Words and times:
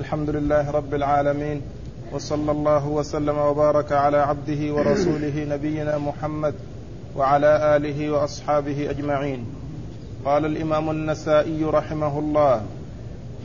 الحمد 0.00 0.30
لله 0.30 0.70
رب 0.70 0.94
العالمين 0.94 1.62
وصلى 2.12 2.50
الله 2.50 2.86
وسلم 2.88 3.38
وبارك 3.38 3.92
على 3.92 4.16
عبده 4.16 4.74
ورسوله 4.74 5.44
نبينا 5.54 5.98
محمد 5.98 6.54
وعلى 7.16 7.76
آله 7.76 8.10
وأصحابه 8.10 8.90
أجمعين. 8.90 9.46
قال 10.24 10.46
الإمام 10.46 10.90
النسائي 10.90 11.64
رحمه 11.64 12.18
الله 12.18 12.62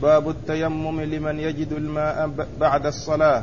باب 0.02 0.28
التيمم 0.28 1.00
لمن 1.00 1.40
يجد 1.40 1.72
الماء 1.72 2.30
بعد 2.60 2.86
الصلاة. 2.86 3.42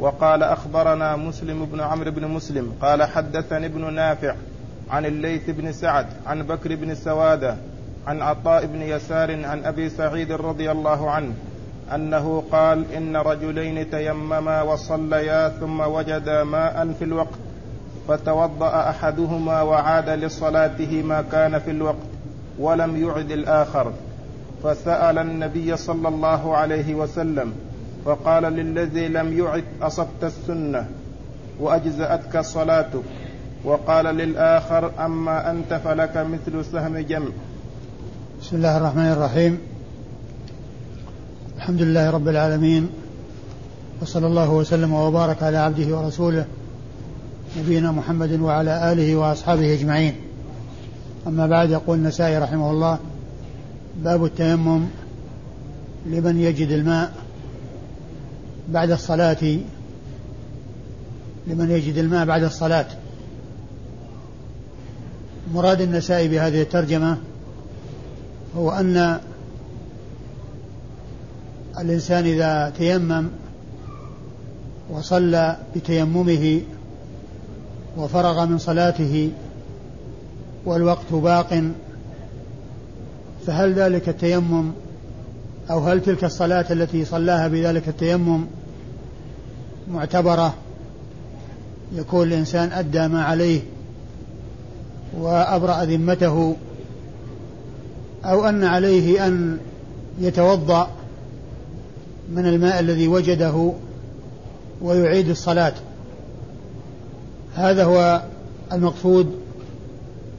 وقال 0.00 0.42
أخبرنا 0.42 1.16
مسلم 1.16 1.64
بن 1.64 1.80
عمرو 1.80 2.10
بن 2.10 2.28
مسلم 2.28 2.72
قال 2.82 3.02
حدثني 3.02 3.66
ابن 3.66 3.94
نافع 3.94 4.34
عن 4.90 5.06
الليث 5.06 5.50
بن 5.50 5.72
سعد 5.72 6.06
عن 6.26 6.42
بكر 6.42 6.74
بن 6.74 6.94
سوادة 6.94 7.56
عن 8.06 8.22
عطاء 8.22 8.66
بن 8.66 8.82
يسار 8.82 9.44
عن 9.44 9.64
أبي 9.64 9.88
سعيد 9.88 10.32
رضي 10.32 10.70
الله 10.70 11.10
عنه 11.10 11.34
أنه 11.94 12.42
قال 12.52 12.92
إن 12.92 13.16
رجلين 13.16 13.90
تيمما 13.90 14.62
وصليا 14.62 15.48
ثم 15.48 15.80
وجدا 15.80 16.44
ماء 16.44 16.94
في 16.98 17.04
الوقت 17.04 17.38
فتوضأ 18.08 18.90
أحدهما 18.90 19.62
وعاد 19.62 20.08
لصلاته 20.08 21.02
ما 21.02 21.22
كان 21.32 21.58
في 21.58 21.70
الوقت 21.70 22.06
ولم 22.58 23.06
يعد 23.06 23.30
الآخر. 23.30 23.92
فسأل 24.64 25.18
النبي 25.18 25.76
صلى 25.76 26.08
الله 26.08 26.56
عليه 26.56 26.94
وسلم 26.94 27.52
فقال 28.04 28.42
للذي 28.42 29.08
لم 29.08 29.38
يعد 29.38 29.64
أصبت 29.82 30.22
السنة 30.22 30.88
وأجزأتك 31.60 32.40
صلاتك؟ 32.40 33.02
وقال 33.64 34.04
للآخر 34.04 34.90
أما 35.04 35.50
أنت 35.50 35.74
فلك 35.74 36.16
مثل 36.16 36.64
سهم 36.64 36.98
جمع. 36.98 37.28
بسم 38.42 38.56
الله 38.56 38.76
الرحمن 38.76 39.12
الرحيم. 39.12 39.75
الحمد 41.56 41.82
لله 41.82 42.10
رب 42.10 42.28
العالمين 42.28 42.88
وصلى 44.02 44.26
الله 44.26 44.50
وسلم 44.50 44.92
وبارك 44.92 45.42
على 45.42 45.56
عبده 45.56 45.96
ورسوله 45.96 46.44
نبينا 47.58 47.92
محمد 47.92 48.40
وعلى 48.40 48.92
آله 48.92 49.16
وأصحابه 49.16 49.74
أجمعين. 49.74 50.14
أما 51.26 51.46
بعد 51.46 51.70
يقول 51.70 51.98
النسائي 51.98 52.38
رحمه 52.38 52.70
الله 52.70 52.98
باب 54.04 54.24
التيمم 54.24 54.86
لمن 56.06 56.40
يجد 56.40 56.70
الماء 56.70 57.12
بعد 58.68 58.90
الصلاة. 58.90 59.58
لمن 61.46 61.70
يجد 61.70 61.98
الماء 61.98 62.24
بعد 62.24 62.42
الصلاة. 62.42 62.86
مراد 65.54 65.80
النسائي 65.80 66.28
بهذه 66.28 66.62
الترجمة 66.62 67.18
هو 68.56 68.70
أن 68.70 69.20
الإنسان 71.78 72.24
إذا 72.24 72.72
تيمم 72.78 73.28
وصلى 74.90 75.56
بتيممه 75.76 76.60
وفرغ 77.96 78.46
من 78.46 78.58
صلاته 78.58 79.30
والوقت 80.64 81.12
باق 81.12 81.62
فهل 83.46 83.72
ذلك 83.72 84.08
التيمم 84.08 84.72
أو 85.70 85.78
هل 85.78 86.02
تلك 86.02 86.24
الصلاة 86.24 86.66
التي 86.70 87.04
صلاها 87.04 87.48
بذلك 87.48 87.88
التيمم 87.88 88.46
معتبرة؟ 89.90 90.54
يكون 91.92 92.26
الإنسان 92.28 92.72
أدى 92.72 93.08
ما 93.08 93.24
عليه 93.24 93.60
وأبرأ 95.18 95.84
ذمته 95.84 96.56
أو 98.24 98.48
أن 98.48 98.64
عليه 98.64 99.26
أن 99.26 99.58
يتوضأ 100.20 100.90
من 102.32 102.46
الماء 102.46 102.80
الذي 102.80 103.08
وجده 103.08 103.72
ويعيد 104.82 105.28
الصلاة. 105.28 105.72
هذا 107.54 107.84
هو 107.84 108.22
المقصود 108.72 109.34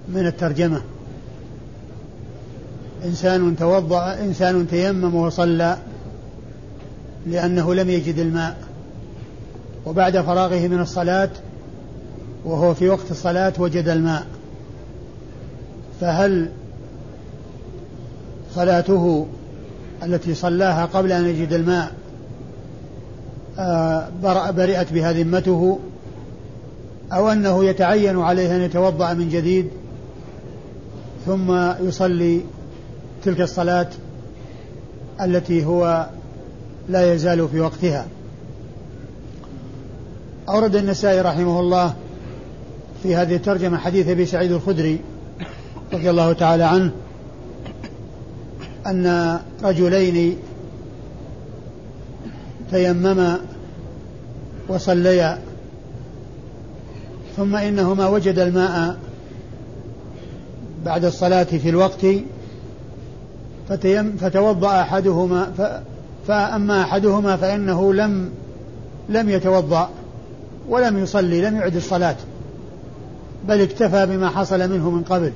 من 0.10 0.28
الترجمة. 0.28 0.82
إنسان 3.06 3.56
توضأ 3.56 4.14
إنسان 4.14 4.68
تيمم 4.68 5.16
وصلى 5.16 5.78
لأنه 7.28 7.74
لم 7.74 7.90
يجد 7.90 8.20
الماء. 8.20 8.58
وبعد 9.86 10.22
فراغه 10.22 10.68
من 10.68 10.80
الصلاة 10.80 11.30
وهو 12.46 12.74
في 12.74 12.90
وقت 12.90 13.12
الصلاة 13.12 13.54
وجد 13.60 13.90
الماء. 13.90 14.28
فهل 16.02 16.50
صلاته 18.56 19.28
التي 20.04 20.34
صلاها 20.34 20.86
قبل 20.86 21.12
أن 21.12 21.26
يجد 21.26 21.54
الماء 21.54 21.92
آه، 23.60 24.08
برئت 24.52 24.94
بها 24.94 25.14
ذمته 25.14 25.80
أو 27.14 27.30
أنه 27.30 27.66
يتعين 27.66 28.20
عليه 28.20 28.56
أن 28.56 28.62
يتوضأ 28.62 29.14
من 29.14 29.30
جديد 29.30 29.70
ثم 31.26 31.72
يصلي 31.88 32.42
تلك 33.24 33.42
الصلاة 33.42 33.88
التي 35.22 35.66
هو 35.66 36.08
لا 36.90 37.14
يزال 37.14 37.50
في 37.50 37.60
وقتها. 37.60 38.08
أورد 40.50 40.76
النسائي 40.76 41.22
رحمه 41.22 41.60
الله 41.60 41.94
في 43.04 43.16
هذه 43.16 43.36
الترجمة 43.36 43.78
حديث 43.78 44.08
أبي 44.08 44.26
سعيد 44.26 44.52
الخدري 44.52 45.00
رضي 45.94 46.10
الله 46.10 46.34
تعالى 46.34 46.64
عنه 46.64 46.92
أن 48.88 49.40
رجلين 49.64 50.38
تيمما 52.72 53.40
وصليا 54.68 55.40
ثم 57.38 57.56
إنهما 57.56 58.08
وجد 58.08 58.40
الماء 58.40 58.98
بعد 60.86 61.06
الصلاة 61.06 61.44
في 61.44 61.70
الوقت 61.70 62.06
فتيم 63.70 64.18
فتوضأ 64.22 64.82
أحدهما 64.82 65.52
فأما 66.28 66.82
أحدهما 66.82 67.36
فإنه 67.36 67.94
لم 67.94 68.30
لم 69.10 69.30
يتوضأ 69.30 69.90
ولم 70.70 71.04
يصلي 71.04 71.42
لم 71.42 71.56
يعد 71.56 71.76
الصلاة 71.76 72.16
بل 73.48 73.62
اكتفى 73.62 74.06
بما 74.06 74.30
حصل 74.30 74.70
منه 74.70 74.90
من 74.90 75.04
قبل. 75.04 75.32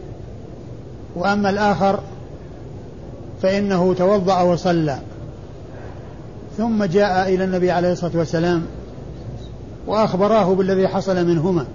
وأما 1.15 1.49
الآخر 1.49 1.99
فإنه 3.41 3.93
توضأ 3.93 4.41
وصلى. 4.41 4.99
ثم 6.57 6.83
جاء 6.83 7.33
إلى 7.33 7.43
النبي 7.43 7.71
عليه 7.71 7.91
الصلاة 7.91 8.11
والسلام 8.17 8.65
وأخبراه 9.87 10.55
بالذي 10.55 10.87
حصل 10.87 11.27
منهما. 11.27 11.65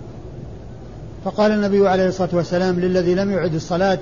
فقال 1.24 1.52
النبي 1.52 1.88
عليه 1.88 2.08
الصلاة 2.08 2.28
والسلام 2.32 2.80
للذي 2.80 3.14
لم 3.14 3.30
يعد 3.30 3.54
الصلاة 3.54 3.98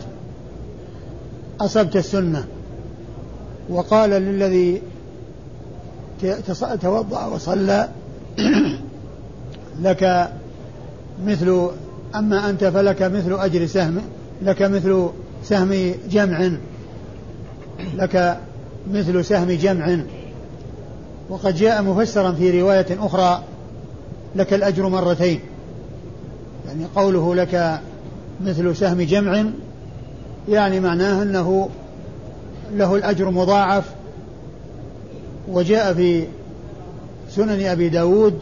أصبت 1.60 1.96
السنة. 1.96 2.44
وقال 3.68 4.10
للذي 4.10 4.82
توضأ 6.82 7.26
وصلى 7.26 7.88
لك 9.82 10.32
مثل 11.26 11.70
أما 12.14 12.50
أنت 12.50 12.64
فلك 12.64 13.02
مثل 13.02 13.32
أجر 13.40 13.66
سهم 13.66 14.00
لك 14.42 14.62
مثل 14.62 15.08
سهم 15.44 15.94
جمع. 16.10 16.50
لك 17.96 18.38
مثل 18.92 19.24
سهم 19.24 19.50
جمع. 19.50 19.98
وقد 21.28 21.54
جاء 21.54 21.82
مفسرا 21.82 22.32
في 22.32 22.60
رواية 22.60 22.86
أخرى 22.90 23.42
لك 24.36 24.54
الأجر 24.54 24.88
مرتين. 24.88 25.40
يعني 26.66 26.84
قوله 26.96 27.34
لك 27.34 27.80
مثل 28.44 28.76
سهم 28.76 29.00
جمع 29.00 29.44
يعني 30.48 30.80
معناه 30.80 31.22
أنه 31.22 31.68
له 32.72 32.96
الأجر 32.96 33.30
مضاعف. 33.30 33.84
وجاء 35.48 35.94
في 35.94 36.26
سنن 37.30 37.66
أبي 37.66 37.88
داود 37.88 38.38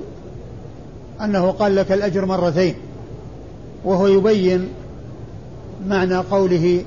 أنه 1.20 1.50
قال 1.50 1.76
لك 1.76 1.92
الأجر 1.92 2.24
مرتين. 2.24 2.74
وهو 3.84 4.06
يبين 4.06 4.68
معنى 5.86 6.16
قوله 6.16 6.84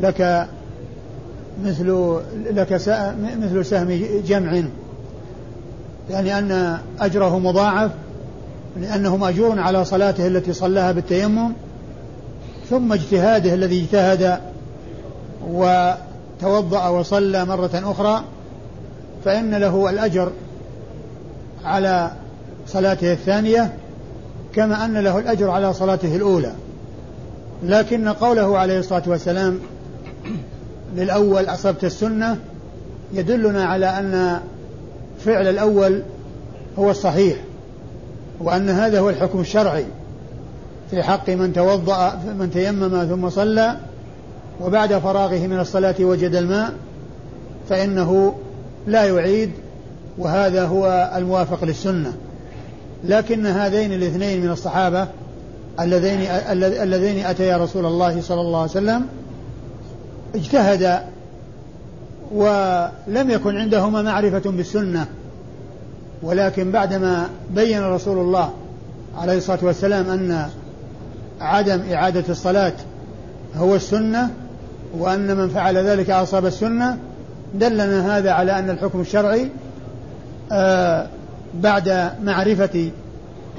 لك 0.00 0.48
مثل 1.64 2.16
لك 2.50 2.72
مثل 3.40 3.64
سهم 3.64 4.00
جمع. 4.26 4.62
يعني 6.10 6.38
أن 6.38 6.78
أجره 7.00 7.38
مضاعف 7.38 7.90
لأنه 8.80 9.16
مأجور 9.16 9.58
على 9.58 9.84
صلاته 9.84 10.26
التي 10.26 10.52
صلاها 10.52 10.92
بالتيمم 10.92 11.52
ثم 12.70 12.92
اجتهاده 12.92 13.54
الذي 13.54 13.82
اجتهد 13.82 14.38
وتوضأ 15.50 16.88
وصلى 16.88 17.44
مرة 17.44 17.70
أخرى 17.74 18.24
فإن 19.24 19.54
له 19.54 19.90
الأجر 19.90 20.32
على 21.64 22.10
صلاته 22.66 23.12
الثانية 23.12 23.72
كما 24.54 24.84
أن 24.84 24.98
له 24.98 25.18
الأجر 25.18 25.50
على 25.50 25.74
صلاته 25.74 26.16
الأولى. 26.16 26.52
لكن 27.62 28.08
قوله 28.08 28.58
عليه 28.58 28.78
الصلاة 28.78 29.02
والسلام 29.06 29.58
للأول 30.96 31.44
أصبت 31.44 31.84
السنة 31.84 32.36
يدلنا 33.12 33.64
على 33.64 33.86
أن 33.86 34.40
فعل 35.24 35.48
الأول 35.48 36.02
هو 36.78 36.90
الصحيح 36.90 37.36
وأن 38.40 38.70
هذا 38.70 39.00
هو 39.00 39.10
الحكم 39.10 39.40
الشرعي. 39.40 39.84
في 40.90 41.02
حق 41.02 41.30
من 41.30 41.52
توضأ 41.52 42.20
من 42.38 42.50
تيمم 42.50 43.04
ثم 43.04 43.30
صلى 43.30 43.76
وبعد 44.60 44.98
فراغه 44.98 45.46
من 45.46 45.60
الصلاة 45.60 45.94
وجد 46.00 46.34
الماء 46.34 46.72
فإنه 47.68 48.34
لا 48.86 49.04
يعيد 49.04 49.50
وهذا 50.18 50.64
هو 50.66 51.12
الموافق 51.16 51.64
للسنة. 51.64 52.12
لكن 53.04 53.46
هذين 53.46 53.92
الاثنين 53.92 54.42
من 54.42 54.50
الصحابة 54.50 55.06
اللذين 55.80 56.20
اللذين 56.60 57.26
أتيا 57.26 57.56
رسول 57.56 57.86
الله 57.86 58.20
صلى 58.20 58.40
الله 58.40 58.60
عليه 58.60 58.70
وسلم 58.70 59.06
اجتهدا 60.34 61.04
ولم 62.34 63.30
يكن 63.30 63.56
عندهما 63.56 64.02
معرفة 64.02 64.50
بالسنة 64.50 65.06
ولكن 66.22 66.70
بعدما 66.70 67.28
بين 67.50 67.82
رسول 67.82 68.18
الله 68.18 68.52
عليه 69.18 69.36
الصلاة 69.36 69.58
والسلام 69.62 70.10
أن 70.10 70.46
عدم 71.40 71.82
إعادة 71.92 72.24
الصلاة 72.28 72.72
هو 73.56 73.74
السنة 73.74 74.30
وأن 74.98 75.36
من 75.36 75.48
فعل 75.48 75.76
ذلك 75.76 76.10
أصاب 76.10 76.46
السنة 76.46 76.98
دلنا 77.54 78.18
هذا 78.18 78.30
على 78.30 78.58
أن 78.58 78.70
الحكم 78.70 79.00
الشرعي 79.00 79.48
آه 80.52 81.06
بعد 81.54 82.10
معرفة 82.22 82.90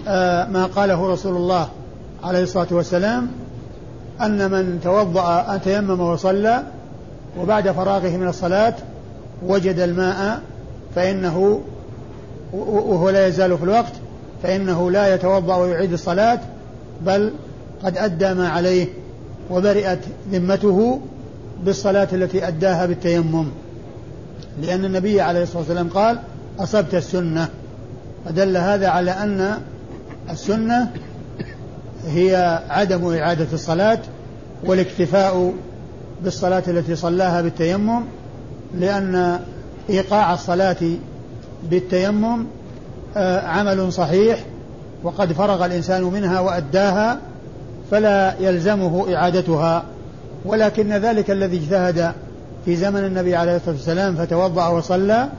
آه 0.07 0.47
ما 0.47 0.65
قاله 0.65 1.13
رسول 1.13 1.35
الله 1.35 1.69
عليه 2.23 2.43
الصلاة 2.43 2.67
والسلام 2.71 3.27
أن 4.21 4.51
من 4.51 4.79
توضأ 4.83 5.57
تيمم 5.57 6.01
وصلى 6.01 6.63
وبعد 7.39 7.71
فراغه 7.71 8.17
من 8.17 8.27
الصلاة 8.27 8.73
وجد 9.45 9.79
الماء 9.79 10.41
فإنه 10.95 11.61
وهو 12.53 13.09
لا 13.09 13.27
يزال 13.27 13.57
في 13.57 13.63
الوقت 13.63 13.93
فإنه 14.43 14.91
لا 14.91 15.15
يتوضأ 15.15 15.55
ويعيد 15.55 15.93
الصلاة 15.93 16.39
بل 17.01 17.33
قد 17.83 17.97
أدى 17.97 18.33
ما 18.33 18.49
عليه 18.49 18.87
وبرئت 19.51 19.99
ذمته 20.31 20.99
بالصلاة 21.65 22.07
التي 22.13 22.47
أداها 22.47 22.85
بالتيمم. 22.85 23.47
لأن 24.61 24.85
النبي 24.85 25.21
عليه 25.21 25.43
الصلاة 25.43 25.59
والسلام 25.59 25.89
قال 25.89 26.19
أصبت 26.59 26.95
السنة. 26.95 27.49
فدل 28.25 28.57
هذا 28.57 28.87
على 28.87 29.11
أن 29.11 29.57
السنة 30.29 30.91
هي 32.07 32.61
عدم 32.69 33.13
إعادة 33.13 33.47
الصلاة 33.53 33.99
والاكتفاء 34.63 35.53
بالصلاة 36.23 36.63
التي 36.67 36.95
صلاها 36.95 37.41
بالتيمم 37.41 38.01
لأن 38.79 39.39
إيقاع 39.89 40.33
الصلاة 40.33 40.77
بالتيمم 41.69 42.45
آه، 43.17 43.47
عمل 43.47 43.93
صحيح 43.93 44.39
وقد 45.03 45.33
فرغ 45.33 45.65
الإنسان 45.65 46.03
منها 46.03 46.39
وأداها 46.39 47.19
فلا 47.91 48.35
يلزمه 48.39 49.15
إعادتها. 49.15 49.83
ولكن 50.45 50.93
ذلك 50.93 51.31
الذي 51.31 51.57
اجتهد 51.57 52.11
في 52.65 52.75
زمن 52.75 52.99
النبي 53.05 53.35
عليه 53.35 53.55
الصلاة 53.55 53.75
والسلام 53.75 54.15
فتوضأ 54.15 54.67
وصلى 54.67 55.29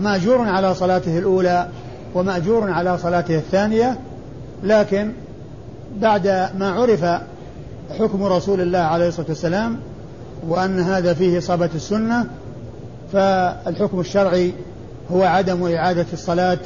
مأجور 0.00 0.48
على 0.48 0.74
صلاته 0.74 1.18
الأولى 1.18 1.68
ومأجور 2.14 2.70
على 2.70 2.98
صلاته 2.98 3.36
الثانية 3.36 3.98
لكن 4.62 5.12
بعد 6.00 6.26
ما 6.58 6.70
عرف 6.70 7.04
حكم 7.98 8.22
رسول 8.24 8.60
الله 8.60 8.78
عليه 8.78 9.08
الصلاة 9.08 9.26
والسلام 9.28 9.78
وأن 10.48 10.80
هذا 10.80 11.14
فيه 11.14 11.38
إصابة 11.38 11.70
السنة 11.74 12.26
فالحكم 13.12 14.00
الشرعي 14.00 14.52
هو 15.12 15.22
عدم 15.22 15.72
إعادة 15.72 16.06
الصلاة 16.12 16.58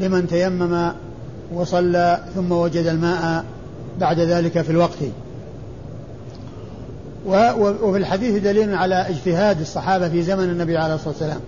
لمن 0.00 0.26
تيمم 0.26 0.90
وصلى 1.54 2.20
ثم 2.34 2.52
وجد 2.52 2.86
الماء 2.86 3.44
بعد 4.00 4.18
ذلك 4.20 4.62
في 4.62 4.70
الوقت. 4.70 4.98
وفي 7.26 7.98
الحديث 7.98 8.42
دليل 8.42 8.74
على 8.74 8.94
اجتهاد 8.94 9.60
الصحابة 9.60 10.08
في 10.08 10.22
زمن 10.22 10.44
النبي 10.44 10.76
عليه 10.76 10.94
الصلاة 10.94 11.08
والسلام 11.08 11.40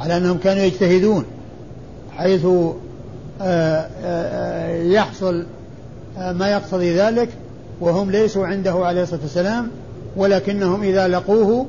على 0.00 0.16
أنهم 0.16 0.38
كانوا 0.38 0.62
يجتهدون 0.62 1.24
حيث 2.16 2.44
آه، 2.44 2.74
آه، 3.42 4.82
يحصل 4.82 5.40
آه، 5.40 5.46
ما 6.18 6.48
يقتضي 6.48 6.98
ذلك 6.98 7.28
وهم 7.80 8.10
ليسوا 8.10 8.46
عنده 8.46 8.72
عليه 8.72 9.02
الصلاة 9.02 9.20
والسلام 9.22 9.70
ولكنهم 10.16 10.82
إذا 10.82 11.08
لقوه 11.08 11.66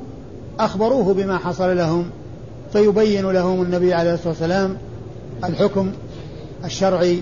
أخبروه 0.59 1.13
بما 1.13 1.37
حصل 1.37 1.77
لهم 1.77 2.05
فيبين 2.73 3.31
لهم 3.31 3.61
النبي 3.61 3.93
عليه 3.93 4.13
الصلاة 4.13 4.29
والسلام 4.29 4.77
الحكم 5.43 5.91
الشرعي 6.65 7.21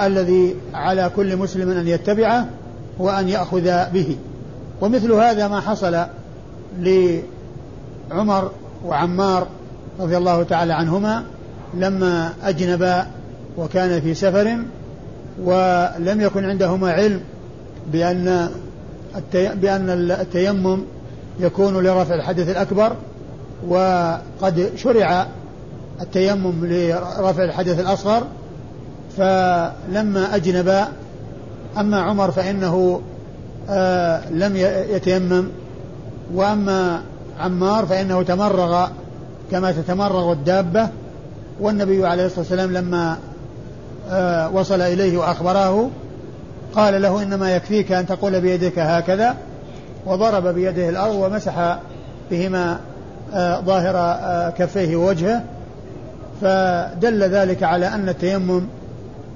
الذي 0.00 0.56
على 0.74 1.10
كل 1.16 1.36
مسلم 1.36 1.70
أن 1.70 1.88
يتبعه 1.88 2.48
وأن 2.98 3.28
يأخذ 3.28 3.90
به. 3.92 4.16
ومثل 4.80 5.12
هذا 5.12 5.48
ما 5.48 5.60
حصل 5.60 6.04
لعمر 6.80 8.50
وعمار 8.86 9.46
رضي 10.00 10.16
الله 10.16 10.42
تعالى 10.42 10.72
عنهما 10.72 11.24
لما 11.74 12.32
أجنبا 12.42 13.06
وكان 13.58 14.00
في 14.00 14.14
سفر 14.14 14.58
ولم 15.40 16.20
يكن 16.20 16.44
عندهما 16.44 16.92
علم 16.92 17.20
بأن 17.92 18.50
بأن 19.34 19.90
التيمم 20.10 20.82
يكون 21.40 21.84
لرفع 21.84 22.14
الحدث 22.14 22.48
الأكبر 22.48 22.92
وقد 23.68 24.70
شرع 24.76 25.26
التيمم 26.00 26.66
لرفع 26.66 27.44
الحدث 27.44 27.80
الأصغر. 27.80 28.22
فلما 29.16 30.36
أجنب 30.36 30.84
أما 31.78 32.00
عمر 32.00 32.30
فإنه 32.30 33.00
آه 33.68 34.30
لم 34.30 34.56
يتيمم. 34.90 35.44
وأما 36.34 37.02
عمار 37.40 37.86
فإنه 37.86 38.22
تمرغ 38.22 38.86
كما 39.50 39.72
تتمرغ 39.72 40.32
الدابة. 40.32 40.88
والنبي 41.60 42.06
عليه 42.06 42.26
الصلاة 42.26 42.40
والسلام 42.40 42.72
لما 42.72 43.18
وصل 44.52 44.80
إليه 44.80 45.18
وأخبره 45.18 45.90
قال 46.74 47.02
له 47.02 47.22
إنما 47.22 47.56
يكفيك 47.56 47.92
أن 47.92 48.06
تقول 48.06 48.40
بيدك 48.40 48.78
هكذا 48.78 49.36
وضرب 50.06 50.46
بيده 50.46 50.88
الأرض 50.88 51.14
ومسح 51.14 51.78
بهما 52.30 52.78
آه 53.34 53.60
ظاهر 53.60 53.96
آه 53.96 54.50
كفيه 54.50 54.96
ووجهه 54.96 55.42
فدل 56.40 57.22
ذلك 57.22 57.62
على 57.62 57.86
أن 57.86 58.08
التيمم 58.08 58.62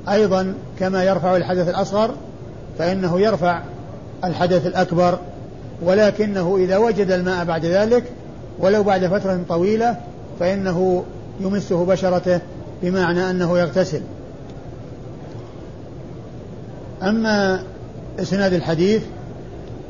أيضا 0.09 0.54
كما 0.78 1.04
يرفع 1.04 1.37
الحدث 1.37 1.68
الأصغر 1.68 2.11
فإنه 2.78 3.21
يرفع 3.21 3.62
الحدث 4.25 4.66
الأكبر 4.66 5.18
ولكنه 5.83 6.56
إذا 6.56 6.76
وجد 6.76 7.11
الماء 7.11 7.45
بعد 7.45 7.64
ذلك 7.64 8.04
ولو 8.59 8.83
بعد 8.83 9.06
فترة 9.06 9.40
طويلة 9.49 9.97
فإنه 10.40 11.04
يمسه 11.40 11.85
بشرته 11.85 12.40
بمعنى 12.83 13.30
أنه 13.30 13.59
يغتسل. 13.59 14.00
أما 17.02 17.62
إسناد 18.20 18.52
الحديث 18.52 19.02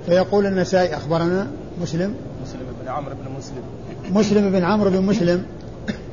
فيقول 0.07 0.47
النسائي 0.47 0.97
أخبرنا 0.97 1.47
مسلم. 1.83 2.15
مسلم 2.43 2.61
بن 2.83 2.89
عمرو 2.89 3.15
بن 3.15 3.33
مسلم. 3.39 3.63
مسلم 4.11 4.53
بن 4.53 4.65
عمرو 4.65 4.91
بن 4.91 5.01
مسلم. 5.01 5.43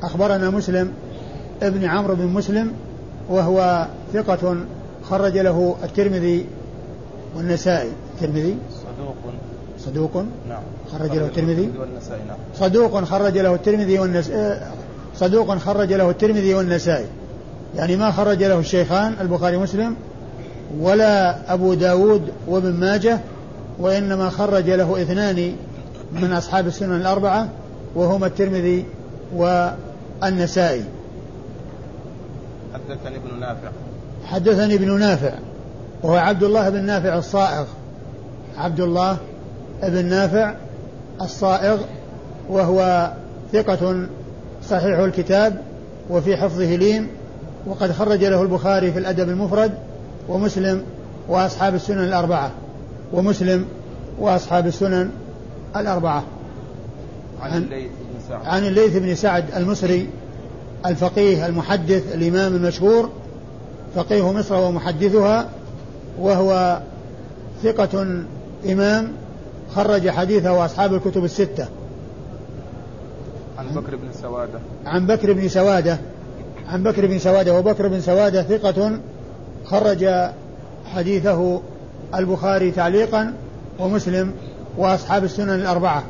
أخبرنا 0.02 0.50
مسلم 0.50 0.92
ابن 1.62 1.84
عمرو 1.84 2.14
بن 2.14 2.26
مسلم 2.26 2.72
وهو 3.28 3.86
ثقة 4.12 4.56
خرج 5.10 5.38
له 5.38 5.76
الترمذي 5.84 6.46
والنسائي. 7.36 7.90
الترمذي؟ 8.14 8.56
صدوق. 8.70 9.14
صدوق 9.78 10.24
نعم. 10.48 10.62
خرج 10.92 11.10
له 11.10 11.26
الترمذي. 11.26 11.70
والنسائي 11.80 12.20
نعم. 12.28 12.36
صدوق 12.54 13.04
خرج 13.04 13.38
له 13.38 13.54
الترمذي 13.54 13.98
والنسائي 13.98 14.60
صدوق 15.16 15.58
خرج 15.58 15.92
له 15.92 16.10
الترمذي 16.10 16.54
والنسائي. 16.54 17.06
يعني 17.76 17.96
ما 17.96 18.10
خرج 18.10 18.44
له 18.44 18.58
الشيخان 18.58 19.14
البخاري 19.20 19.56
ومسلم 19.56 19.96
ولا 20.80 21.36
أبو 21.54 21.74
داود 21.74 22.22
وابن 22.46 22.72
ماجه 22.72 23.20
وإنما 23.78 24.30
خرج 24.30 24.70
له 24.70 25.02
اثنان 25.02 25.56
من 26.12 26.32
أصحاب 26.32 26.66
السنن 26.66 26.96
الأربعة 26.96 27.48
وهما 27.94 28.26
الترمذي 28.26 28.84
والنسائي. 29.34 30.84
حدثني 32.74 33.16
ابن 33.16 33.40
نافع. 33.40 33.70
حدثني 34.24 34.74
ابن 34.74 34.98
نافع 34.98 35.32
وهو 36.02 36.16
عبد 36.16 36.42
الله 36.42 36.68
بن 36.68 36.84
نافع 36.84 37.18
الصائغ. 37.18 37.64
عبد 38.58 38.80
الله 38.80 39.16
بن 39.82 40.04
نافع 40.04 40.54
الصائغ 41.20 41.78
وهو 42.48 43.10
ثقة 43.52 44.06
صحيح 44.68 44.98
الكتاب 44.98 45.62
وفي 46.10 46.36
حفظه 46.36 46.76
لين 46.76 47.08
وقد 47.66 47.92
خرج 47.92 48.24
له 48.24 48.42
البخاري 48.42 48.92
في 48.92 48.98
الأدب 48.98 49.28
المفرد 49.28 49.72
ومسلم 50.28 50.82
وأصحاب 51.28 51.74
السنن 51.74 52.04
الأربعة 52.04 52.50
ومسلم 53.12 53.66
وأصحاب 54.18 54.66
السنن 54.66 55.10
الأربعة. 55.76 56.24
عن 57.40 57.62
الليث 57.62 57.90
بن 57.90 58.20
سعد. 58.28 58.46
عن 58.46 58.66
الليث 58.66 58.96
بن 58.96 59.14
سعد 59.14 59.44
المصري 59.56 60.08
الفقيه 60.86 61.46
المحدث 61.46 62.14
الإمام 62.14 62.56
المشهور 62.56 63.10
فقيه 63.94 64.32
مصر 64.32 64.54
ومحدثها 64.54 65.48
وهو 66.20 66.80
ثقة 67.62 68.22
إمام 68.68 69.12
خرج 69.74 70.10
حديثه 70.10 70.64
أصحاب 70.64 70.94
الكتب 70.94 71.24
الستة. 71.24 71.68
عن 73.58 73.66
بكر 73.74 73.96
بن 73.96 74.12
سوادة. 74.22 74.58
عن 74.86 75.06
بكر 75.06 75.32
بن 75.32 75.48
سوادة 75.48 75.98
عن 76.68 76.82
بكر 76.82 77.06
بن 77.06 77.18
سوادة 77.18 77.58
وبكر 77.58 77.88
بن 77.88 78.00
سوادة 78.00 78.42
ثقة 78.42 78.98
خرج 79.66 80.06
حديثه 80.94 81.60
البخاري 82.14 82.70
تعليقا 82.70 83.34
ومسلم 83.78 84.32
وأصحاب 84.76 85.24
السنن 85.24 85.50
الأربعة. 85.54 86.02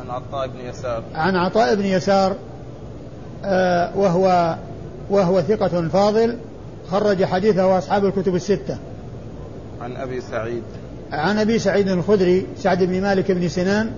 عن 0.00 0.10
عطاء 0.10 0.48
بن 0.48 0.60
يسار. 0.68 1.02
عن 1.14 1.36
عطاء 1.36 1.74
بن 1.74 1.84
يسار 1.84 2.36
آه 3.44 3.90
وهو 3.96 4.56
وهو 5.10 5.42
ثقة 5.42 5.88
فاضل 5.88 6.36
خرج 6.90 7.24
حديثه 7.24 7.78
أصحاب 7.78 8.04
الكتب 8.04 8.34
الستة. 8.34 8.78
عن 9.80 9.96
أبي 9.96 10.20
سعيد. 10.20 10.62
عن 11.12 11.38
أبي 11.38 11.58
سعيد 11.58 11.88
الخدري 11.88 12.46
سعد 12.56 12.82
بن 12.82 13.00
مالك 13.02 13.32
بن 13.32 13.48
سنان 13.48 13.90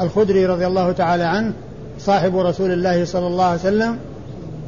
الخدري 0.00 0.46
رضي 0.46 0.66
الله 0.66 0.92
تعالى 0.92 1.24
عنه 1.24 1.52
صاحب 1.98 2.36
رسول 2.36 2.72
الله 2.72 3.04
صلى 3.04 3.26
الله 3.26 3.44
عليه 3.44 3.60
وسلم 3.60 3.98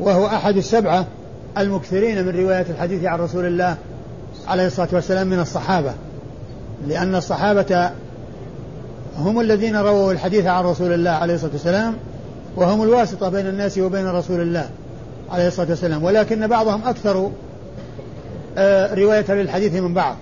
وهو 0.00 0.26
أحد 0.26 0.56
السبعة 0.56 1.06
المكثرين 1.58 2.26
من 2.26 2.40
رواية 2.40 2.66
الحديث 2.70 3.04
عن 3.04 3.18
رسول 3.18 3.46
الله 3.46 3.76
عليه 4.48 4.66
الصلاة 4.66 4.88
والسلام 4.92 5.26
من 5.26 5.40
الصحابة 5.40 5.92
لأن 6.86 7.14
الصحابة 7.14 7.90
هم 9.18 9.40
الذين 9.40 9.76
رووا 9.76 10.12
الحديث 10.12 10.46
عن 10.46 10.64
رسول 10.64 10.92
الله 10.92 11.10
عليه 11.10 11.34
الصلاة 11.34 11.52
والسلام 11.52 11.94
وهم 12.56 12.82
الواسطة 12.82 13.28
بين 13.28 13.46
الناس 13.46 13.78
وبين 13.78 14.06
رسول 14.06 14.40
الله 14.40 14.68
عليه 15.30 15.46
الصلاة 15.46 15.68
والسلام. 15.68 16.04
ولكن 16.04 16.46
بعضهم 16.46 16.84
أكثر 16.84 17.30
آه، 18.58 18.94
رواية 18.94 19.32
للحديث 19.32 19.74
من 19.74 19.94
بعض 19.94 20.16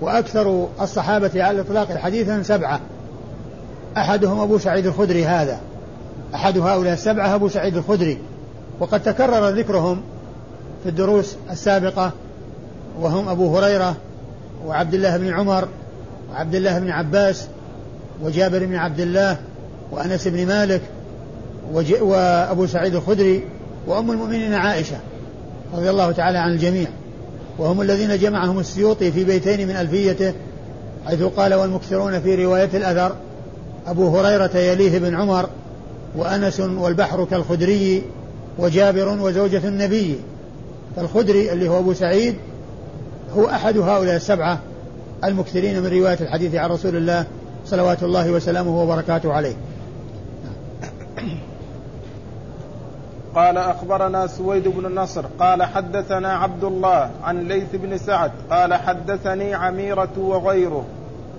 وأكثر 0.00 0.68
الصحابة 0.80 1.30
على 1.44 1.60
الإطلاق 1.60 1.96
حديثا 1.96 2.42
سبعة. 2.42 2.80
أحدهم 3.96 4.40
أبو 4.40 4.58
سعيد 4.58 4.86
الخدري 4.86 5.24
هذا 5.24 5.60
أحد 6.34 6.58
هؤلاء 6.58 6.92
السبعة 6.92 7.34
أبو 7.34 7.48
سعيد 7.48 7.76
الخدري. 7.76 8.18
وقد 8.80 9.02
تكرر 9.02 9.48
ذكرهم 9.48 10.00
في 10.82 10.88
الدروس 10.88 11.36
السابقة 11.50 12.12
وهم 13.00 13.28
أبو 13.28 13.58
هريرة 13.58 13.96
وعبد 14.66 14.94
الله 14.94 15.16
بن 15.16 15.28
عمر 15.28 15.68
وعبد 16.30 16.54
الله 16.54 16.78
بن 16.78 16.90
عباس 16.90 17.46
وجابر 18.22 18.66
بن 18.66 18.74
عبد 18.74 19.00
الله 19.00 19.36
وأنس 19.90 20.28
بن 20.28 20.46
مالك 20.46 20.82
وأبو 22.00 22.66
سعيد 22.66 22.94
الخدري 22.94 23.44
وأم 23.86 24.10
المؤمنين 24.10 24.54
عائشة 24.54 24.96
رضي 25.74 25.90
الله 25.90 26.12
تعالى 26.12 26.38
عن 26.38 26.52
الجميع. 26.52 26.88
وهم 27.58 27.80
الذين 27.80 28.18
جمعهم 28.18 28.58
السيوطي 28.58 29.12
في 29.12 29.24
بيتين 29.24 29.68
من 29.68 29.76
ألفيته 29.76 30.32
حيث 31.06 31.22
قال 31.22 31.54
والمكثرون 31.54 32.20
في 32.20 32.44
رواية 32.44 32.70
الأثر 32.74 33.16
أبو 33.86 34.18
هريرة 34.18 34.56
يليه 34.56 34.98
بن 34.98 35.14
عمر 35.14 35.48
وأنس 36.16 36.60
والبحر 36.60 37.24
كالخدري 37.24 38.02
وجابر 38.58 39.08
وزوجة 39.08 39.68
النبي. 39.68 40.16
فالخدري 40.96 41.52
اللي 41.52 41.68
هو 41.68 41.78
أبو 41.78 41.92
سعيد 41.94 42.34
هو 43.36 43.48
أحد 43.48 43.78
هؤلاء 43.78 44.16
السبعة 44.16 44.58
المكثرين 45.24 45.82
من 45.82 45.86
رواية 45.86 46.18
الحديث 46.20 46.54
عن 46.54 46.70
رسول 46.70 46.96
الله 46.96 47.24
صلوات 47.66 48.02
الله 48.02 48.30
وسلامه 48.30 48.82
وبركاته 48.82 49.32
عليه. 49.32 49.54
قال 53.34 53.58
أخبرنا 53.58 54.26
سويد 54.26 54.68
بن 54.68 54.86
النصر 54.86 55.24
قال 55.38 55.62
حدثنا 55.62 56.32
عبد 56.32 56.64
الله 56.64 57.10
عن 57.22 57.48
ليث 57.48 57.68
بن 57.72 57.98
سعد 57.98 58.30
قال 58.50 58.74
حدثني 58.74 59.54
عميرة 59.54 60.18
وغيره 60.18 60.84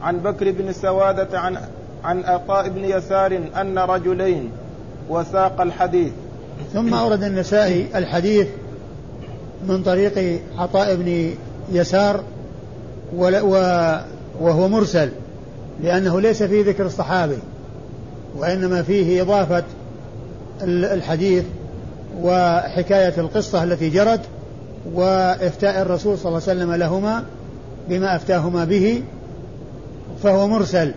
عن 0.01 0.17
بكر 0.17 0.51
بن 0.51 0.73
سوادة 0.73 1.39
عن 1.39 1.57
عن 2.03 2.23
عطاء 2.23 2.69
بن 2.69 2.85
يسار 2.85 3.41
أن 3.61 3.79
رجلين 3.79 4.51
وساق 5.09 5.61
الحديث. 5.61 6.11
ثم 6.73 6.93
أورد 6.93 7.23
النسائي 7.23 7.87
الحديث 7.95 8.47
من 9.67 9.83
طريق 9.83 10.41
عطاء 10.57 10.95
بن 10.95 11.33
يسار 11.71 12.23
وهو 14.41 14.67
مرسل 14.67 15.09
لأنه 15.83 16.21
ليس 16.21 16.43
فيه 16.43 16.65
ذكر 16.65 16.85
الصحابي 16.85 17.37
وإنما 18.37 18.83
فيه 18.83 19.21
إضافة 19.21 19.63
الحديث 20.63 21.43
وحكاية 22.21 23.13
القصة 23.17 23.63
التي 23.63 23.89
جرت 23.89 24.21
وإفتاء 24.93 25.81
الرسول 25.81 26.17
صلى 26.17 26.25
الله 26.25 26.41
عليه 26.47 26.59
وسلم 26.59 26.73
لهما 26.73 27.23
بما 27.89 28.15
أفتاهما 28.15 28.65
به 28.65 29.03
فهو 30.23 30.47
مرسل. 30.47 30.91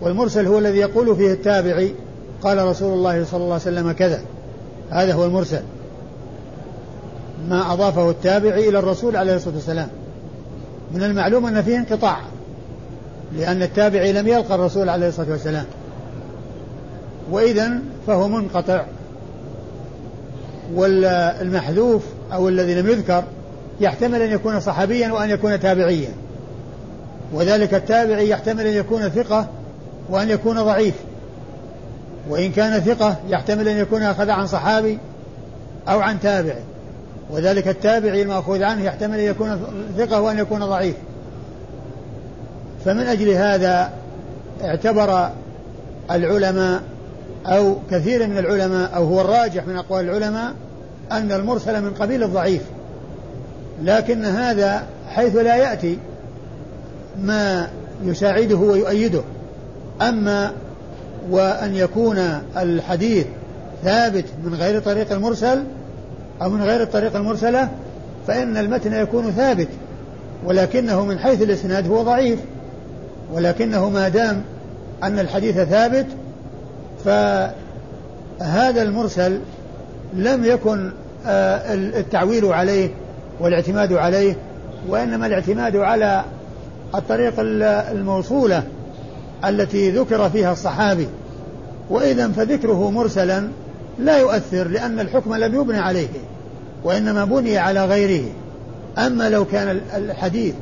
والمرسل 0.00 0.46
هو 0.46 0.58
الذي 0.58 0.78
يقول 0.78 1.16
فيه 1.16 1.32
التابعي 1.32 1.94
قال 2.42 2.64
رسول 2.64 2.92
الله 2.92 3.24
صلى 3.24 3.40
الله 3.40 3.52
عليه 3.52 3.62
وسلم 3.62 3.92
كذا 3.92 4.20
هذا 4.90 5.14
هو 5.14 5.24
المرسل. 5.24 5.62
ما 7.48 7.72
أضافه 7.72 8.10
التابعي 8.10 8.68
إلى 8.68 8.78
الرسول 8.78 9.16
عليه 9.16 9.34
الصلاة 9.34 9.54
والسلام. 9.54 9.88
من 10.92 11.02
المعلوم 11.02 11.46
أن 11.46 11.62
فيه 11.62 11.78
انقطاع 11.78 12.18
لأن 13.36 13.62
التابعي 13.62 14.12
لم 14.12 14.28
يلقى 14.28 14.54
الرسول 14.54 14.88
عليه 14.88 15.08
الصلاة 15.08 15.30
والسلام. 15.30 15.64
وإذا 17.30 17.70
فهو 18.06 18.28
منقطع. 18.28 18.84
والمحذوف 20.74 22.02
أو 22.32 22.48
الذي 22.48 22.74
لم 22.74 22.88
يذكر 22.88 23.24
يحتمل 23.80 24.22
أن 24.22 24.30
يكون 24.30 24.60
صحابيا 24.60 25.12
وأن 25.12 25.30
يكون 25.30 25.60
تابعيا. 25.60 26.10
وذلك 27.32 27.74
التابعي 27.74 28.28
يحتمل 28.28 28.66
أن 28.66 28.76
يكون 28.76 29.08
ثقة 29.08 29.46
وأن 30.08 30.30
يكون 30.30 30.62
ضعيف. 30.62 30.94
وإن 32.28 32.52
كان 32.52 32.80
ثقة 32.80 33.16
يحتمل 33.28 33.68
أن 33.68 33.76
يكون 33.76 34.02
أخذ 34.02 34.30
عن 34.30 34.46
صحابي 34.46 34.98
أو 35.88 36.00
عن 36.00 36.20
تابع 36.20 36.54
وذلك 37.32 37.68
التابعي 37.68 38.22
المأخوذ 38.22 38.62
عنه 38.62 38.84
يحتمل 38.84 39.18
أن 39.18 39.24
يكون 39.24 39.60
ثقة 39.98 40.20
وأن 40.20 40.38
يكون 40.38 40.64
ضعيف. 40.64 40.94
فمن 42.84 43.06
أجل 43.06 43.28
هذا 43.28 43.90
اعتبر 44.64 45.30
العلماء 46.10 46.82
أو 47.46 47.76
كثير 47.90 48.26
من 48.26 48.38
العلماء 48.38 48.96
أو 48.96 49.04
هو 49.04 49.20
الراجح 49.20 49.66
من 49.66 49.76
أقوال 49.76 50.04
العلماء 50.04 50.52
أن 51.12 51.32
المرسل 51.32 51.82
من 51.82 51.90
قبيل 51.90 52.22
الضعيف. 52.22 52.62
لكن 53.82 54.24
هذا 54.24 54.86
حيث 55.08 55.36
لا 55.36 55.56
يأتي 55.56 55.98
ما 57.22 57.68
يساعده 58.04 58.56
ويؤيده. 58.56 59.22
أما 60.02 60.52
وأن 61.30 61.74
يكون 61.74 62.18
الحديث 62.56 63.26
ثابت 63.84 64.24
من 64.44 64.54
غير 64.54 64.80
طريق 64.80 65.12
المرسل 65.12 65.64
أو 66.42 66.50
من 66.50 66.62
غير 66.62 66.82
الطريق 66.82 67.16
المرسلة 67.16 67.68
فإن 68.26 68.56
المتن 68.56 68.92
يكون 68.92 69.30
ثابت 69.30 69.68
ولكنه 70.44 71.04
من 71.04 71.18
حيث 71.18 71.42
الإسناد 71.42 71.88
هو 71.88 72.02
ضعيف. 72.02 72.38
ولكنه 73.32 73.90
ما 73.90 74.08
دام 74.08 74.42
أن 75.02 75.18
الحديث 75.18 75.58
ثابت 75.58 76.06
فهذا 77.04 78.82
المرسل 78.82 79.40
لم 80.14 80.44
يكن 80.44 80.90
آه، 81.26 81.74
التعويل 81.74 82.44
عليه 82.44 82.90
والاعتماد 83.40 83.92
عليه 83.92 84.36
وإنما 84.88 85.26
الاعتماد 85.26 85.76
على 85.76 86.24
الطريق 86.94 87.34
الموصولة 87.38 88.62
التي 89.44 89.90
ذكر 89.90 90.30
فيها 90.30 90.52
الصحابي. 90.52 91.08
وإذا 91.90 92.28
فذكره 92.28 92.90
مرسلا 92.90 93.48
لا 94.00 94.18
يؤثر 94.18 94.68
لأن 94.68 95.00
الحكم 95.00 95.34
لم 95.34 95.60
يبنى 95.60 95.78
عليه 95.78 96.08
وإنما 96.84 97.24
بني 97.24 97.58
على 97.58 97.84
غيره. 97.84 98.24
أما 98.98 99.28
لو 99.28 99.44
كان 99.44 99.80
الحديث 99.94 100.54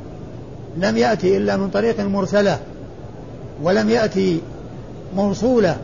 لم 0.77 0.97
يأتي 0.97 1.37
إلا 1.37 1.57
من 1.57 1.69
طريق 1.69 1.99
مرسلة 1.99 2.59
ولم 3.63 3.89
يأتي 3.89 4.41
موصولة 5.15 5.77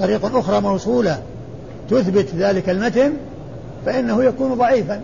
طريق 0.00 0.36
أخرى 0.36 0.60
موصولة 0.60 1.22
تثبت 1.90 2.26
ذلك 2.36 2.68
المتن 2.68 3.12
فإنه 3.86 4.24
يكون 4.24 4.54
ضعيفا 4.54 5.00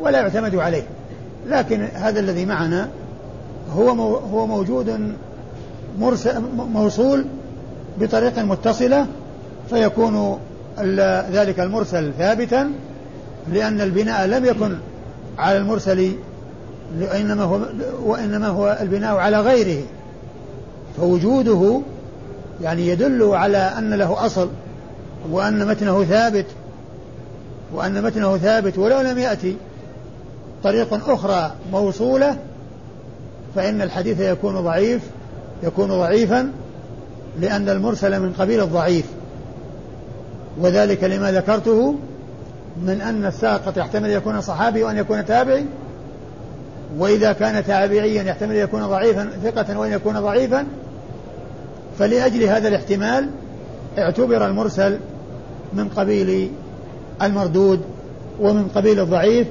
ولا 0.00 0.20
يعتمد 0.20 0.54
عليه. 0.54 0.82
لكن 1.48 1.88
هذا 1.94 2.20
الذي 2.20 2.44
معنا 2.44 2.88
هو 3.76 3.90
هو 4.16 4.46
موجود 4.46 5.14
موصول 6.58 7.24
بطريق 8.00 8.38
متصلة 8.38 9.06
فيكون 9.70 10.38
ذلك 11.32 11.60
المرسل 11.60 12.12
ثابتا 12.18 12.70
لأن 13.52 13.80
البناء 13.80 14.26
لم 14.26 14.44
يكن 14.44 14.74
على 15.38 15.58
المرسل 15.58 16.12
وإنما 17.00 17.42
هو 17.42 17.60
وإنما 18.04 18.48
هو 18.48 18.78
البناء 18.80 19.16
على 19.16 19.40
غيره. 19.40 19.82
فوجوده 20.96 21.80
يعني 22.62 22.88
يدل 22.88 23.22
على 23.22 23.58
أن 23.58 23.94
له 23.94 24.26
أصل 24.26 24.48
وأن 25.30 25.66
متنه 25.66 26.04
ثابت 26.04 26.46
وأن 27.74 28.02
متنه 28.02 28.36
ثابت. 28.36 28.78
ولو 28.78 29.00
لم 29.00 29.18
يأتي 29.18 29.56
طريق 30.64 31.10
أخرى 31.10 31.52
موصولة 31.72 32.36
فإن 33.54 33.82
الحديث 33.82 34.20
يكون 34.20 34.60
ضعيف 34.60 35.02
يكون 35.62 35.88
ضعيفا 35.88 36.52
لأن 37.40 37.68
المرسل 37.68 38.20
من 38.20 38.32
قبيل 38.32 38.60
الضعيف. 38.62 39.04
وذلك 40.58 41.04
لما 41.04 41.32
ذكرته 41.32 41.94
من 42.82 43.00
أن 43.00 43.26
الساقط 43.26 43.76
يحتمل 43.76 44.10
يكون 44.10 44.40
صحابي 44.40 44.82
وأن 44.82 44.96
يكون 44.96 45.26
تابعي 45.26 45.64
وإذا 46.98 47.32
كان 47.32 47.64
تابعيا 47.64 48.22
يحتمل 48.22 48.56
يكون 48.56 48.86
ضعيفا 48.86 49.30
ثقة 49.44 49.78
وأن 49.78 49.92
يكون 49.92 50.20
ضعيفا 50.20 50.66
فلأجل 51.98 52.42
هذا 52.42 52.68
الاحتمال 52.68 53.30
اعتبر 53.98 54.46
المرسل 54.46 54.98
من 55.72 55.88
قبيل 55.88 56.50
المردود 57.22 57.80
ومن 58.40 58.68
قبيل 58.68 59.00
الضعيف 59.00 59.46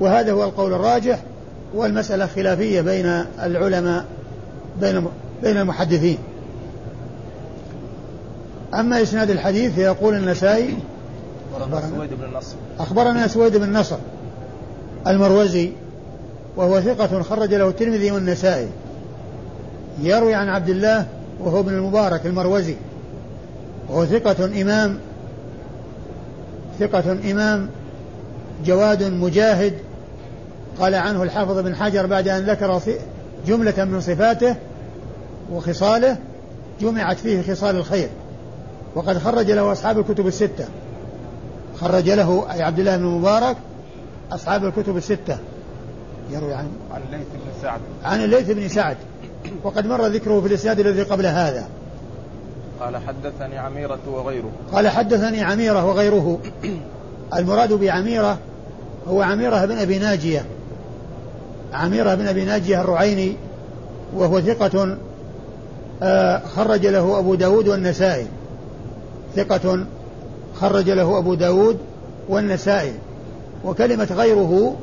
وهذا 0.00 0.32
هو 0.32 0.44
القول 0.44 0.72
الراجح 0.72 1.18
والمسألة 1.74 2.26
خلافية 2.26 2.80
بين 2.80 3.24
العلماء 3.42 4.04
بين 4.80 5.06
بين 5.42 5.56
المحدثين. 5.56 6.18
أما 8.80 9.02
إسناد 9.02 9.30
الحديث 9.30 9.72
فيقول 9.72 10.14
النسائي 10.14 10.74
أخبرنا 11.56 11.88
سويد 11.88 12.10
بن 12.14 12.24
النصر. 12.24 12.54
أخبرنا 12.78 13.26
سويد 13.26 13.56
بن 13.56 13.72
نصر 13.72 13.96
المروزي 15.06 15.72
وهو 16.56 16.80
ثقة 16.80 17.22
خرج 17.22 17.54
له 17.54 17.68
الترمذي 17.68 18.10
والنسائي. 18.10 18.68
يروي 20.02 20.34
عن 20.34 20.48
عبد 20.48 20.68
الله 20.68 21.06
وهو 21.40 21.60
ابن 21.60 21.74
المبارك 21.74 22.26
المروزي. 22.26 22.76
وهو 23.88 24.06
ثقة 24.06 24.44
إمام 24.62 24.98
ثقة 26.80 27.12
إمام 27.30 27.68
جواد 28.66 29.02
مجاهد. 29.02 29.72
قال 30.80 30.94
عنه 30.94 31.22
الحافظ 31.22 31.58
بن 31.58 31.76
حجر 31.76 32.06
بعد 32.06 32.28
أن 32.28 32.42
ذكر 32.42 32.80
جملة 33.46 33.84
من 33.84 34.00
صفاته 34.00 34.56
وخصاله 35.52 36.16
جمعت 36.80 37.18
فيه 37.18 37.42
خصال 37.42 37.76
الخير. 37.76 38.08
وقد 38.96 39.18
خرج 39.18 39.50
له 39.50 39.72
أصحاب 39.72 39.98
الكتب 39.98 40.26
الستة. 40.26 40.64
خرج 41.80 42.10
له 42.10 42.46
أي 42.52 42.62
عبد 42.62 42.78
الله 42.78 42.96
بن 42.96 43.04
المبارك 43.04 43.56
أصحاب 44.32 44.64
الكتب 44.64 44.96
الستة. 44.96 45.38
يروي 46.30 46.54
عن 46.54 46.68
عن 46.94 47.00
الليث 47.02 47.26
بن 47.34 47.62
سعد. 47.62 47.80
عن 48.04 48.24
الليث 48.24 48.50
بن 48.50 48.68
سعد. 48.68 48.96
وقد 49.64 49.86
مر 49.86 50.06
ذكره 50.06 50.40
في 50.40 50.46
الإسناد 50.46 50.80
الذي 50.80 51.02
قبل 51.02 51.26
هذا. 51.26 51.68
قال 52.80 52.96
حدثني 52.96 53.58
عميرة 53.58 53.98
وغيره. 54.06 54.50
قال 54.72 54.88
حدثني 54.88 55.42
عميرة 55.42 55.86
وغيره. 55.86 56.38
المراد 57.34 57.72
بعميرة 57.72 58.38
هو 59.08 59.22
عميرة 59.22 59.64
بن 59.64 59.78
أبي 59.78 59.98
ناجية. 59.98 60.44
عميرة 61.72 62.14
بن 62.14 62.26
أبي 62.26 62.44
ناجية 62.44 62.80
الرعيني 62.80 63.36
وهو 64.14 64.40
ثقة 64.40 64.96
آه، 66.02 66.42
خرج 66.56 66.86
له 66.86 67.18
أبو 67.18 67.34
داود 67.34 67.68
والنسائي. 67.68 68.26
ثقة 69.36 69.86
خرج 70.54 70.90
له 70.90 71.18
أبو 71.18 71.34
داود 71.34 71.78
والنسائي 72.28 72.92
وكلمة 73.64 74.08
غيره 74.10 74.76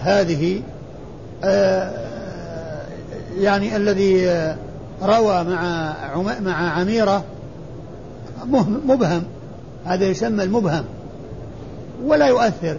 هذه 0.00 0.62
آه، 1.44 1.92
يعني 3.38 3.76
الذي 3.76 4.26
روى 5.02 5.44
مع 5.44 5.94
مع 6.40 6.70
عميرة 6.70 7.24
مبهم 8.86 9.22
هذا 9.84 10.04
يسمى 10.04 10.44
المبهم 10.44 10.84
ولا 12.04 12.26
يؤثر 12.26 12.76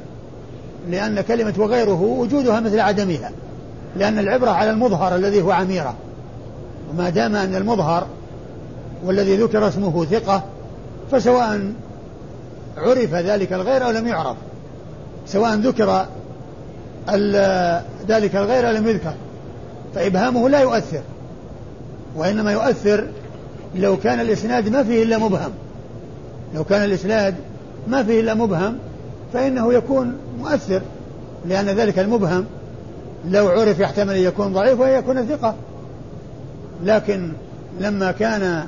لأن 0.89 1.21
كلمة 1.21 1.53
وغيره 1.57 2.01
وجودها 2.01 2.59
مثل 2.59 2.79
عدمها 2.79 3.31
لأن 3.95 4.19
العبرة 4.19 4.49
على 4.49 4.69
المظهر 4.71 5.15
الذي 5.15 5.41
هو 5.41 5.51
عميرة 5.51 5.93
وما 6.91 7.09
دام 7.09 7.35
أن 7.35 7.55
المظهر 7.55 8.07
والذي 9.05 9.37
ذكر 9.37 9.67
اسمه 9.67 10.05
ثقة 10.05 10.43
فسواء 11.11 11.73
عرف 12.77 13.13
ذلك 13.13 13.53
الغير 13.53 13.85
أو 13.85 13.91
لم 13.91 14.07
يعرف 14.07 14.37
سواء 15.25 15.55
ذكر 15.55 16.05
ذلك 18.07 18.35
الغير 18.35 18.67
أو 18.69 18.73
لم 18.73 18.87
يذكر 18.87 19.13
فإبهامه 19.95 20.49
لا 20.49 20.59
يؤثر 20.59 21.01
وإنما 22.15 22.51
يؤثر 22.51 23.07
لو 23.75 23.97
كان 23.97 24.19
الإسناد 24.19 24.69
ما 24.69 24.83
فيه 24.83 25.03
إلا 25.03 25.17
مبهم 25.17 25.51
لو 26.55 26.63
كان 26.63 26.83
الإسناد 26.83 27.35
ما 27.87 28.03
فيه 28.03 28.19
إلا 28.21 28.33
مبهم 28.33 28.77
فإنه 29.33 29.73
يكون 29.73 30.17
مؤثر 30.39 30.81
لأن 31.45 31.65
ذلك 31.65 31.99
المبهم 31.99 32.45
لو 33.25 33.47
عرف 33.47 33.79
يحتمل 33.79 34.13
أن 34.13 34.23
يكون 34.23 34.53
ضعيف 34.53 34.79
ويكون 34.79 35.25
ثقة. 35.25 35.55
لكن 36.83 37.31
لما 37.79 38.11
كان 38.11 38.65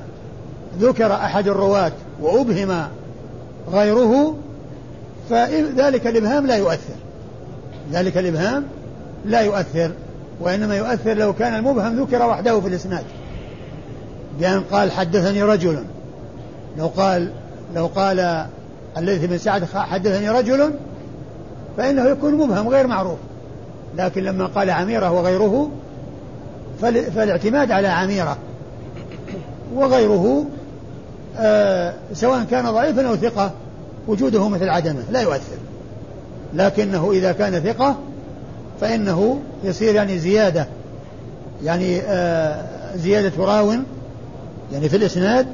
ذكر 0.80 1.14
أحد 1.14 1.48
الرواة 1.48 1.92
وأبهم 2.22 2.88
غيره 3.72 4.36
فذلك 5.30 6.08
الإبهام 6.08 6.48
لا 6.48 6.56
يؤثر. 6.58 6.96
ذلك 7.92 8.18
الإبهام 8.18 8.64
لا 9.26 9.42
يؤثر 9.42 9.92
وإنما 10.40 10.78
يؤثر 10.78 11.14
لو 11.14 11.34
كان 11.34 11.56
المبهم 11.56 12.00
ذكر 12.04 12.26
وحده 12.26 12.62
في 12.62 12.68
الإسناد. 12.68 13.04
بأن 14.40 14.62
قال 14.72 14.92
حدثني 14.92 15.44
رجل. 15.44 15.84
لو 16.78 16.88
قال 16.88 17.32
لو 17.76 17.88
قال 17.88 18.46
الليث 18.98 19.26
بن 19.26 19.38
سعد 19.38 19.66
حدثني 19.66 20.30
رجل 20.30 20.74
فإنه 21.78 22.10
يكون 22.10 22.34
مبهم 22.34 22.68
غير 22.68 22.88
معروف. 22.88 23.18
لكن 23.98 24.24
لما 24.24 24.46
قال 24.46 24.70
عميرة 24.70 25.12
وغيره 25.12 25.70
فالاعتماد 26.82 27.72
على 27.72 27.88
عميرة 27.88 28.38
وغيره 29.76 30.46
سواء 32.14 32.44
كان 32.44 32.72
ضعيفا 32.72 33.08
أو 33.08 33.16
ثقة 33.16 33.52
وجوده 34.08 34.50
مثل 34.50 34.70
عدمه 34.70 35.04
لا 35.12 35.22
يؤثر. 35.22 35.58
لكنه 36.54 37.12
إذا 37.12 37.32
كان 37.32 37.60
ثقة 37.60 37.96
فإنه 38.82 39.40
يصير 39.64 39.96
يعني 39.96 40.20
زيادة. 40.20 40.68
يعني 41.64 42.02
آه 42.02 42.96
زيادة 42.96 43.46
راو 43.46 43.74
يعني 44.72 44.90
في 44.90 44.98
الإسناد 44.98 45.48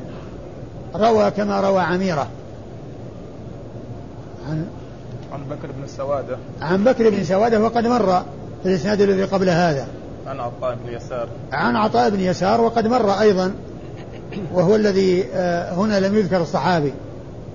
روى 0.95 1.31
كما 1.31 1.61
روى 1.61 1.81
عميرة. 1.81 2.27
عن 4.49 4.65
عن 5.33 5.39
بكر 5.43 5.67
بن 5.67 5.87
سوادة. 5.87 6.37
عن 6.61 6.83
بكر 6.83 7.09
بن 7.09 7.23
سوادة 7.23 7.59
وقد 7.59 7.87
مر 7.87 8.23
في 8.63 8.69
الإسناد 8.69 9.01
الذي 9.01 9.23
قبل 9.23 9.49
هذا. 9.49 9.87
عن 10.27 10.39
عطاء 10.39 10.77
بن 10.85 10.93
يسار. 10.93 11.27
عن 11.51 11.75
عطاء 11.75 12.09
بن 12.09 12.19
يسار 12.19 12.61
وقد 12.61 12.87
مر 12.87 13.11
أيضا. 13.11 13.53
وهو 14.54 14.76
الذي 14.76 15.26
آه، 15.34 15.73
هنا 15.73 16.00
لم 16.00 16.17
يذكر 16.17 16.41
الصحابي 16.41 16.93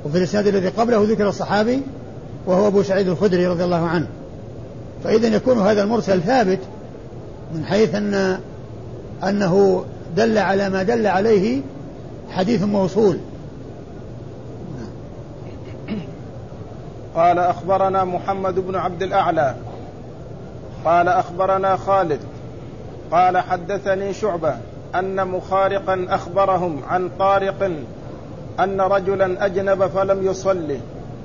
وفي 0.04 0.18
الإسناد 0.18 0.46
الذي 0.46 0.68
قبله 0.68 1.04
ذكر 1.08 1.28
الصحابي 1.28 1.82
وهو 2.46 2.66
أبو 2.66 2.82
سعيد 2.82 3.08
الخدري 3.08 3.46
رضي 3.46 3.64
الله 3.64 3.86
عنه. 3.86 4.06
فإذا 5.04 5.28
يكون 5.28 5.58
هذا 5.58 5.82
المرسل 5.82 6.20
ثابت 6.20 6.58
من 7.54 7.64
حيث 7.64 7.94
أن 7.94 8.38
أنه 9.24 9.84
دل 10.16 10.38
على 10.38 10.68
ما 10.68 10.82
دل 10.82 11.06
عليه 11.06 11.60
حديث 12.30 12.62
موصول. 12.62 13.18
قال 17.14 17.38
أخبرنا 17.38 18.04
محمد 18.04 18.54
بن 18.54 18.76
عبد 18.76 19.02
الأعلى. 19.02 19.54
قال 20.84 21.08
أخبرنا 21.08 21.76
خالد. 21.76 22.20
قال 23.10 23.38
حدثني 23.38 24.14
شعبة. 24.14 24.56
أن 24.94 25.28
مخارقا 25.28 26.06
أخبرهم 26.08 26.80
عن 26.88 27.10
طارق 27.18 27.70
أن 28.60 28.80
رجلا 28.80 29.46
أجنب 29.46 29.86
فلم 29.86 30.26
يصلي 30.26 30.78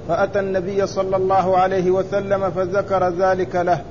فأتى 0.07 0.39
النبي 0.39 0.87
صلى 0.87 1.15
الله 1.15 1.57
عليه 1.57 1.91
وسلم 1.91 2.51
فذكر 2.51 3.09
ذلك 3.09 3.55
له 3.55 3.81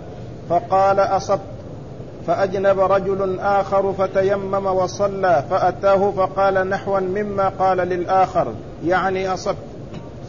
فقال 0.48 1.00
أصبت 1.00 1.40
فأجنب 2.26 2.80
رجل 2.80 3.40
آخر 3.40 3.92
فتيمم 3.92 4.66
وصلى 4.66 5.44
فأتاه 5.50 6.10
فقال 6.10 6.68
نحوا 6.68 7.00
مما 7.00 7.48
قال 7.48 7.78
للآخر 7.78 8.52
يعني 8.86 9.34
أصبت. 9.34 9.56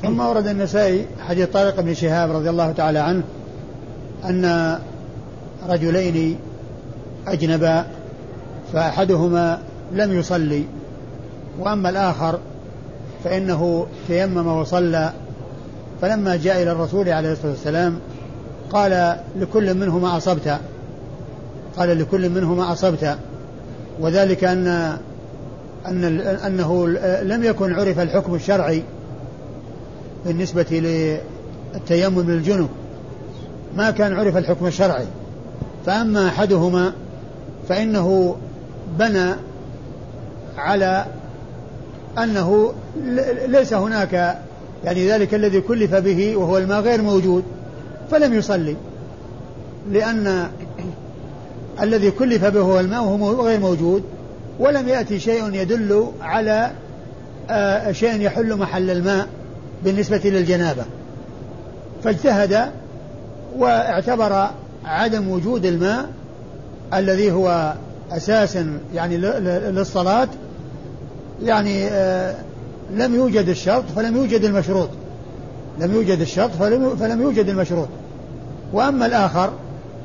ثم 0.01 0.19
ورد 0.19 0.47
النسائي 0.47 1.05
حديث 1.27 1.49
طارق 1.49 1.81
بن 1.81 1.93
شهاب 1.93 2.31
رضي 2.31 2.49
الله 2.49 2.71
تعالى 2.71 2.99
عنه 2.99 3.23
أن 4.25 4.77
رجلين 5.69 6.39
أجنبا 7.27 7.85
فأحدهما 8.73 9.59
لم 9.93 10.19
يصلي 10.19 10.63
وأما 11.59 11.89
الآخر 11.89 12.39
فإنه 13.23 13.87
تيمم 14.07 14.47
وصلى. 14.47 15.13
فلما 16.01 16.35
جاء 16.35 16.63
إلى 16.63 16.71
الرسول 16.71 17.09
عليه 17.09 17.31
الصلاة 17.31 17.51
والسلام 17.51 17.99
قال 18.71 19.17
لكل 19.39 19.73
منهما 19.73 20.17
أصبت 20.17 20.57
قال 21.77 21.99
لكل 21.99 22.29
منهما 22.29 22.71
أصبت. 22.71 23.17
وذلك 23.99 24.43
أن 24.43 24.97
أن 25.87 26.03
أنه 26.45 26.87
لم 27.23 27.43
يكن 27.43 27.73
عرف 27.73 27.99
الحكم 27.99 28.35
الشرعي 28.35 28.83
بالنسبة 30.25 30.65
للتيمم 31.75 32.31
للجنوب 32.31 32.69
ما 33.75 33.91
كان 33.91 34.13
عرف 34.13 34.37
الحكم 34.37 34.67
الشرعي. 34.67 35.05
فأما 35.85 36.27
أحدهما 36.27 36.93
فإنه 37.69 38.35
بنى 38.99 39.33
على 40.57 41.05
أنه 42.17 42.73
ليس 43.47 43.73
هناك 43.73 44.37
يعني 44.83 45.11
ذلك 45.11 45.33
الذي 45.33 45.61
كلف 45.61 45.95
به 45.95 46.37
وهو 46.37 46.57
الماء 46.57 46.81
غير 46.81 47.01
موجود 47.01 47.43
فلم 48.11 48.33
يصلي 48.33 48.75
لأن 49.91 50.47
الذي 51.81 52.11
كلف 52.11 52.45
به 52.45 52.61
هو 52.61 52.79
الماء 52.79 53.03
وهو 53.03 53.45
غير 53.45 53.59
موجود 53.59 54.03
ولم 54.59 54.87
يأتي 54.87 55.19
شيء 55.19 55.53
يدل 55.53 56.07
على 56.21 56.71
آه، 57.49 57.91
شيء 57.91 58.21
يحل 58.21 58.55
محل 58.55 58.89
الماء 58.89 59.27
بالنسبة 59.83 60.21
للجنابة. 60.25 60.83
فاجتهد 62.03 62.71
واعتبر 63.57 64.47
عدم 64.85 65.29
وجود 65.29 65.65
الماء 65.65 66.09
الذي 66.93 67.31
هو 67.31 67.73
أساس 68.11 68.57
يعني 68.93 69.17
للصلاة 69.17 70.27
يعني 71.43 71.87
آه، 71.87 72.35
لم 72.91 73.15
يوجد 73.15 73.49
الشرط 73.49 73.83
فلم 73.95 74.17
يوجد 74.17 74.43
المشروط. 74.43 74.89
لم 75.79 75.93
يوجد 75.93 76.21
الشرط 76.21 76.51
فلم, 76.51 76.95
فلم 76.95 77.21
يوجد 77.21 77.49
المشروط. 77.49 77.87
وأما 78.73 79.05
الآخر 79.05 79.49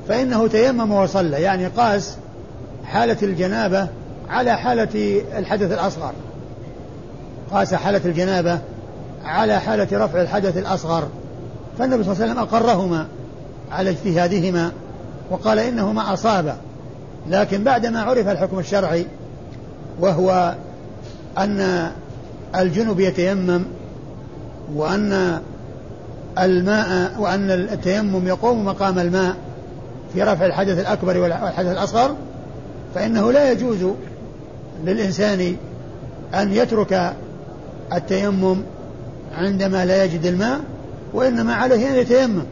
فإنه 0.08 0.48
تيمم 0.48 0.92
وصلى 0.92 1.42
يعني 1.42 1.66
قاس 1.66 2.16
حالة 2.84 3.16
الجنابة 3.22 3.88
على 4.28 4.56
حالة 4.56 5.22
الحدث 5.38 5.72
الأصغر. 5.72 6.12
قاس 7.50 7.74
حالة 7.74 8.00
الجنابة 8.04 8.58
على 9.24 9.60
حالة 9.60 9.88
رفع 10.04 10.20
الحدث 10.22 10.56
الأصغر. 10.56 11.08
فالنبي 11.78 12.04
صلى 12.04 12.12
الله 12.12 12.22
عليه 12.22 12.32
وسلم 12.32 12.42
أقرهما 12.42 13.06
على 13.70 13.90
اجتهادهما 13.90 14.72
وقال 15.30 15.58
إنهما 15.58 16.12
أصابا. 16.12 16.56
لكن 17.28 17.64
بعدما 17.64 18.02
عرف 18.02 18.28
الحكم 18.28 18.58
الشرعي 18.58 19.06
وهو 20.00 20.54
أن 21.38 21.90
الجنب 22.56 23.00
يتيمم 23.00 23.64
وأن 24.74 25.40
الماء 26.38 27.20
وأن 27.20 27.50
التيمم 27.50 28.28
يقوم 28.28 28.64
مقام 28.64 28.98
الماء 28.98 29.36
في 30.14 30.22
رفع 30.22 30.46
الحدث 30.46 30.78
الأكبر 30.78 31.18
والحدث 31.18 31.70
الأصغر 31.70 32.16
فإنه 32.94 33.32
لا 33.32 33.52
يجوز 33.52 33.86
للإنسان 34.84 35.56
أن 36.34 36.52
يترك 36.52 37.12
التيمم 37.92 38.62
عندما 39.34 39.84
لا 39.84 40.04
يجد 40.04 40.26
الماء 40.26 40.60
وإنما 41.14 41.54
عليه 41.54 41.88
أن 41.90 41.94
يتيمم. 41.94 42.42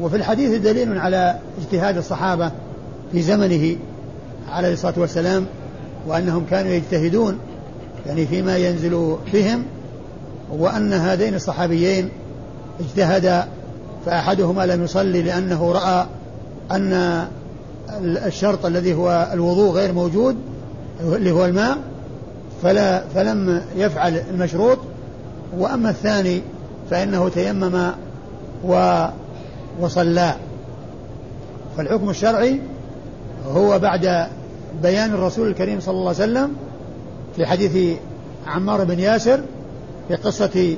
وفي 0.00 0.16
الحديث 0.16 0.60
دليل 0.60 0.98
على 0.98 1.38
اجتهاد 1.60 1.96
الصحابة 1.96 2.50
في 3.12 3.22
زمنه 3.22 3.76
عليه 4.48 4.72
الصلاة 4.72 4.94
والسلام 4.96 5.46
وأنهم 6.06 6.46
كانوا 6.50 6.70
يجتهدون 6.70 7.38
يعني 8.06 8.26
فيما 8.26 8.56
ينزل 8.56 9.16
بهم 9.32 9.64
وأن 10.50 10.92
هذين 10.92 11.34
الصحابيين 11.34 12.08
اجتهدا 12.80 13.48
فأحدهما 14.06 14.66
لم 14.66 14.84
يصلي 14.84 15.22
لأنه 15.22 15.72
رأى 15.72 16.06
أن 16.70 17.24
الشرط 18.00 18.66
الذي 18.66 18.94
هو 18.94 19.30
الوضوء 19.32 19.70
غير 19.70 19.92
موجود 19.92 20.36
اللي 21.00 21.30
هو 21.30 21.44
الماء 21.44 21.78
فلا 22.62 23.04
فلم 23.14 23.62
يفعل 23.76 24.22
المشروط. 24.30 24.78
وأما 25.58 25.90
الثاني 25.90 26.42
فإنه 26.90 27.28
تيمم 27.28 27.92
و 28.64 29.04
وصلى. 29.80 30.34
فالحكم 31.76 32.10
الشرعي 32.10 32.60
هو 33.46 33.78
بعد 33.78 34.26
بيان 34.82 35.14
الرسول 35.14 35.48
الكريم 35.48 35.80
صلى 35.80 35.92
الله 35.92 36.08
عليه 36.08 36.32
وسلم 36.32 36.52
في 37.36 37.46
حديث 37.46 37.98
عمار 38.46 38.84
بن 38.84 38.98
ياسر 38.98 39.40
في 40.08 40.14
قصة 40.14 40.76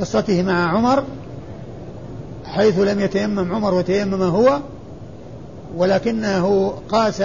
قصته 0.00 0.42
مع 0.42 0.76
عمر 0.76 1.04
حيث 2.44 2.78
لم 2.78 3.00
يتيمم 3.00 3.54
عمر 3.54 3.74
وتيمم 3.74 4.22
هو 4.22 4.60
ولكنه 5.76 6.74
قاس 6.88 7.22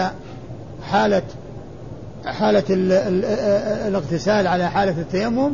حالة 0.83 1.21
حالة 2.25 2.63
الاغتسال 3.87 4.47
على 4.47 4.69
حالة 4.69 5.01
التيمم 5.01 5.51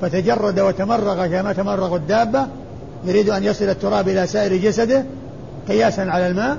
فتجرد 0.00 0.60
وتمرغ 0.60 1.26
كما 1.26 1.52
تمرغ 1.52 1.96
الدابة 1.96 2.46
يريد 3.04 3.30
أن 3.30 3.44
يصل 3.44 3.64
التراب 3.64 4.08
إلى 4.08 4.26
سائر 4.26 4.56
جسده 4.56 5.04
قياسا 5.68 6.00
على 6.00 6.28
الماء 6.28 6.58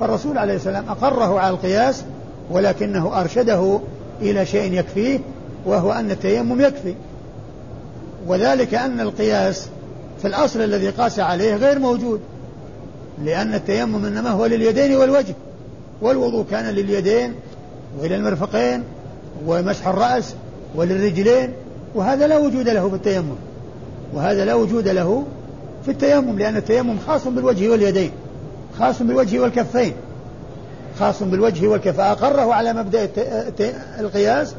فالرسول 0.00 0.38
عليه 0.38 0.54
السلام 0.54 0.88
أقره 0.88 1.40
على 1.40 1.50
القياس 1.50 2.04
ولكنه 2.50 3.20
أرشده 3.20 3.80
إلى 4.22 4.46
شيء 4.46 4.72
يكفيه 4.72 5.18
وهو 5.66 5.92
أن 5.92 6.10
التيمم 6.10 6.60
يكفي. 6.60 6.94
وذلك 8.26 8.74
أن 8.74 9.00
القياس 9.00 9.68
في 10.22 10.28
الأصل 10.28 10.60
الذي 10.60 10.88
قاس 10.90 11.20
عليه 11.20 11.56
غير 11.56 11.78
موجود 11.78 12.20
لأن 13.24 13.54
التيمم 13.54 14.04
إنما 14.04 14.30
هو 14.30 14.46
لليدين 14.46 14.96
والوجه. 14.96 15.34
والوضوء 16.02 16.44
كان 16.50 16.64
لليدين 16.64 17.34
وإلى 18.00 18.16
المرفقين 18.16 18.82
ومسح 19.46 19.88
الرأس 19.88 20.34
وللرجلين 20.74 21.52
وهذا 21.94 22.26
لا 22.26 22.38
وجود 22.38 22.68
له 22.68 22.88
في 22.88 22.94
التيمم. 22.94 23.36
وهذا 24.14 24.44
لا 24.44 24.54
وجود 24.54 24.88
له 24.88 25.24
في 25.84 25.90
التيمم 25.90 26.38
لأن 26.38 26.56
التيمم 26.56 26.96
خاص 27.06 27.28
بالوجه 27.28 27.68
واليدين. 27.68 28.10
خاص 28.78 29.02
بالوجه 29.02 29.38
والكفين. 29.40 29.92
خاص 30.98 31.22
بالوجه 31.22 31.66
والكف. 31.66 32.00
أقره 32.00 32.54
على 32.54 32.72
مبدأ 32.72 33.08
القياس 34.00 34.54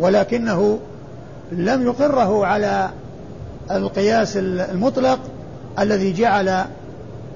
ولكنه 0.00 0.78
لم 1.52 1.86
يقره 1.86 2.46
على 2.46 2.90
القياس 3.70 4.36
المطلق 4.36 5.18
الذي 5.78 6.12
جعل 6.12 6.64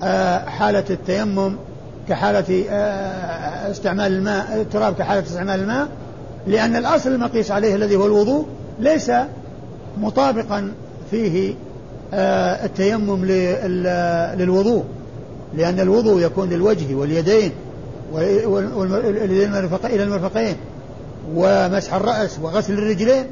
آه، 0.02 0.38
حالة 0.38 0.84
التيمم 0.90 1.56
كحالة 2.08 2.64
آه، 2.70 3.70
استعمال 3.70 4.12
الماء 4.12 4.60
التراب 4.60 4.94
كحالة 4.94 5.22
استعمال 5.22 5.60
الماء 5.60 5.88
لأن 6.46 6.76
الأصل 6.76 7.12
المقيس 7.12 7.50
عليه 7.50 7.74
الذي 7.74 7.96
هو 7.96 8.06
الوضوء 8.06 8.46
ليس 8.80 9.12
مطابقا 9.98 10.72
فيه 11.10 11.54
آه، 12.14 12.64
التيمم 12.64 13.24
للوضوء. 14.38 14.84
لأن 15.56 15.80
الوضوء 15.80 16.22
يكون 16.22 16.48
للوجه 16.48 16.94
واليدين 16.94 17.52
إلى 19.84 20.02
المرفقين 20.02 20.56
ومسح 21.34 21.94
الرأس 21.94 22.38
وغسل 22.42 22.72
الرجلين 22.72 23.26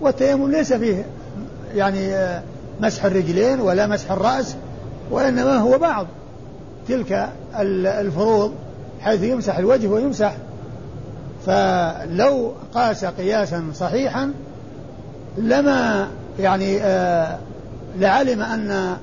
والتيمم 0.00 0.50
ليس 0.50 0.72
فيه 0.72 1.04
يعني 1.74 2.14
آه، 2.14 2.42
مسح 2.80 3.04
الرجلين 3.04 3.60
ولا 3.60 3.86
مسح 3.86 4.12
الرأس 4.12 4.56
وإنما 5.10 5.56
هو 5.56 5.78
بعض 5.78 6.06
تلك 6.88 7.28
الفروض 7.84 8.52
حيث 9.00 9.22
يمسح 9.22 9.58
الوجه 9.58 9.86
ويمسح. 9.86 10.36
فلو 11.46 12.52
قاس 12.74 13.04
قياسا 13.04 13.64
صحيحا 13.74 14.32
لما 15.38 16.08
يعني 16.38 16.82
آه 16.82 17.38
لعلم 17.98 18.42
أن 18.42 18.96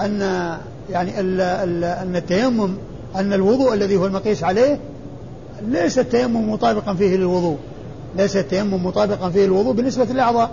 أن 0.00 0.56
يعني 0.90 1.20
ال 1.20 1.40
ال 1.40 1.84
أن 1.84 2.16
التيمم 2.16 2.74
أن 3.16 3.32
الوضوء 3.32 3.74
الذي 3.74 3.96
هو 3.96 4.06
المقيس 4.06 4.44
عليه 4.44 4.78
ليس 5.68 5.98
التيمم 5.98 6.52
مطابقا 6.52 6.94
فيه 6.94 7.16
للوضوء. 7.16 7.56
ليس 8.16 8.36
التيمم 8.36 8.86
مطابقا 8.86 9.30
فيه 9.30 9.46
للوضوء 9.46 9.72
بالنسبة 9.72 10.04
للأعضاء. 10.04 10.50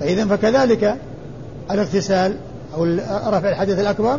فإذا 0.00 0.26
فكذلك 0.26 0.96
الاغتسال 1.70 2.36
أو 2.74 2.84
رفع 3.26 3.48
الحدث 3.48 3.78
الأكبر 3.78 4.18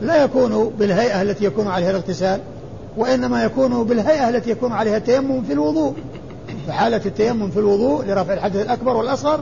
لا 0.00 0.24
يكون 0.24 0.72
بالهيئة 0.78 1.22
التي 1.22 1.44
يكون 1.44 1.66
عليها 1.66 1.90
الاغتسال 1.90 2.40
وإنما 2.96 3.44
يكون 3.44 3.84
بالهيئة 3.84 4.28
التي 4.28 4.50
يكون 4.50 4.72
عليها 4.72 4.96
التيمم 4.96 5.42
في 5.42 5.52
الوضوء. 5.52 5.94
فحالة 6.68 7.00
التيمم 7.06 7.50
في 7.50 7.58
الوضوء 7.58 8.04
لرفع 8.04 8.32
الحدث 8.34 8.62
الأكبر 8.62 8.96
والأصغر 8.96 9.40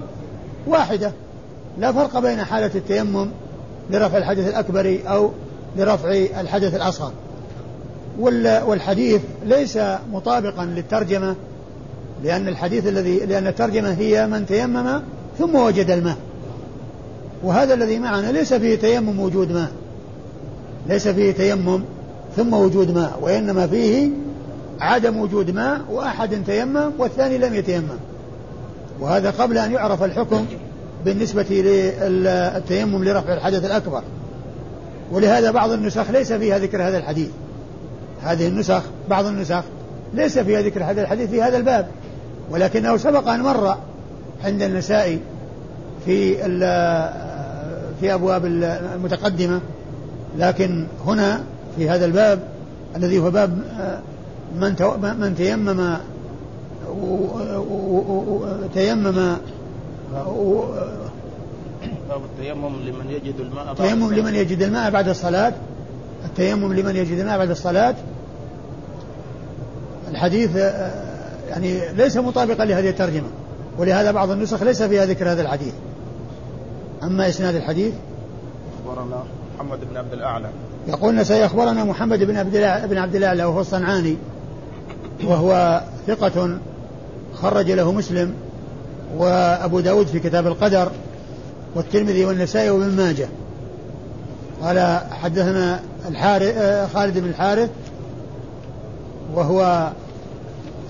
واحدة. 0.67 1.13
لا 1.79 1.93
فرق 1.93 2.19
بين 2.19 2.45
حالة 2.45 2.71
التيمم 2.75 3.29
لرفع 3.91 4.19
الحدث 4.19 4.49
الأكبر 4.49 4.99
أو 5.07 5.31
لرفع 5.77 6.11
الحدث 6.41 6.75
الأصغر. 6.75 7.13
والحديث 8.67 9.21
ليس 9.47 9.79
مطابقا 10.13 10.65
للترجمة 10.65 11.35
لأن 12.25 12.49
الحديث 12.49 12.87
الذي 12.87 13.19
لأن 13.19 13.47
الترجمة 13.47 13.93
هي 13.93 14.27
من 14.27 14.47
تيمم 14.47 15.01
ثم 15.39 15.55
وجد 15.55 15.91
الماء. 15.91 16.17
وهذا 17.43 17.75
الذي 17.75 17.99
معنا 17.99 18.33
ليس 18.33 18.55
فيه 18.55 18.77
تيمم 18.77 19.21
وجود 19.21 19.53
ماء. 19.53 19.71
ليس 20.89 21.09
فيه 21.09 21.33
تيمم 21.33 21.83
ثم 22.37 22.55
وجود 22.55 22.91
ماء 22.91 23.19
وإنما 23.23 23.67
فيه 23.67 24.11
عدم 24.81 25.17
وجود 25.17 25.51
ماء 25.51 25.81
وأحد 25.91 26.45
تيمم 26.47 26.91
والثاني 26.99 27.39
لم 27.39 27.55
يتيمم. 27.55 27.99
وهذا 29.01 29.31
قبل 29.31 29.59
أن 29.59 29.73
يعرف 29.73 30.03
الحكم 30.03 30.47
بالنسبة 31.05 31.47
للتيمم 31.51 33.05
لرفع 33.05 33.35
الحدث 33.35 33.65
الأكبر. 33.65 34.03
ولهذا 35.13 35.51
بعض 35.51 35.71
النسخ 35.71 36.11
ليس 36.11 36.33
فيها 36.33 36.59
ذكر 36.59 36.83
هذا 36.83 36.99
الحديث. 36.99 37.29
هذه 38.23 38.49
النسخ 38.49 38.83
بعض 39.11 39.27
النسخ 39.27 39.63
ليس 40.15 40.39
فيها 40.39 40.63
ذكر 40.63 40.85
هذا 40.85 41.03
الحديث 41.03 41.31
في 41.31 41.43
هذا 41.43 41.57
الباب. 41.57 41.87
ولكنه 42.51 42.97
سبق 42.97 43.29
أن 43.29 43.41
مر 43.41 43.77
عند 44.45 44.63
النساء 44.63 45.19
في 46.05 46.37
في 48.01 48.15
أبواب 48.15 48.47
المتقدمة. 48.47 49.61
لكن 50.39 50.87
هنا 51.07 51.41
في 51.77 51.91
هذا 51.91 52.05
الباب 52.05 52.39
الذي 52.97 53.19
هو 53.19 53.31
باب 53.31 53.59
من 54.61 54.77
من 55.21 55.35
تيمم 55.37 55.97
تيمم 58.75 59.37
باب 62.09 62.21
التيمم 62.25 62.77
لمن 62.87 63.11
يجد 63.11 63.41
الماء 63.41 63.65
بعد 63.65 63.81
التيمم 63.81 64.13
لمن 64.13 64.35
يجد 64.35 64.63
الماء 64.63 64.91
بعد 64.91 65.09
الصلاة. 65.09 65.53
التيمم 66.25 66.73
لمن 66.73 66.97
يجد 66.97 67.19
الماء 67.19 67.39
بعد 67.39 67.51
الصلاة. 67.51 67.95
الحديث 70.11 70.57
يعني 71.49 71.93
ليس 71.93 72.17
مطابقا 72.17 72.65
لهذه 72.65 72.89
الترجمة 72.89 73.29
ولهذا 73.79 74.11
بعض 74.11 74.31
النسخ 74.31 74.63
ليس 74.63 74.83
فيها 74.83 75.07
ذكر 75.07 75.33
هذا 75.33 75.43
الحديث. 75.43 75.73
أما 77.03 77.29
إسناد 77.29 77.55
الحديث؟ 77.55 77.95
أخبرنا 78.87 79.25
محمد 79.59 79.79
بن 79.91 79.97
عبد 79.97 80.13
الأعلى. 80.13 80.49
يقول 80.89 81.27
سيخبرنا 81.27 81.85
محمد 81.85 82.19
بن 82.19 82.37
عبد 82.37 82.57
بن 82.89 82.99
عبد 82.99 83.15
الأعلى 83.15 83.45
وهو 83.45 83.61
الصنعاني 83.61 84.17
وهو 85.25 85.81
ثقة 86.07 86.59
خرج 87.35 87.71
له 87.71 87.93
مسلم 87.93 88.35
وأبو 89.17 89.81
داود 89.81 90.07
في 90.07 90.21
كتاب 90.21 90.47
القدر 90.47 90.91
والترمذي 91.75 92.25
والنسائي 92.25 92.71
وابن 92.71 92.97
ماجه. 92.97 93.29
قال 94.63 95.01
حدثنا 95.11 95.81
الحارث 96.09 96.57
خالد 96.95 97.19
بن 97.19 97.29
الحارث 97.29 97.71
وهو 99.35 99.91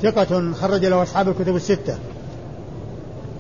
ثقة 0.03 0.53
خرج 0.53 0.85
له 0.85 1.03
أصحاب 1.03 1.29
الكتب 1.29 1.57
الستة. 1.57 1.99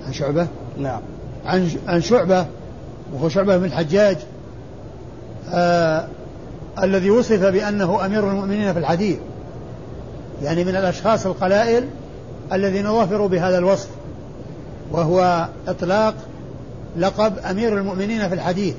عن 0.06 0.12
شعبة؟ 0.12 0.46
نعم. 0.78 1.00
عن 1.46 1.70
عن 1.88 2.00
شعبة 2.00 2.46
وهو 3.14 3.28
شعبة 3.28 3.56
بن 3.56 3.64
الحجاج 3.64 4.16
آه 5.52 6.06
الذي 6.82 7.10
وصف 7.10 7.42
بأنه 7.46 8.06
أمير 8.06 8.30
المؤمنين 8.30 8.72
في 8.72 8.78
الحديث. 8.78 9.18
يعني 10.42 10.64
من 10.64 10.76
الأشخاص 10.76 11.26
القلائل 11.26 11.84
الذين 12.52 12.92
ظفروا 12.92 13.28
بهذا 13.28 13.58
الوصف 13.58 13.88
وهو 14.92 15.48
إطلاق 15.68 16.14
لقب 16.96 17.38
أمير 17.38 17.78
المؤمنين 17.78 18.28
في 18.28 18.34
الحديث 18.34 18.74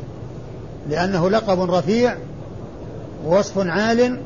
لأنه 0.89 1.30
لقب 1.30 1.71
رفيع 1.71 2.15
ووصف 3.25 3.67
عال 3.67 4.19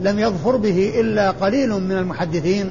لم 0.00 0.18
يظفر 0.18 0.56
به 0.56 1.00
إلا 1.00 1.30
قليل 1.30 1.70
من 1.70 1.92
المحدثين 1.92 2.70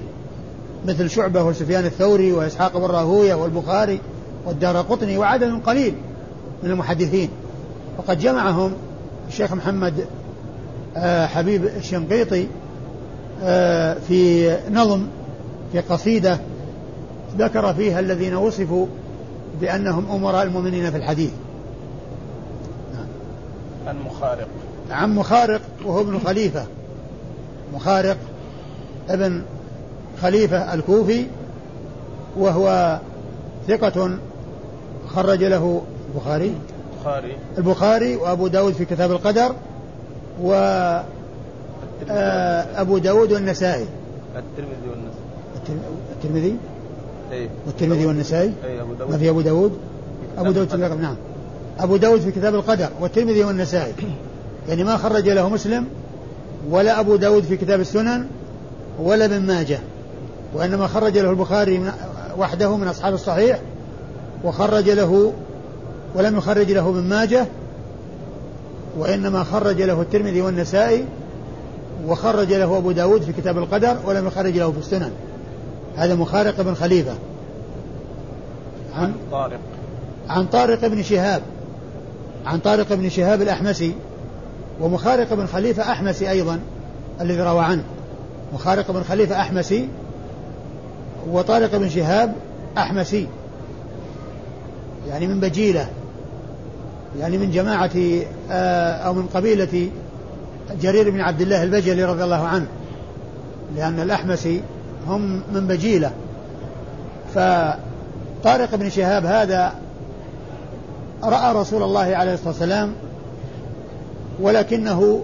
مثل 0.85 1.09
شعبة 1.09 1.43
وسفيان 1.43 1.85
الثوري 1.85 2.31
وإسحاق 2.31 2.77
بن 2.77 2.85
راهوية 2.85 3.33
والبخاري 3.33 3.99
والدار 4.45 4.77
قطني 4.77 5.17
وعدد 5.17 5.61
قليل 5.65 5.93
من 6.63 6.71
المحدثين. 6.71 7.29
وقد 7.97 8.19
جمعهم 8.19 8.73
الشيخ 9.27 9.53
محمد 9.53 9.93
آه، 10.97 11.25
حبيب 11.25 11.65
الشنقيطي 11.65 12.47
آه، 13.43 13.97
في 14.07 14.51
نظم 14.71 15.07
في 15.71 15.79
قصيدة 15.79 16.39
ذكر 17.37 17.73
فيها 17.73 17.99
الذين 17.99 18.35
وصفوا 18.35 18.87
بأنهم 19.61 20.11
أمراء 20.11 20.43
المؤمنين 20.43 20.91
في 20.91 20.97
الحديث. 20.97 21.31
عن 23.87 23.95
مخارق. 24.05 24.47
عن 24.91 25.15
مخارق 25.15 25.61
وهو 25.85 26.01
ابن 26.01 26.19
خليفة. 26.19 26.65
مخارق 27.73 28.17
ابن 29.09 29.41
خليفة 30.21 30.73
الكوفي 30.73 31.25
وهو 32.37 32.99
ثقة 33.67 34.17
خرج 35.07 35.43
له 35.43 35.81
البخاري. 36.15 36.53
البخاري. 36.97 37.37
البخاري 37.57 38.15
وأبو 38.15 38.47
داود 38.47 38.73
في 38.73 38.85
كتاب 38.85 39.11
القدر 39.11 39.55
و 40.41 40.53
آه، 42.09 42.81
أبو 42.81 42.97
داود 42.97 43.33
والنسائي. 43.33 43.85
الترمذي 44.35 44.89
والنسائي. 44.89 45.79
الترمذي؟ 46.15 46.55
إيه. 47.31 47.49
والترمذي 47.65 48.05
والنسائي؟ 48.05 48.53
أبو 48.65 48.93
داود. 48.93 49.11
ما 49.11 49.17
في 49.17 49.29
أبو 49.29 49.41
داود؟ 49.41 49.77
أبو 50.37 50.51
داود 50.51 50.69
في 50.69 50.77
نعم. 50.77 51.15
أبو 51.79 51.97
داود 51.97 52.19
في 52.19 52.31
كتاب 52.31 52.55
القدر 52.55 52.89
والترمذي 53.01 53.43
والنسائي. 53.43 53.93
يعني 54.69 54.83
ما 54.83 54.97
خرج 54.97 55.29
له 55.29 55.49
مسلم 55.49 55.85
ولا 56.69 56.99
أبو 56.99 57.15
داود 57.15 57.43
في 57.43 57.57
كتاب 57.57 57.79
السنن 57.79 58.27
ولا 58.99 59.25
ابن 59.25 59.41
ماجه 59.41 59.79
وإنما 60.53 60.87
خرج 60.87 61.17
له 61.17 61.29
البخاري 61.29 61.81
وحده 62.37 62.77
من 62.77 62.87
أصحاب 62.87 63.13
الصحيح 63.13 63.59
وخرج 64.43 64.89
له 64.89 65.33
ولم 66.15 66.37
يخرج 66.37 66.71
له 66.71 66.89
ابن 66.89 67.03
ماجه 67.03 67.45
وإنما 68.97 69.43
خرج 69.43 69.81
له 69.81 70.01
الترمذي 70.01 70.41
والنسائي 70.41 71.05
وخرج 72.07 72.53
له 72.53 72.77
أبو 72.77 72.91
داود 72.91 73.21
في 73.21 73.33
كتاب 73.33 73.57
القدر 73.57 73.97
ولم 74.05 74.27
يخرج 74.27 74.57
له 74.57 74.71
في 74.71 74.77
السنن. 74.77 75.11
هذا 75.97 76.15
مخارق 76.15 76.61
بن 76.61 76.73
خليفة. 76.73 77.13
عن 78.95 79.13
طارق. 79.31 79.59
عن 80.29 80.45
طارق 80.45 80.87
بن 80.87 81.03
شهاب. 81.03 81.41
عن 82.45 82.59
طارق 82.59 82.93
بن 82.93 83.09
شهاب 83.09 83.41
الأحمسي. 83.41 83.93
ومخارق 84.81 85.33
بن 85.33 85.45
خليفة 85.45 85.91
أحمسي 85.91 86.29
أيضا 86.29 86.59
الذي 87.21 87.41
روى 87.41 87.63
عنه. 87.63 87.83
مخارق 88.53 88.91
بن 88.91 89.03
خليفة 89.03 89.41
أحمسي 89.41 89.89
وطارق 91.31 91.75
بن 91.75 91.89
شهاب 91.89 92.35
أحمسي. 92.77 93.27
يعني 95.09 95.27
من 95.27 95.39
بجيلة 95.39 95.87
يعني 97.19 97.37
من 97.37 97.51
جماعة 97.51 97.91
آه، 98.51 98.91
أو 98.91 99.13
من 99.13 99.27
قبيلة 99.33 99.89
جرير 100.81 101.09
بن 101.09 101.21
عبد 101.21 101.41
الله 101.41 101.63
البجلي 101.63 102.03
رضي 102.03 102.23
الله 102.23 102.47
عنه. 102.47 102.67
لأن 103.75 103.99
الأحمسي 103.99 104.61
هم 105.07 105.41
من 105.53 105.67
بجيلة. 105.67 106.11
فطارق 107.35 108.75
بن 108.75 108.89
شهاب 108.89 109.25
هذا 109.25 109.73
رأى 111.23 111.55
رسول 111.55 111.83
الله 111.83 112.15
عليه 112.15 112.33
الصلاة 112.33 112.49
والسلام 112.49 112.93
ولكنه 114.41 115.23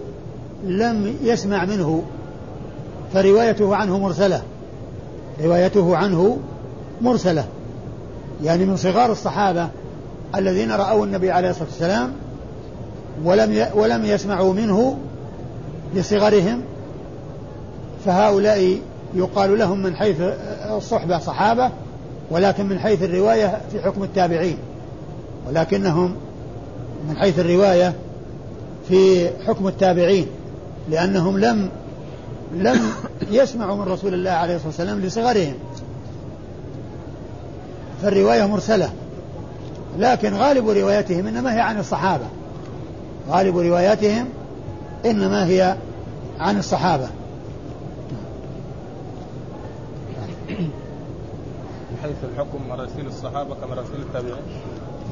لم 0.63 1.15
يسمع 1.23 1.65
منه 1.65 2.03
فروايته 3.13 3.75
عنه 3.75 3.99
مرسلة. 3.99 4.41
روايته 5.43 5.97
عنه 5.97 6.37
مرسلة. 7.01 7.45
يعني 8.43 8.65
من 8.65 8.77
صغار 8.77 9.11
الصحابة 9.11 9.67
الذين 10.35 10.71
رأوا 10.71 11.05
النبي 11.05 11.31
عليه 11.31 11.49
الصلاة 11.49 11.67
والسلام 11.67 12.11
ولم 13.23 13.67
ولم 13.75 14.05
يسمعوا 14.05 14.53
منه 14.53 14.97
لصغرهم. 15.95 16.61
فهؤلاء 18.05 18.77
يقال 19.15 19.59
لهم 19.59 19.83
من 19.83 19.95
حيث 19.95 20.15
الصحبة 20.69 21.19
صحابة 21.19 21.71
ولكن 22.31 22.65
من 22.65 22.79
حيث 22.79 23.03
الرواية 23.03 23.61
في 23.71 23.81
حكم 23.81 24.03
التابعين. 24.03 24.57
ولكنهم 25.47 26.15
من 27.09 27.17
حيث 27.17 27.39
الرواية 27.39 27.93
في 28.87 29.29
حكم 29.47 29.67
التابعين 29.67 30.27
لأنهم 30.89 31.39
لم 31.39 31.69
لم 32.55 32.79
يسمعوا 33.31 33.75
من 33.75 33.91
رسول 33.91 34.13
الله 34.13 34.31
عليه 34.31 34.55
الصلاة 34.55 34.67
والسلام 34.67 34.99
لصغرهم. 34.99 35.53
فالرواية 38.01 38.45
مرسلة 38.45 38.89
لكن 39.99 40.33
غالب 40.33 40.69
رواياتهم 40.69 41.27
إنما 41.27 41.55
هي 41.55 41.59
عن 41.59 41.79
الصحابة. 41.79 42.25
غالب 43.29 43.57
رواياتهم 43.57 44.25
إنما 45.05 45.47
هي 45.47 45.75
عن 46.39 46.59
الصحابة. 46.59 47.07
حيث 52.03 52.15
الحكم 52.33 52.69
مراسيل 52.69 53.07
الصحابة 53.07 53.55
كمراسيل 53.55 54.01
التابعين؟ 54.01 54.43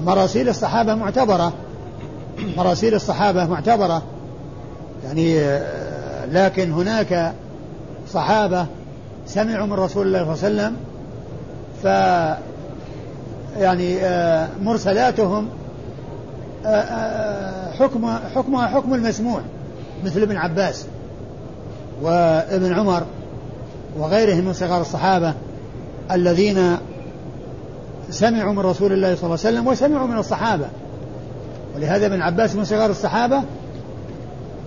مراسيل 0.06 0.50
الصحابة 0.50 0.96
معتبرة. 0.96 1.54
مراسيل 2.58 2.96
الصحابة 2.96 3.46
معتبرة. 3.46 4.04
يعني 5.04 5.60
لكن 6.32 6.72
هناك 6.72 7.34
صحابة 8.10 8.66
سمعوا 9.26 9.66
من 9.66 9.74
رسول 9.74 10.08
الله 10.08 10.36
صلى 10.36 10.48
الله 10.48 10.64
عليه 10.64 10.74
وسلم 10.74 10.76
ف 11.84 11.86
يعني 13.62 13.98
مرسلاتهم 14.62 15.48
حكم 17.80 18.18
حكمها 18.36 18.68
حكم 18.68 18.94
المسموع 18.94 19.42
مثل 20.04 20.22
ابن 20.22 20.38
عباس 20.38 20.86
وابن 22.02 22.74
عمر 22.74 23.04
وغيرهم 23.98 24.46
من 24.46 24.54
صغار 24.54 24.82
الصحابة. 24.82 25.34
الذين 26.14 26.78
سمعوا 28.10 28.54
من 28.54 28.60
رسول 28.60 28.94
الله 28.94 29.16
صلى 29.16 29.24
الله 29.24 29.38
عليه 29.46 29.58
وسلم 29.58 29.68
وسمعوا 29.68 30.08
من 30.08 30.18
الصحابة. 30.18 30.66
ولهذا 31.76 32.06
ابن 32.06 32.22
عباس 32.22 32.56
من 32.56 32.66
صغار 32.66 32.90
الصحابة 32.90 33.44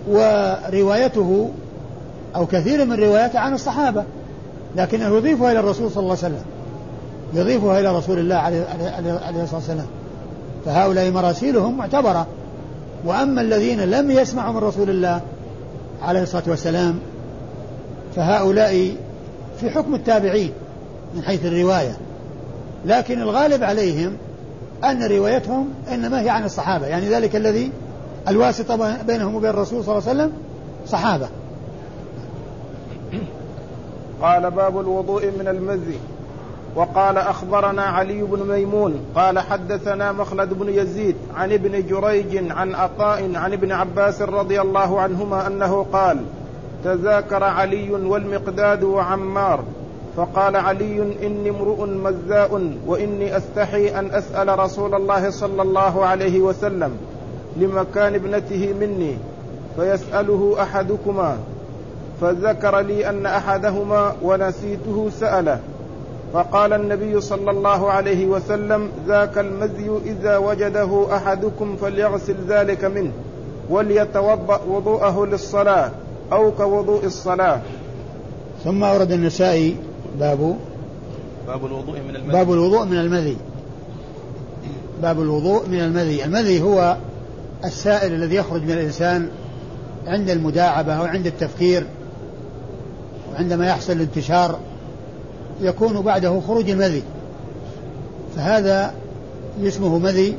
وروايته 0.09 1.49
أو 2.35 2.45
كثير 2.45 2.85
من 2.85 2.93
رواياته 2.93 3.39
عن 3.39 3.53
الصحابة 3.53 4.03
لكنه 4.75 5.17
يضيفها 5.17 5.51
إلى 5.51 5.59
الرسول 5.59 5.91
صلى 5.91 6.03
الله 6.03 6.17
عليه 6.23 6.35
وسلم 6.35 6.45
يضيفها 7.33 7.79
إلى 7.79 7.97
رسول 7.97 8.19
الله 8.19 8.35
عليه, 8.35 8.63
الصلاة 9.43 9.55
والسلام. 9.55 9.87
فهؤلاء 10.65 11.11
مراسيلهم 11.11 11.77
معتبرة. 11.77 12.27
وأما 13.05 13.41
الذين 13.41 13.79
لم 13.79 14.11
يسمعوا 14.11 14.53
من 14.53 14.59
رسول 14.59 14.89
الله 14.89 15.21
عليه 16.01 16.21
الصلاة 16.21 16.43
والسلام 16.47 16.99
فهؤلاء 18.15 18.95
في 19.59 19.69
حكم 19.69 19.95
التابعين. 19.95 20.51
من 21.15 21.23
حيث 21.23 21.45
الرواية. 21.45 21.97
لكن 22.85 23.21
الغالب 23.21 23.63
عليهم 23.63 24.17
أن 24.83 25.03
روايتهم 25.03 25.69
إنما 25.91 26.21
هي 26.21 26.29
عن 26.29 26.43
الصحابة. 26.43 26.87
يعني 26.87 27.09
ذلك 27.09 27.35
الذي 27.35 27.71
الواسطة 28.27 29.03
بينهم 29.03 29.35
وبين 29.35 29.49
الرسول 29.49 29.83
صلى 29.83 29.97
الله 29.97 30.09
عليه 30.09 30.19
وسلم 30.19 30.31
صحابة. 30.87 31.27
قال 34.21 34.51
باب 34.51 34.79
الوضوء 34.79 35.25
من 35.39 35.47
المزي. 35.47 35.97
وقال 36.75 37.17
أخبرنا 37.17 37.81
علي 37.81 38.21
بن 38.21 38.47
ميمون 38.51 39.05
قال 39.15 39.39
حدثنا 39.39 40.11
مخلد 40.11 40.53
بن 40.53 40.69
يزيد 40.69 41.15
عن 41.35 41.51
ابن 41.51 41.87
جريج 41.87 42.51
عن 42.51 42.75
عطاء 42.75 43.35
عن 43.35 43.53
ابن 43.53 43.71
عباس 43.71 44.21
رضي 44.21 44.61
الله 44.61 45.01
عنهما 45.01 45.47
أنه 45.47 45.85
قال 45.93 46.17
تذاكر 46.83 47.43
علي 47.43 47.91
والمقداد 47.91 48.83
وعمار. 48.83 49.63
فقال 50.17 50.55
علي 50.55 51.01
إني 51.23 51.49
امرؤ 51.49 51.85
مزاء 51.85 52.71
وإني 52.87 53.37
أستحي 53.37 53.99
أن 53.99 54.11
أسأل 54.11 54.59
رسول 54.59 54.95
الله 54.95 55.29
صلى 55.29 55.61
الله 55.61 56.05
عليه 56.05 56.39
وسلم 56.39 56.91
لمكان 57.57 58.15
ابنته 58.15 58.73
مني 58.79 59.17
فيسأله 59.75 60.55
أحدكما. 60.61 61.37
فذكر 62.21 62.79
لي 62.79 63.09
أن 63.09 63.25
أحدهما 63.25 64.15
ونسيته 64.23 65.09
سأله. 65.19 65.59
فقال 66.33 66.73
النبي 66.73 67.21
صلى 67.21 67.51
الله 67.51 67.91
عليه 67.91 68.25
وسلم 68.25 68.89
ذاك 69.07 69.37
المزي 69.37 69.89
إذا 70.05 70.37
وجده 70.37 71.15
أحدكم 71.15 71.75
فليغسل 71.75 72.35
ذلك 72.47 72.85
منه 72.85 73.11
وليتوضأ 73.69 74.61
وضوءه 74.69 75.25
للصلاة 75.25 75.91
أو 76.31 76.51
كوضوء 76.51 77.05
الصلاة. 77.05 77.61
ثم 78.63 78.83
أورد 78.83 79.11
النسائي 79.11 79.75
باب 80.19 80.57
باب 81.47 81.65
الوضوء 81.65 81.99
من 81.99 82.15
المذي. 82.15 82.31
باب 82.31 82.51
الوضوء 82.51 82.85
من 82.85 82.97
المذي. 82.97 83.37
باب 85.01 85.21
الوضوء 85.21 85.67
من 85.67 85.79
المذي. 85.79 86.25
المذي 86.25 86.61
هو 86.61 86.97
السائل 87.65 88.13
الذي 88.13 88.35
يخرج 88.35 88.61
من 88.61 88.71
الإنسان 88.71 89.29
عند 90.07 90.29
المداعبة 90.29 90.93
أو 90.93 91.03
عند 91.03 91.25
التفكير 91.25 91.87
وعندما 93.33 93.67
يحصل 93.67 93.93
الانتشار 93.93 94.59
يكون 95.61 96.01
بعده 96.01 96.41
خروج 96.47 96.69
المذي. 96.69 97.03
فهذا 98.35 98.93
اسمه 99.63 99.97
مذي 99.97 100.35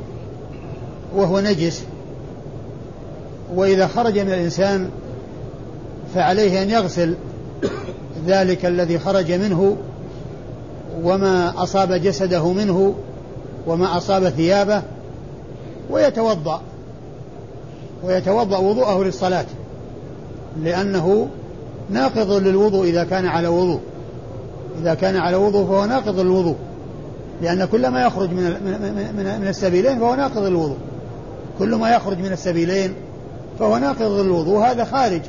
وهو 1.17 1.41
نجس. 1.41 1.85
وإذا 3.55 3.87
خرج 3.87 4.19
من 4.19 4.33
الإنسان 4.33 4.91
فعليه 6.15 6.63
أن 6.63 6.71
يغسل 6.71 7.15
ذلك 8.27 8.67
الذي 8.67 8.99
خرج 8.99 9.33
منه 9.33 9.77
وما 11.03 11.63
أصاب 11.63 11.93
جسده 11.93 12.53
منه 12.53 12.95
وما 13.67 13.97
أصاب 13.97 14.29
ثيابه 14.29 14.83
ويتوضأ 15.91 16.61
ويتوضأ 18.05 18.59
وضوءه 18.59 19.05
للصلاة 19.05 19.47
لأنه 20.63 21.29
ناقض 21.91 22.33
للوضوء 22.33 22.89
إذا 22.89 23.05
كان 23.05 23.27
على 23.27 23.49
وضوء 23.49 23.81
إذا 24.81 24.95
كان 24.95 25.17
على 25.17 25.37
وضوء 25.37 25.67
فهو 25.67 25.85
ناقض 25.85 26.21
للوضوء 26.21 26.57
لأن 27.43 27.65
كل 27.65 27.89
ما 27.89 28.03
يخرج 28.03 28.31
من 28.31 28.45
من 29.17 29.41
من 29.41 29.49
السبيلين 29.49 29.99
فهو 29.99 30.15
ناقض 30.15 30.43
للوضوء 30.43 30.77
كل 31.59 31.75
ما 31.75 31.91
يخرج 31.91 32.19
من 32.19 32.33
السبيلين 32.33 32.95
فهو 33.59 33.79
ناقض 33.79 34.21
للوضوء 34.21 34.59
هذا 34.59 34.85
خارج 34.85 35.21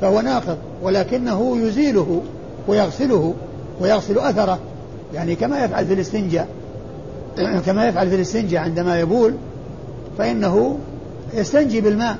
فهو 0.00 0.20
ناقض 0.20 0.58
ولكنه 0.82 1.58
يزيله 1.58 2.22
ويغسله 2.68 3.34
ويغسل 3.80 4.18
أثره. 4.18 4.58
يعني 5.14 5.34
كما 5.34 5.64
يفعل 5.64 5.86
في 5.86 5.94
الاستنجاء. 5.94 6.48
كما 7.66 7.88
يفعل 7.88 8.08
في 8.08 8.14
الاستنجاء 8.14 8.62
عندما 8.62 9.00
يبول 9.00 9.34
فإنه 10.18 10.78
يستنجي 11.34 11.80
بالماء 11.80 12.16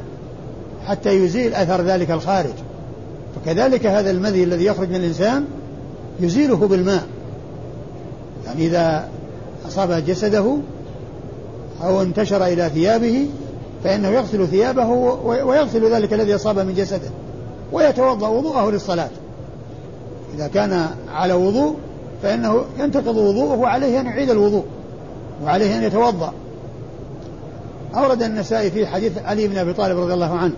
حتى 0.87 1.11
يزيل 1.11 1.55
أثر 1.55 1.83
ذلك 1.83 2.11
الخارج. 2.11 2.55
فكذلك 3.37 3.87
هذا 3.87 4.11
المذي 4.11 4.45
الذي 4.45 4.65
يخرج 4.65 4.89
من 4.89 4.97
الإنسان 4.97 5.45
يزيله 6.21 6.57
بالماء. 6.57 7.03
يعني 8.47 8.67
إذا 8.67 9.09
أصاب 9.69 10.05
جسده 10.07 10.57
أو 11.83 12.03
انتشر 12.03 12.45
إلى 12.47 12.69
ثيابه 12.69 13.27
فإنه 13.85 14.09
يغسل 14.09 14.47
ثيابه 14.47 14.89
ويغسل 15.25 15.95
ذلك 15.95 16.13
الذي 16.13 16.35
أصاب 16.35 16.59
من 16.59 16.75
جسده. 16.75 17.11
ويتوضأ 17.73 18.29
وضوءه 18.29 18.71
للصلاة. 18.71 19.11
إذا 20.35 20.49
كان 20.49 20.87
على 21.13 21.33
وضوء 21.33 21.77
فإنه 22.23 22.65
ينتقض 22.79 23.17
وضوءه 23.17 23.59
وعليه 23.59 24.01
أن 24.01 24.07
يعيد 24.07 24.31
الوضوء 24.31 24.65
وعليه 25.45 25.79
أن 25.79 25.83
يتوضأ. 25.83 26.33
أورد 27.95 28.23
النسائي 28.23 28.71
في 28.71 28.87
حديث 28.87 29.19
علي 29.19 29.49
بن 29.49 29.59
أبي 29.59 29.73
طالب 29.73 29.99
رضي 29.99 30.15
الله 30.15 30.35
عنه 30.39 30.55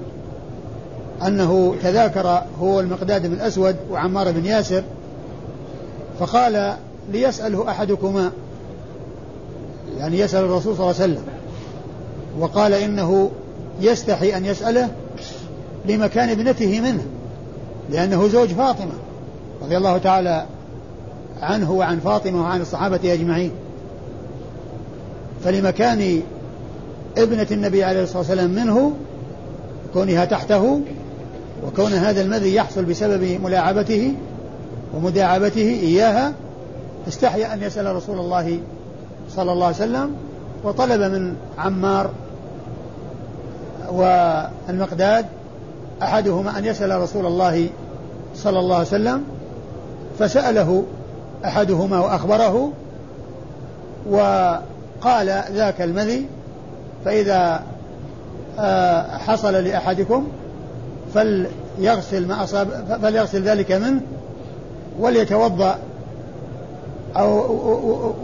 أنه 1.26 1.74
تذاكر 1.82 2.42
هو 2.60 2.80
المقداد 2.80 3.26
بن 3.26 3.32
الأسود 3.32 3.76
وعمار 3.90 4.32
بن 4.32 4.44
ياسر 4.44 4.82
فقال 6.20 6.76
ليسأله 7.12 7.70
أحدكما 7.70 8.30
يعني 9.98 10.18
يسأل 10.18 10.44
الرسول 10.44 10.76
صلى 10.76 10.90
الله 10.90 11.02
عليه 11.02 11.12
وسلم 11.12 11.24
وقال 12.38 12.72
إنه 12.72 13.30
يستحي 13.80 14.36
أن 14.36 14.44
يسأله 14.44 14.88
لمكان 15.86 16.28
ابنته 16.28 16.80
منه 16.80 17.02
لأنه 17.90 18.28
زوج 18.28 18.48
فاطمة 18.48 18.92
رضي 19.62 19.76
الله 19.76 19.98
تعالى 19.98 20.46
عنه 21.42 21.72
وعن 21.72 21.98
فاطمة 21.98 22.42
وعن 22.42 22.60
الصحابة 22.60 23.12
أجمعين. 23.12 23.50
فلمكان 25.44 26.22
ابنة 27.18 27.46
النبي 27.50 27.84
عليه 27.84 28.02
الصلاة 28.02 28.18
والسلام 28.18 28.50
منه 28.50 28.92
كونها 29.92 30.24
تحته 30.24 30.80
وكون 31.66 31.92
هذا 31.92 32.22
المذي 32.22 32.54
يحصل 32.54 32.84
بسبب 32.84 33.38
ملاعبته 33.44 34.14
ومداعبته 34.94 35.78
إياها 35.82 36.32
استحيا 37.08 37.54
أن 37.54 37.62
يسأل 37.62 37.96
رسول 37.96 38.18
الله 38.18 38.58
صلى 39.30 39.52
الله 39.52 39.66
عليه 39.66 39.76
وسلم 39.76 40.14
وطلب 40.64 41.00
من 41.00 41.36
عمار 41.58 42.10
والمقداد 43.92 45.26
أحدهما 46.02 46.58
أن 46.58 46.64
يسأل 46.64 47.00
رسول 47.00 47.26
الله 47.26 47.68
صلى 48.36 48.58
الله 48.58 48.76
عليه 48.76 48.86
وسلم 48.86 49.24
فسأله 50.18 50.84
أحدهما 51.44 52.00
وأخبره 52.00 52.72
وقال 54.10 55.42
ذاك 55.52 55.82
المذي 55.82 56.26
فإذا 57.04 57.62
آه، 58.58 59.18
حصل 59.18 59.54
لأحدكم 59.54 60.28
فليغسل 61.14 62.26
ما 62.26 62.44
أصاب 62.44 62.98
فليغسل 63.02 63.42
ذلك 63.42 63.72
منه 63.72 64.00
وليتوضأ 64.98 65.78
أو 67.16 68.14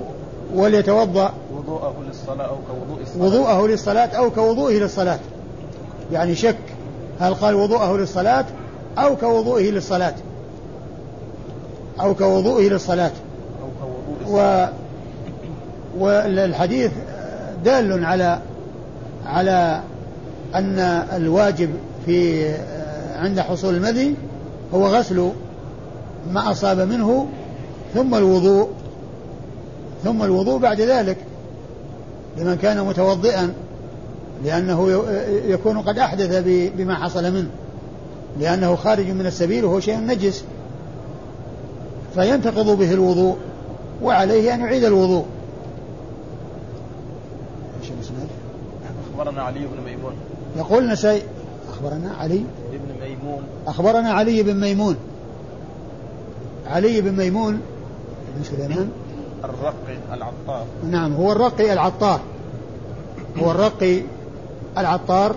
وليتوضأ 0.54 1.32
وضوءه 1.54 1.94
للصلاة 2.08 2.44
أو 2.44 2.56
كوضوء 2.56 3.02
الصلاة. 3.02 3.24
وضوءه 3.24 3.66
للصلاة 3.66 4.06
أو 4.06 4.30
كوضوءه 4.30 4.72
للصلاة. 4.72 5.18
يعني 6.12 6.34
شك. 6.34 6.56
هل 7.20 7.34
قال 7.34 7.54
وضوءه 7.54 7.96
للصلاة 7.96 8.44
أو 8.98 9.16
كوضوءه 9.16 9.62
للصلاة؟ 9.62 10.14
أو 12.00 12.14
كوضوءه 12.14 12.62
للصلاة. 12.62 13.10
و 14.28 14.66
والحديث 15.98 16.90
دال 17.64 18.04
على 18.04 18.38
على 19.26 19.80
أن 20.54 20.78
الواجب 21.16 21.70
في 22.06 22.48
عند 23.16 23.40
حصول 23.40 23.74
المذي 23.74 24.14
هو 24.74 24.86
غسل 24.86 25.30
ما 26.32 26.50
أصاب 26.50 26.80
منه 26.80 27.26
ثم 27.94 28.14
الوضوء 28.14 28.68
ثم 30.04 30.22
الوضوء 30.22 30.58
بعد 30.58 30.80
ذلك 30.80 31.16
لمن 32.36 32.56
كان 32.56 32.84
متوضئا. 32.84 33.52
لأنه 34.44 35.02
يكون 35.46 35.78
قد 35.78 35.98
أحدث 35.98 36.42
بما 36.76 36.94
حصل 36.94 37.32
منه. 37.32 37.50
لأنه 38.40 38.76
خارج 38.76 39.10
من 39.10 39.26
السبيل 39.26 39.64
وهو 39.64 39.80
شيء 39.80 39.98
نجس. 39.98 40.44
فينتقض 42.14 42.78
به 42.78 42.92
الوضوء 42.92 43.36
وعليه 44.02 44.54
أن 44.54 44.60
يعيد 44.60 44.84
الوضوء. 44.84 45.24
أخبرنا 49.12 49.42
علي 49.42 49.60
بن 49.60 49.84
ميمون. 49.84 50.12
يقول 50.56 50.88
نسي 50.88 51.22
أخبرنا 51.68 52.14
علي؟ 52.20 52.44
بن 52.72 53.06
ميمون. 53.08 53.42
أخبرنا 53.66 54.12
علي 54.12 54.42
بن 54.42 54.60
ميمون. 54.60 54.96
علي 56.66 57.00
بن 57.00 57.12
ميمون. 57.16 57.60
بن 58.36 58.44
سليمان. 58.44 58.90
الرقي 59.44 59.96
العطار. 60.12 60.66
نعم 60.90 61.14
هو 61.14 61.32
الرقي 61.32 61.72
العطار. 61.72 62.20
هو 63.36 63.50
الرقي 63.50 64.02
العطار 64.80 65.36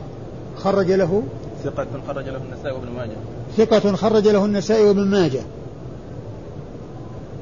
خرج 0.57 0.91
له 0.91 1.23
ثقة 1.63 1.87
خرج 2.07 2.25
له 2.29 2.37
النسائي 2.37 2.75
وابن 2.75 2.89
ماجه. 2.97 3.15
ثقة 3.57 3.95
خرج 3.95 4.27
له 4.27 4.45
النسائي 4.45 4.85
وابن 4.85 5.07
ماجه. 5.07 5.41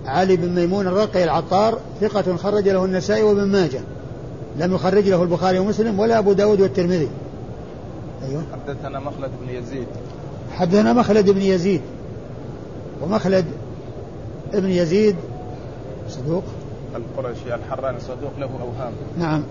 علي 0.05 0.35
بن 0.35 0.49
ميمون 0.49 0.87
الرقي 0.87 1.23
العطار 1.23 1.79
ثقة 2.01 2.35
خرج 2.35 2.69
له 2.69 2.85
النسائي 2.85 3.23
وابن 3.23 3.43
ماجه. 3.43 3.81
لم 4.57 4.75
يخرج 4.75 5.07
له 5.07 5.23
البخاري 5.23 5.59
ومسلم 5.59 5.99
ولا 5.99 6.19
أبو 6.19 6.33
داود 6.33 6.61
والترمذي. 6.61 7.09
أيوه. 8.29 8.43
حدثنا 8.53 8.99
مخلد 8.99 9.31
بن 9.41 9.55
يزيد. 9.55 9.87
حدثنا 10.51 10.93
مخلد 10.93 11.29
بن 11.29 11.41
يزيد. 11.41 11.81
ومخلد 13.01 13.45
ابن 14.53 14.69
يزيد 14.69 15.15
صدوق. 16.09 16.43
القرشي 16.95 17.55
الحراني 17.55 17.99
صدوق 17.99 18.31
له 18.39 18.49
أوهام. 18.61 18.93
نعم 19.19 19.43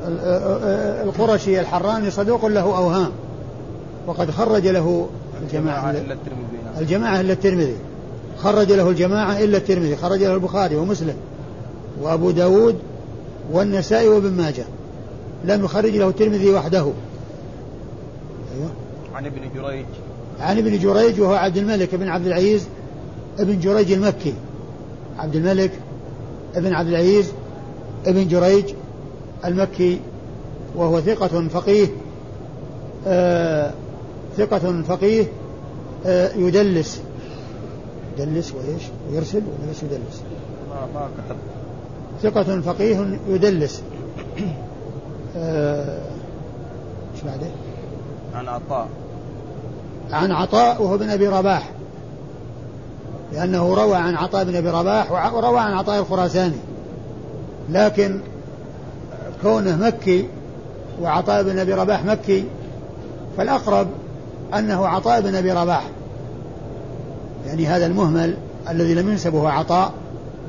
القرشي 1.09 1.61
الحراني 1.61 2.11
صدوق 2.11 2.47
له 2.47 2.61
أوهام. 2.61 3.11
وقد 4.07 4.30
خرج 4.30 4.66
له 4.66 5.09
الجماعة 5.43 5.91
إلا 5.91 5.99
الترمذي. 5.99 6.59
نعم. 6.64 6.74
الجماعة 6.78 7.20
إلا 7.20 7.32
الترمذي. 7.32 7.76
خرج 8.39 8.72
له 8.72 8.91
الجماعة 8.91 9.39
إلا 9.45 9.57
الترمذي. 9.57 9.97
خرج 9.97 10.22
له 10.22 10.34
البخاري 10.34 10.76
ومسلم 10.76 11.16
وأبو 12.03 12.30
داود 12.30 12.78
والنسائي 13.53 14.09
وابن 14.09 14.30
ماجه. 14.30 14.64
لم 15.45 15.64
يخرج 15.64 15.97
له 15.97 16.09
الترمذي 16.09 16.55
وحده. 16.55 16.78
أيوه. 16.78 18.70
عن 19.14 19.26
ابن 19.26 19.41
جريج. 19.55 19.86
عن 20.41 20.59
ابن 20.59 20.78
جريج 20.78 21.20
وهو 21.20 21.34
عبد 21.34 21.57
الملك 21.57 21.95
بن 21.95 22.09
عبد 22.09 22.26
العزيز 22.26 22.66
ابن 23.39 23.61
جريج 23.61 23.93
المكي. 23.93 24.34
عبد 25.18 25.36
الملك 25.36 25.70
ابن 26.55 26.72
عبد 26.74 26.88
العزيز 26.88 27.32
ابن 28.07 28.28
جريج 28.28 28.74
المكي 29.44 30.01
وهو 30.76 31.01
ثقة 31.01 31.49
فقيه 31.49 31.88
آه 33.07 33.72
ثقة 34.36 34.82
فقيه 34.82 35.26
آه 36.07 36.30
يدلس. 36.36 37.01
يدلس 38.18 38.55
وإيش؟ 38.55 38.82
ويرسل 39.11 39.38
ولا 39.38 39.68
ليش 39.68 39.82
يدلس؟ 39.82 40.22
ما 40.70 40.88
ما 40.94 41.09
كتب 41.18 41.36
ثقة 42.22 42.61
فقيه 42.61 43.18
يدلس. 43.28 43.82
آه 45.36 46.01
إيش 47.14 47.24
بعده؟ 47.24 47.46
عن 48.34 48.49
عطاء. 48.49 48.88
عن 50.12 50.32
عطاء 50.32 50.82
وهو 50.82 50.99
بن 50.99 51.11
أبي 51.11 51.28
رباح. 51.28 51.70
لأنه 53.32 53.74
روى 53.74 53.96
عن 53.96 54.14
عطاء 54.14 54.44
بن 54.44 54.56
أبي 54.56 54.70
رباح 54.70 55.12
وروى 55.34 55.60
عن 55.60 55.72
عطاء 55.72 56.00
الخراساني. 56.00 56.56
لكن 57.70 58.20
كونه 59.42 59.76
مكي 59.76 60.28
وعطاء 61.02 61.42
بن 61.42 61.58
أبي 61.58 61.74
رباح 61.74 62.04
مكي 62.04 62.44
فالأقرب 63.36 63.88
أنه 64.54 64.86
عطاء 64.86 65.20
بن 65.20 65.34
أبي 65.34 65.52
رباح. 65.52 65.84
يعني 67.46 67.66
هذا 67.66 67.86
المهمل 67.86 68.36
الذي 68.70 68.94
لم 68.94 69.08
ينسبه 69.08 69.50
عطاء 69.50 69.92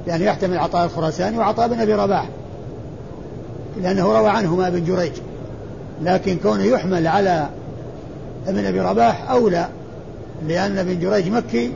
يعني 0.07 0.25
يحتمل 0.25 0.57
عطاء 0.57 0.85
الخراساني 0.85 1.37
وعطاء 1.37 1.67
بن 1.67 1.79
أبي 1.79 1.93
رباح 1.93 2.29
لأنه 3.81 4.19
روى 4.19 4.29
عنهما 4.29 4.67
ابن 4.67 4.83
جريج. 4.83 5.13
لكن 6.01 6.37
كونه 6.37 6.63
يحمل 6.63 7.07
على 7.07 7.49
ابن 8.47 8.65
أبي 8.65 8.79
رباح 8.79 9.31
أولى 9.31 9.67
لأن 10.47 10.77
ابن 10.77 10.99
جريج 10.99 11.31
مكي 11.31 11.71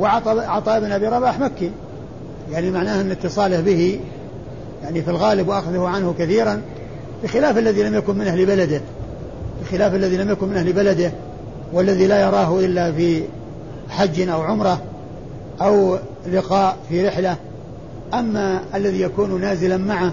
وعطاء 0.00 0.80
بن 0.80 0.92
أبي 0.92 1.06
رباح 1.06 1.38
مكي. 1.38 1.70
يعني 2.50 2.70
معناه 2.70 3.00
أن 3.00 3.10
اتصاله 3.10 3.60
به 3.60 4.00
يعني 4.82 5.02
في 5.02 5.10
الغالب 5.10 5.48
وأخذه 5.48 5.88
عنه 5.88 6.14
كثيرا 6.18 6.62
بخلاف 7.22 7.58
الذي 7.58 7.82
لم 7.82 7.94
يكن 7.94 8.18
من 8.18 8.26
أهل 8.26 8.46
بلده. 8.46 8.80
بخلاف 9.62 9.94
الذي 9.94 10.16
لم 10.16 10.30
يكن 10.30 10.48
من 10.48 10.56
أهل 10.56 10.72
بلده 10.72 11.12
والذي 11.72 12.06
لا 12.06 12.20
يراه 12.20 12.60
إلا 12.60 12.92
في 12.92 13.22
حج 13.88 14.28
أو 14.28 14.42
عمرة 14.42 14.82
أو 15.60 15.98
لقاء 16.32 16.76
في 16.88 17.08
رحلة. 17.08 17.36
أما 18.14 18.60
الذي 18.74 19.00
يكون 19.00 19.40
نازلا 19.40 19.76
معه 19.76 20.12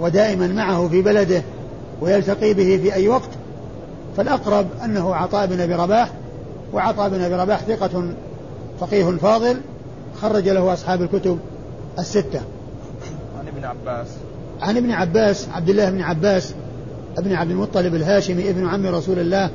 ودائما 0.00 0.46
معه 0.46 0.88
في 0.88 1.02
بلده 1.02 1.42
ويلتقي 2.00 2.54
به 2.54 2.80
في 2.82 2.94
أي 2.94 3.08
وقت 3.08 3.28
فالأقرب 4.16 4.66
أنه 4.84 5.14
عطاء 5.14 5.46
بن 5.46 5.60
أبي 5.60 5.74
رباح 5.74 6.10
وعطاء 6.72 7.08
بن 7.08 7.20
أبي 7.20 7.34
رباح 7.34 7.60
ثقة 7.60 8.04
فقيه 8.86 9.04
فاضل 9.04 9.56
خرج 10.20 10.48
له 10.48 10.72
أصحاب 10.72 11.02
الكتب 11.02 11.38
الستة. 11.98 12.40
عن 13.38 13.48
ابن 13.48 13.64
عباس. 13.64 14.06
عن 14.62 14.76
ابن 14.76 14.90
عباس 14.90 15.48
عبد 15.54 15.68
الله 15.68 15.90
بن 15.90 16.00
عباس 16.00 16.54
ابن 17.18 17.32
عبد 17.32 17.50
المطلب 17.50 17.94
الهاشمي 17.94 18.50
ابن 18.50 18.66
عم 18.66 18.86
رسول 18.86 19.18
الله 19.18 19.50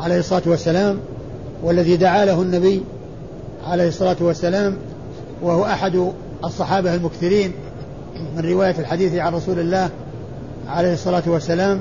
عليه 0.00 0.18
الصلاة 0.18 0.42
والسلام 0.46 0.98
والذي 1.62 1.96
دعا 1.96 2.24
له 2.24 2.42
النبي 2.42 2.82
عليه 3.66 3.88
الصلاة 3.88 4.16
والسلام 4.20 4.76
وهو 5.42 5.64
أحد 5.64 6.12
الصحابة 6.44 6.94
المكثرين 6.94 7.52
من 8.36 8.50
رواية 8.50 8.78
الحديث 8.78 9.14
عن 9.14 9.34
رسول 9.34 9.58
الله 9.58 9.90
عليه 10.68 10.92
الصلاة 10.92 11.22
والسلام. 11.26 11.80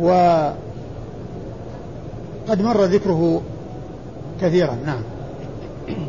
وقد 0.00 0.54
مر 2.50 2.84
ذكره 2.84 3.42
كثيرا. 4.40 4.76
نعم. 4.86 5.02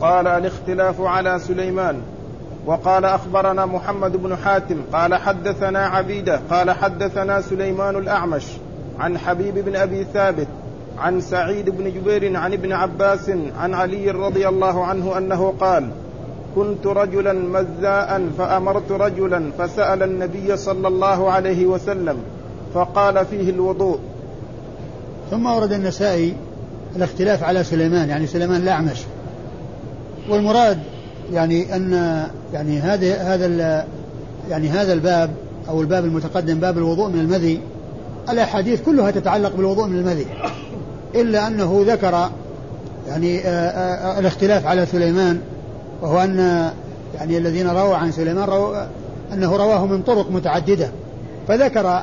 قال 0.00 0.26
الاختلاف 0.26 1.00
على 1.00 1.38
سليمان 1.38 2.00
وقال 2.66 3.04
أخبرنا 3.04 3.66
محمد 3.66 4.16
بن 4.16 4.36
حاتم 4.36 4.76
قال 4.92 5.14
حدثنا 5.14 5.86
عبيدة 5.86 6.40
قال 6.50 6.70
حدثنا 6.70 7.40
سليمان 7.40 7.96
الأعمش 7.96 8.46
عن 8.98 9.18
حبيب 9.18 9.58
بن 9.58 9.76
أبي 9.76 10.04
ثابت 10.04 10.48
عن 10.98 11.20
سعيد 11.20 11.70
بن 11.70 11.84
جبير 11.84 12.36
عن 12.36 12.52
ابن 12.52 12.72
عباس 12.72 13.30
عن 13.58 13.74
علي 13.74 14.10
رضي 14.10 14.48
الله 14.48 14.84
عنه 14.84 15.18
أنه 15.18 15.54
قال 15.60 15.88
كنت 16.54 16.86
رجلا 16.86 17.32
مذاء 17.32 18.28
فأمرت 18.38 18.92
رجلا 18.92 19.50
فسأل 19.58 20.02
النبي 20.02 20.56
صلى 20.56 20.88
الله 20.88 21.30
عليه 21.30 21.66
وسلم 21.66 22.16
فقال 22.74 23.26
فيه 23.26 23.50
الوضوء. 23.50 23.98
ثم 25.30 25.46
ورد 25.46 25.72
النسائي 25.72 26.34
الاختلاف 26.96 27.42
على 27.44 27.64
سليمان 27.64 28.08
يعني 28.08 28.26
سليمان 28.26 28.62
الأعمش. 28.62 28.98
والمراد 30.28 30.78
يعني 31.32 31.76
أن 31.76 32.22
يعني 32.54 32.78
هذا 32.80 33.16
هذا 33.16 33.86
يعني 34.50 34.68
هذا 34.68 34.92
الباب 34.92 35.30
أو 35.68 35.80
الباب 35.80 36.04
المتقدم 36.04 36.60
باب 36.60 36.78
الوضوء 36.78 37.08
من 37.08 37.20
المذي 37.20 37.60
الأحاديث 38.30 38.82
كلها 38.82 39.10
تتعلق 39.10 39.56
بالوضوء 39.56 39.86
من 39.86 39.98
المذي. 39.98 40.26
إلا 41.14 41.46
أنه 41.46 41.84
ذكر 41.86 42.30
يعني 43.08 43.38
آآ 43.38 43.44
آه، 43.46 43.70
آآ 43.70 44.16
آه، 44.16 44.18
الاختلاف 44.18 44.66
على 44.66 44.86
سليمان 44.86 45.40
وهو 46.02 46.18
أن 46.18 46.70
يعني 47.18 47.38
الذين 47.38 47.68
رووا 47.68 47.94
عن 47.96 48.12
سليمان 48.12 48.48
رووا 48.48 48.84
أنه 49.32 49.56
رواه 49.56 49.86
من 49.86 50.02
طرق 50.02 50.30
متعددة. 50.30 50.88
فذكر 51.48 52.02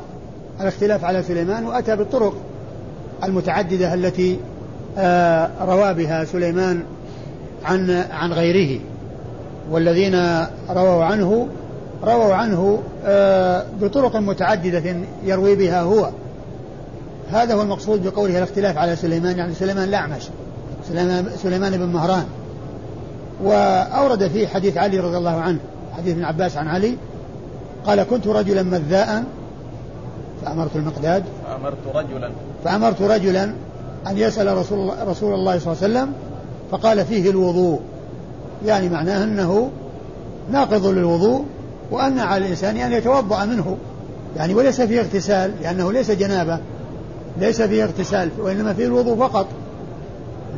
الاختلاف 0.62 1.04
على 1.06 1.24
سليمان 1.24 1.66
وأتى 1.66 1.96
بالطرق 1.96 2.34
المتعددة 3.24 3.94
التي 3.94 4.40
روى 5.62 5.93
بها 5.93 6.26
سليمان 6.26 6.84
عن 7.66 8.04
عن 8.12 8.34
غيره 8.34 8.80
والذين 9.72 10.16
رووا 10.70 11.04
عنه 11.04 11.48
رووا 12.04 12.34
عنه 12.34 12.84
آه، 13.06 13.66
بطرق 13.82 14.16
متعددة 14.16 14.95
يروي 15.24 15.56
بها 15.56 15.82
هو. 15.82 16.10
هذا 17.32 17.54
هو 17.54 17.62
المقصود 17.62 18.04
بقوله 18.04 18.38
الاختلاف 18.38 18.78
على 18.78 18.95
سليمان 18.95 19.38
يعني 19.38 19.54
سليمان 19.54 19.84
الأعمش 19.84 20.24
سليمان, 20.89 21.30
سليمان 21.43 21.78
بن 21.78 21.86
مهران. 21.86 22.26
وأورد 23.43 24.28
فيه 24.28 24.48
حديث 24.48 24.78
علي 24.78 25.00
رضي 25.00 25.18
الله 25.18 25.41
عنه 25.41 25.60
حديث 25.98 26.14
ابن 26.14 26.24
عباس 26.24 26.58
عن 26.58 26.68
علي 26.68 26.98
قال 27.86 28.04
كنت 28.04 28.28
رجلا 28.28 28.64
مذاء 28.64 29.24
فأمرت 30.45 30.76
المقداد 30.76 31.24
فأمرت 31.45 31.78
رجلا. 31.95 32.32
فأمرت 32.64 33.02
رجلا 33.02 33.54
أن 34.08 34.18
يسأل 34.18 34.58
رسول 34.58 34.80
الله, 34.80 35.04
رسول 35.04 35.34
الله 35.34 35.60
صلى 35.60 35.74
الله 35.74 35.84
عليه 35.84 35.93
وسلم 35.93 36.14
فقال 36.72 37.06
فيه 37.06 37.30
الوضوء. 37.30 37.80
يعني 38.66 38.89
معناه 38.89 39.24
أنه 39.24 39.72
ناقض 40.52 40.86
للوضوء 40.86 41.45
وأن 41.91 42.20
على 42.20 42.45
الإنسان 42.45 42.78
أن 42.78 42.91
يتوضأ 42.91 43.45
منه. 43.45 43.78
يعني 44.38 44.54
وليس 44.54 44.82
فيه 44.82 45.00
اغتسال 45.00 45.52
لأنه 45.62 45.91
ليس 45.91 46.12
جنابة. 46.12 46.60
ليس 47.39 47.62
فيه 47.62 47.84
اغتسال 47.84 48.30
وإنما 48.39 48.74
فيه 48.74 48.86
الوضوء 48.86 49.16
فقط. 49.18 49.48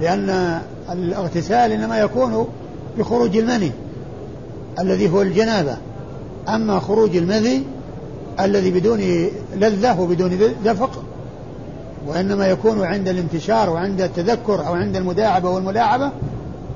لأن 0.01 0.59
الاغتسال 0.91 1.71
إنما 1.71 1.99
يكون 1.99 2.47
بخروج 2.97 3.37
المني 3.37 3.71
الذي 4.79 5.09
هو 5.09 5.21
الجنابة. 5.21 5.77
أما 6.49 6.79
خروج 6.79 7.17
المذي 7.17 7.63
الذي 8.39 8.71
بدون 8.71 8.99
لذة 9.55 10.01
وبدون 10.01 10.39
دفق 10.65 11.03
وإنما 12.09 12.47
يكون 12.47 12.83
عند 12.83 13.07
الانتشار 13.07 13.69
وعند 13.69 14.01
التذكر 14.01 14.67
أو 14.67 14.73
عند 14.73 14.95
المداعبة 14.95 15.49
والملاعبة 15.49 16.11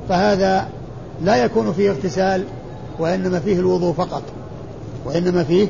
فهذا 0.10 0.68
لا 1.22 1.36
يكون 1.36 1.74
فيه 1.74 1.92
اغتسال 1.92 2.44
وإنما 3.00 3.40
فيه 3.40 3.60
الوضوء 3.60 3.94
فقط. 3.94 4.24
وإنما 5.06 5.44
فيه 5.44 5.68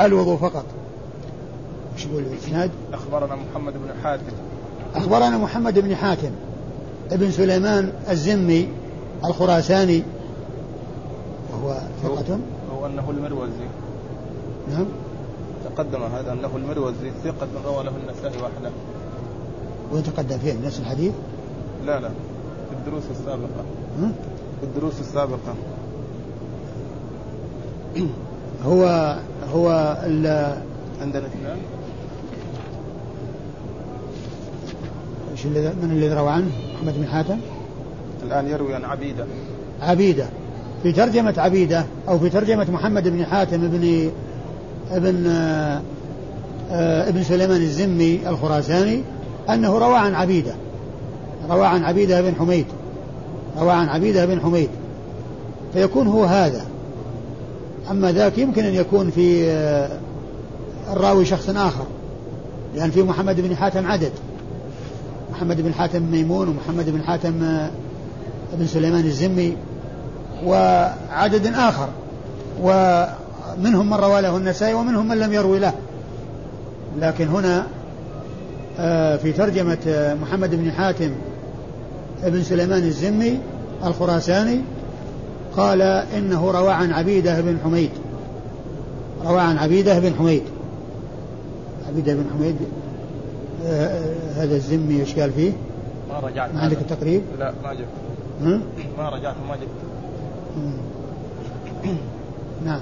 الوضوء 0.00 0.36
فقط. 0.36 0.64
إيش 1.96 2.06
يقول 2.06 2.22
الإسناد؟ 2.22 2.70
أخبرنا 2.92 3.34
محمد 3.34 3.72
بن 3.72 4.02
حاتم. 4.02 4.22
أخبرنا 4.94 5.38
محمد 5.38 5.78
بن 5.78 5.96
حاتم 5.96 6.30
ابن 7.12 7.30
سليمان 7.30 7.92
الزمي 8.10 8.68
الخراساني 9.24 10.02
وهو 11.52 11.76
ثقة. 12.02 12.38
هو 12.72 12.86
أنه 12.86 13.10
المروزي. 13.10 13.66
نعم. 14.70 14.86
تقدم 15.76 16.02
هذا 16.02 16.32
انه 16.32 16.50
المروزي 16.56 17.10
ثقة 17.24 17.48
روى 17.64 17.84
له 17.84 17.92
النسائي 17.96 18.42
وحده 18.42 18.70
وين 19.92 20.02
تقدم 20.02 20.38
فيه 20.38 20.54
نفس 20.66 20.80
الحديث؟ 20.80 21.12
لا 21.86 22.00
لا 22.00 22.08
في 22.70 22.76
الدروس 22.78 23.02
السابقة؟ 23.10 23.64
في 24.60 24.66
الدروس 24.66 25.00
السابقة 25.00 25.54
هو 28.66 29.16
هو 29.54 29.96
عندنا 31.00 31.26
اثنان 31.26 31.58
إيش 35.32 35.46
اللي 35.46 35.72
من 35.82 35.90
الذي 35.90 36.14
روى 36.14 36.30
عنه؟ 36.30 36.50
محمد 36.74 36.94
بن 36.98 37.06
حاتم؟ 37.06 37.38
الآن 38.22 38.48
يروي 38.48 38.74
عن 38.74 38.84
عبيدة 38.84 39.26
عبيدة 39.80 40.26
في 40.82 40.92
ترجمة 40.92 41.34
عبيدة 41.38 41.86
أو 42.08 42.18
في 42.18 42.30
ترجمة 42.30 42.70
محمد 42.70 43.08
بن 43.08 43.26
حاتم 43.26 43.68
بن 43.68 44.10
ابن 44.90 45.26
آه، 45.26 45.82
آه، 46.70 47.08
ابن 47.08 47.22
سليمان 47.22 47.62
الزمي 47.62 48.20
الخراساني 48.28 49.02
أنه 49.50 49.78
روى 49.78 49.96
عن 49.96 50.14
عبيدة 50.14 50.54
روى 51.50 51.66
عن 51.66 51.84
عبيدة 51.84 52.22
بن 52.22 52.34
حميد 52.34 52.66
روى 53.58 53.72
عن 53.72 53.88
عبيدة 53.88 54.26
بن 54.26 54.40
حميد. 54.40 54.68
فيكون 55.72 56.06
هو 56.06 56.24
هذا. 56.24 56.64
أما 57.90 58.12
ذاك 58.12 58.38
يمكن 58.38 58.64
أن 58.64 58.74
يكون 58.74 59.10
في 59.10 59.50
آه، 59.50 59.88
الراوي 60.92 61.24
شخص 61.24 61.48
آخر 61.48 61.84
لأن 62.74 62.90
في 62.90 63.02
محمد 63.02 63.40
بن 63.40 63.56
حاتم 63.56 63.86
عدد. 63.86 64.12
محمد 65.32 65.60
بن 65.60 65.74
حاتم 65.74 66.02
ميمون 66.02 66.48
ومحمد 66.48 66.90
بن 66.90 67.02
حاتم 67.02 67.32
بن 68.52 68.66
سليمان 68.66 69.04
الزمي 69.04 69.56
وعدد 70.44 71.46
آخر. 71.46 71.88
ومنهم 73.58 73.90
من 73.90 73.96
روى 73.96 74.20
له 74.20 74.36
النسائي 74.36 74.74
ومنهم 74.74 75.08
من 75.08 75.18
لم 75.18 75.32
يروي 75.32 75.58
له. 75.58 75.72
لكن 77.00 77.28
هنا 77.28 77.66
آه، 78.78 79.16
في 79.16 79.32
ترجمة 79.32 79.78
آه، 79.88 80.14
محمد 80.14 80.54
بن 80.54 80.72
حاتم 80.72 81.10
بن 82.22 82.42
سليمان 82.42 82.82
الزمي 82.82 83.38
الخراساني 83.84 84.60
قال 85.56 85.82
إنه 86.16 86.50
روى 86.50 86.72
عن 86.72 86.92
عبيدة 86.92 87.40
بن 87.40 87.58
حميد. 87.64 87.90
روى 89.26 89.40
عن 89.40 89.58
عبيدة 89.58 89.98
بن 89.98 90.14
حميد. 90.14 90.42
عبيدة 91.88 92.14
بن 92.14 92.24
حميد 92.38 92.56
آه، 93.66 94.14
هذا 94.36 94.56
الزمي 94.56 95.00
إيش 95.00 95.18
قال 95.18 95.32
فيه؟ 95.32 95.52
ما 96.10 96.28
رجعت. 96.28 96.54
ما 96.54 96.60
عندك 96.60 96.78
التقريب؟ 96.78 97.22
لا 97.38 97.52
ما 97.64 97.74
جبت 97.74 98.04
ما 98.98 99.08
رجعت 99.08 99.34
ما 99.48 99.56
جبت 99.56 99.94
نعم. 102.64 102.80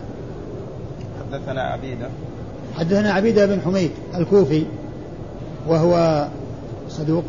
حدثنا 1.33 1.63
عبيدة. 1.63 2.09
حدثنا 2.79 3.13
عبيدة 3.13 3.47
بن 3.47 3.61
حميد 3.61 3.91
الكوفي 4.15 4.65
وهو 5.69 6.27
صدوق. 6.89 7.25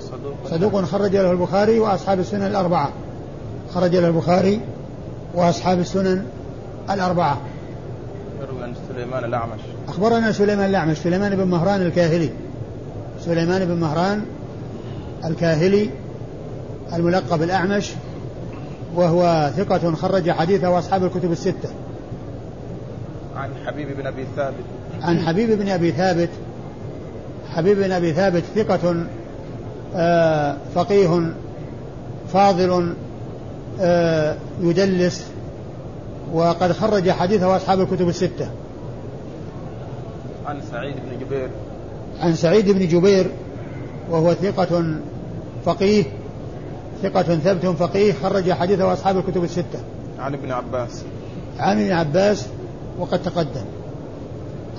صدوق. 0.00 0.34
صدوق 0.50 0.84
خرج 0.84 1.16
له 1.16 1.30
البخاري 1.30 1.78
وأصحاب 1.78 2.20
السنن 2.20 2.46
الأربعة. 2.46 2.92
خرج 3.74 3.96
له 3.96 4.08
البخاري 4.08 4.60
وأصحاب 5.34 5.80
السنن 5.80 6.24
الأربعة. 6.90 7.40
يروي 8.42 8.62
عن 8.62 8.74
سليمان 8.88 9.24
الأعمش. 9.24 9.60
أخبرنا 9.88 10.32
سليمان 10.32 10.70
الأعمش 10.70 10.98
سليمان 10.98 11.36
بن 11.36 11.44
مهران 11.44 11.82
الكاهلي. 11.82 12.30
سليمان 13.24 13.64
بن 13.64 13.80
مهران 13.80 14.24
الكاهلي 15.24 15.90
الملقب 16.92 17.42
الأعمش 17.42 17.90
وهو 18.94 19.50
ثقة 19.56 19.94
خرج 19.94 20.30
حديثه 20.30 20.78
أصحاب 20.78 21.04
الكتب 21.04 21.32
الستة. 21.32 21.68
عن 23.36 23.50
حبيب 23.66 23.96
بن 23.96 24.06
أبي 24.06 24.26
ثابت. 24.36 24.64
عن 25.02 25.18
حبيب 25.18 25.50
بن 25.50 25.68
أبي 25.68 25.92
ثابت. 25.92 26.28
حبيب 27.48 27.78
بن 27.78 27.92
أبي 27.92 28.12
ثابت 28.12 28.42
ثقة 28.54 29.06
آه 29.94 30.56
فقيه 30.74 31.32
فاضل 32.32 32.94
آه 33.80 34.36
يدلس 34.60 35.26
وقد 36.32 36.72
خرج 36.72 37.10
حديثه 37.10 37.56
أصحاب 37.56 37.80
الكتب 37.80 38.08
الستة. 38.08 38.50
عن 40.46 40.60
سعيد 40.70 40.94
بن 40.94 41.26
جبير. 41.26 41.48
عن 42.20 42.34
سعيد 42.34 42.70
بن 42.70 42.88
جبير 42.88 43.26
وهو 44.10 44.34
ثقة 44.34 44.96
فقيه 45.64 46.04
ثقة 47.02 47.22
ثبت 47.22 47.66
فقيه 47.66 48.12
خرج 48.12 48.52
حديثه 48.52 48.92
أصحاب 48.92 49.18
الكتب 49.18 49.44
الستة. 49.44 49.80
عن 50.18 50.34
ابن 50.34 50.52
عباس. 50.52 51.02
عن 51.58 51.80
ابن 51.80 51.92
عباس 51.92 52.46
وقد 52.98 53.22
تقدم. 53.22 53.64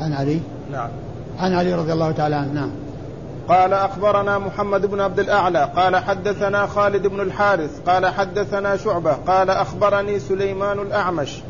عن 0.01 0.13
علي؟ 0.13 0.39
نعم. 0.71 0.89
عن 1.39 1.53
علي 1.53 1.73
رضي 1.73 1.93
الله 1.93 2.11
تعالى 2.11 2.35
عنه 2.35 2.53
نعم. 2.53 2.69
قال 3.47 3.73
أخبرنا 3.73 4.37
محمد 4.37 4.85
بن 4.85 5.01
عبد 5.01 5.19
الأعلى 5.19 5.71
قال 5.75 5.95
حدثنا 5.95 6.65
خالد 6.65 7.07
بن 7.07 7.21
الحارث 7.21 7.79
قال 7.87 8.07
حدثنا 8.07 8.77
شعبة 8.77 9.13
قال 9.13 9.49
أخبرني 9.49 10.19
سليمان 10.19 10.79
الأعمش 10.79 11.41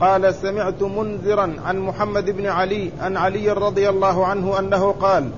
قال 0.00 0.34
سمعت 0.34 0.82
منذرا 0.82 1.54
عن 1.64 1.78
محمد 1.78 2.30
بن 2.30 2.46
علي 2.46 2.90
عن 3.00 3.16
علي 3.16 3.50
رضي 3.50 3.88
الله 3.88 4.26
عنه 4.26 4.58
أنه 4.58 4.92
قال 4.92 5.30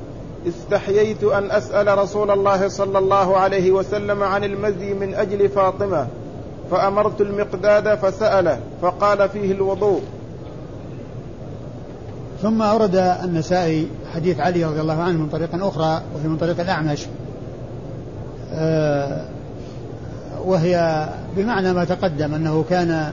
استحييت 0.48 1.24
أن 1.24 1.50
أسأل 1.50 1.98
رسول 1.98 2.30
الله 2.30 2.68
صلى 2.68 2.98
الله 2.98 3.36
عليه 3.36 3.70
وسلم 3.70 4.22
عن 4.22 4.44
المزي 4.44 4.94
من 4.94 5.14
أجل 5.14 5.48
فاطمة 5.48 6.06
فأمرت 6.70 7.20
المقداد 7.20 7.94
فسأله 7.94 8.60
فقال 8.82 9.28
فيه 9.28 9.52
الوضوء 9.52 10.02
ثم 12.42 12.62
أورد 12.62 12.96
النسائي 12.96 13.88
حديث 14.14 14.40
علي 14.40 14.64
رضي 14.64 14.80
الله 14.80 15.02
عنه 15.02 15.18
من 15.18 15.28
طريق 15.28 15.64
أخرى 15.64 16.02
وهي 16.14 16.28
من 16.28 16.36
طريق 16.36 16.60
الأعمش. 16.60 17.06
آه، 18.52 19.24
وهي 20.44 21.08
بمعنى 21.36 21.72
ما 21.72 21.84
تقدم 21.84 22.34
أنه 22.34 22.64
كان 22.70 23.12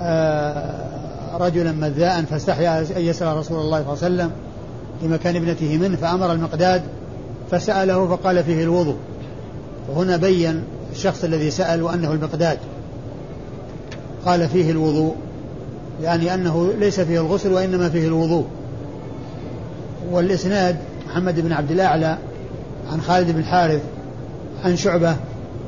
آه، 0.00 1.36
رجلا 1.40 1.72
مذاء 1.72 2.22
فاستحيا 2.22 2.80
أن 2.80 3.02
يسأل 3.02 3.36
رسول 3.36 3.60
الله 3.60 3.78
صلى 3.78 3.92
الله 3.92 4.04
عليه 4.04 4.14
وسلم 4.14 4.30
في 5.00 5.08
مكان 5.08 5.36
ابنته 5.36 5.78
منه 5.78 5.96
فأمر 5.96 6.32
المقداد 6.32 6.82
فسأله 7.50 8.08
فقال 8.16 8.44
فيه 8.44 8.62
الوضوء. 8.62 8.96
وهنا 9.88 10.16
بين 10.16 10.62
الشخص 10.92 11.24
الذي 11.24 11.50
سأل 11.50 11.82
وأنه 11.82 12.12
المقداد. 12.12 12.58
قال 14.26 14.48
فيه 14.48 14.70
الوضوء. 14.70 15.14
يعني 16.02 16.34
أنه 16.34 16.72
ليس 16.78 17.00
فيه 17.00 17.20
الغسل 17.20 17.52
وإنما 17.52 17.88
فيه 17.88 18.08
الوضوء. 18.08 18.46
والإسناد 20.10 20.76
محمد 21.08 21.40
بن 21.40 21.52
عبد 21.52 21.70
الأعلى 21.70 22.18
عن 22.92 23.00
خالد 23.00 23.30
بن 23.30 23.38
الحارث 23.38 23.82
عن 24.64 24.76
شعبة 24.76 25.16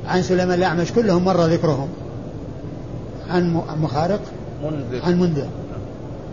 عن 0.07 0.23
سليمان 0.23 0.59
الأعمش 0.59 0.93
كلهم 0.93 1.25
مر 1.25 1.41
ذكرهم. 1.47 1.89
عن 3.29 3.61
مخارق؟ 3.83 4.21
منذر. 4.63 5.03
عن 5.05 5.21
منذر. 5.21 5.47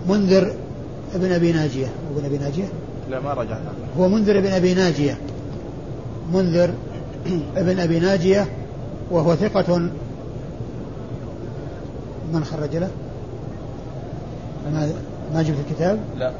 منذر 0.09 0.53
ابن 1.15 1.31
أبي 1.31 1.51
ناجية. 1.51 1.87
ابن 2.15 2.25
أبي 2.25 2.37
ناجية؟ 2.37 2.67
لا 3.09 3.19
ما 3.19 3.33
رجعت 3.33 3.59
هو 3.97 4.07
منذر 4.07 4.39
بن 4.39 4.47
أبي 4.47 4.73
ناجية. 4.73 5.17
منذر 6.33 6.69
ابن 7.57 7.79
أبي 7.79 7.99
ناجية 7.99 8.47
وهو 9.11 9.35
ثقة 9.35 9.77
من 12.33 12.43
خرج 12.43 12.75
له؟ 12.75 12.89
ما 14.73 14.89
ما 15.33 15.41
جبت 15.41 15.57
الكتاب. 15.69 15.99
لا. 16.17 16.31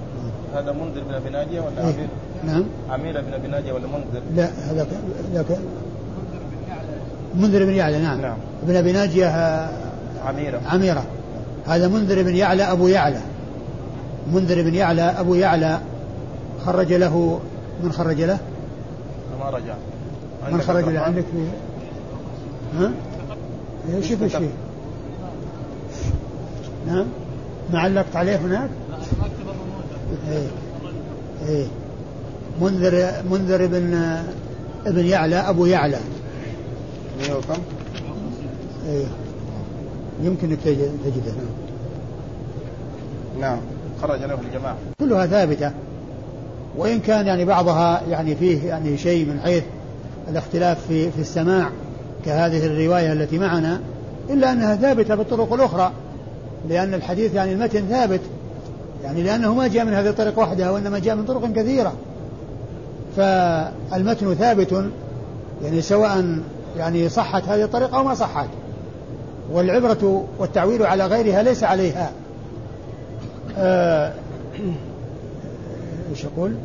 هذا 0.55 0.71
منذر 0.71 1.03
بن 1.03 1.13
أبي 1.13 1.29
ناجية 1.29 1.61
ولا 1.61 1.81
إيه؟ 1.81 1.93
عمير 1.93 2.07
نعم. 2.45 2.63
عمير 2.89 3.21
بن 3.21 3.33
أبي 3.33 3.47
ناجية 3.47 3.73
ولا 3.73 3.87
منذر؟ 3.87 4.21
لا 4.35 4.45
هذا 4.45 4.87
ذاك 5.33 5.45
منذر 7.35 7.65
بن 7.65 7.73
يعلى 7.73 7.99
نعم, 7.99 8.21
نعم. 8.21 8.37
ابن 8.63 8.75
أبي 8.75 8.91
ناجية 8.91 9.27
آه، 9.27 9.69
عميرة. 10.25 10.61
عميرة. 10.65 11.03
هذا 11.67 11.87
منذر 11.87 12.23
بن 12.23 12.35
يعلى 12.35 12.63
أبو 12.63 12.87
يعلى. 12.87 13.19
منذر 14.33 14.61
بن 14.61 14.75
يعلى 14.75 15.01
أبو 15.01 15.35
يعلى. 15.35 15.79
خرج 16.65 16.93
له 16.93 17.39
من 17.83 17.91
خرج 17.91 18.21
له؟ 18.21 18.37
ما 19.39 19.49
رجع. 19.49 19.73
من 20.51 20.61
خرج 20.61 20.83
له؟ 20.83 20.99
عندك 20.99 21.23
في 21.23 21.47
ها؟ 22.79 22.91
إيش 23.95 24.11
إيش 24.11 24.35
فيه؟ 24.35 24.49
نعم. 26.87 27.05
ما 27.73 27.79
علقت 27.79 28.15
عليه 28.15 28.35
هناك؟ 28.35 28.69
إيه. 30.31 30.47
إيه. 31.47 31.65
منذر 32.61 33.13
منذر 33.31 33.63
ابن 33.63 34.17
ابن 34.85 35.05
يعلى 35.05 35.35
أبو 35.35 35.65
يعلى. 35.65 35.97
100 37.19 37.33
وكم؟ 37.33 37.61
إيه. 38.87 39.05
يمكن 40.23 40.57
تجده. 41.05 41.33
نعم. 43.39 43.41
نعم 43.41 43.59
خرج 44.01 44.19
له 44.19 44.37
الجماعة. 44.41 44.77
كلها 44.99 45.25
ثابتة. 45.25 45.71
وإن 46.77 46.99
كان 46.99 47.27
يعني 47.27 47.45
بعضها 47.45 48.01
يعني 48.09 48.35
فيه 48.35 48.67
يعني 48.67 48.97
شيء 48.97 49.25
من 49.25 49.39
حيث 49.39 49.63
الاختلاف 50.27 50.87
في 50.87 51.11
في 51.11 51.21
السماع 51.21 51.69
كهذه 52.25 52.65
الرواية 52.65 53.13
التي 53.13 53.37
معنا 53.37 53.81
إلا 54.29 54.51
أنها 54.51 54.75
ثابتة 54.75 55.15
بالطرق 55.15 55.53
الأخرى. 55.53 55.91
لأن 56.69 56.93
الحديث 56.93 57.33
يعني 57.33 57.53
المتن 57.53 57.85
ثابت. 57.89 58.21
يعني 59.03 59.23
لأنه 59.23 59.53
ما 59.53 59.67
جاء 59.67 59.85
من 59.85 59.93
هذه 59.93 60.09
الطريق 60.09 60.39
وحدها 60.39 60.71
وإنما 60.71 60.99
جاء 60.99 61.15
من 61.15 61.25
طرق 61.25 61.53
كثيرة. 61.53 61.93
فالمتن 63.17 64.35
ثابت 64.35 64.85
يعني 65.63 65.81
سواء 65.81 66.39
يعني 66.77 67.09
صحت 67.09 67.43
هذه 67.43 67.63
الطريقة 67.63 67.97
أو 67.97 68.03
ما 68.03 68.13
صحت. 68.15 68.49
والعبرة 69.51 70.25
والتعويل 70.37 70.83
على 70.83 71.05
غيرها 71.05 71.43
ليس 71.43 71.63
عليها. 71.63 72.11
آه 73.57 74.13
إيش 76.11 76.23
يقول؟ 76.23 76.55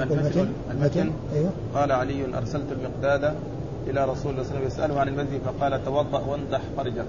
المتن؟ 0.00 0.48
المتن؟ 0.70 1.10
أيوه. 1.34 1.50
قال 1.74 1.92
علي 1.92 2.36
أرسلت 2.38 2.66
المقداد 2.72 3.34
إلى 3.86 4.04
رسول 4.04 4.32
الله 4.32 4.42
صلى 4.42 4.56
الله 4.56 4.56
عليه 4.56 4.66
وسلم 4.66 4.66
يساله 4.66 5.00
عن 5.00 5.08
المزي 5.08 5.38
فقال 5.44 5.84
توضأ 5.84 6.22
وانضح 6.28 6.60
فرجك 6.76 7.04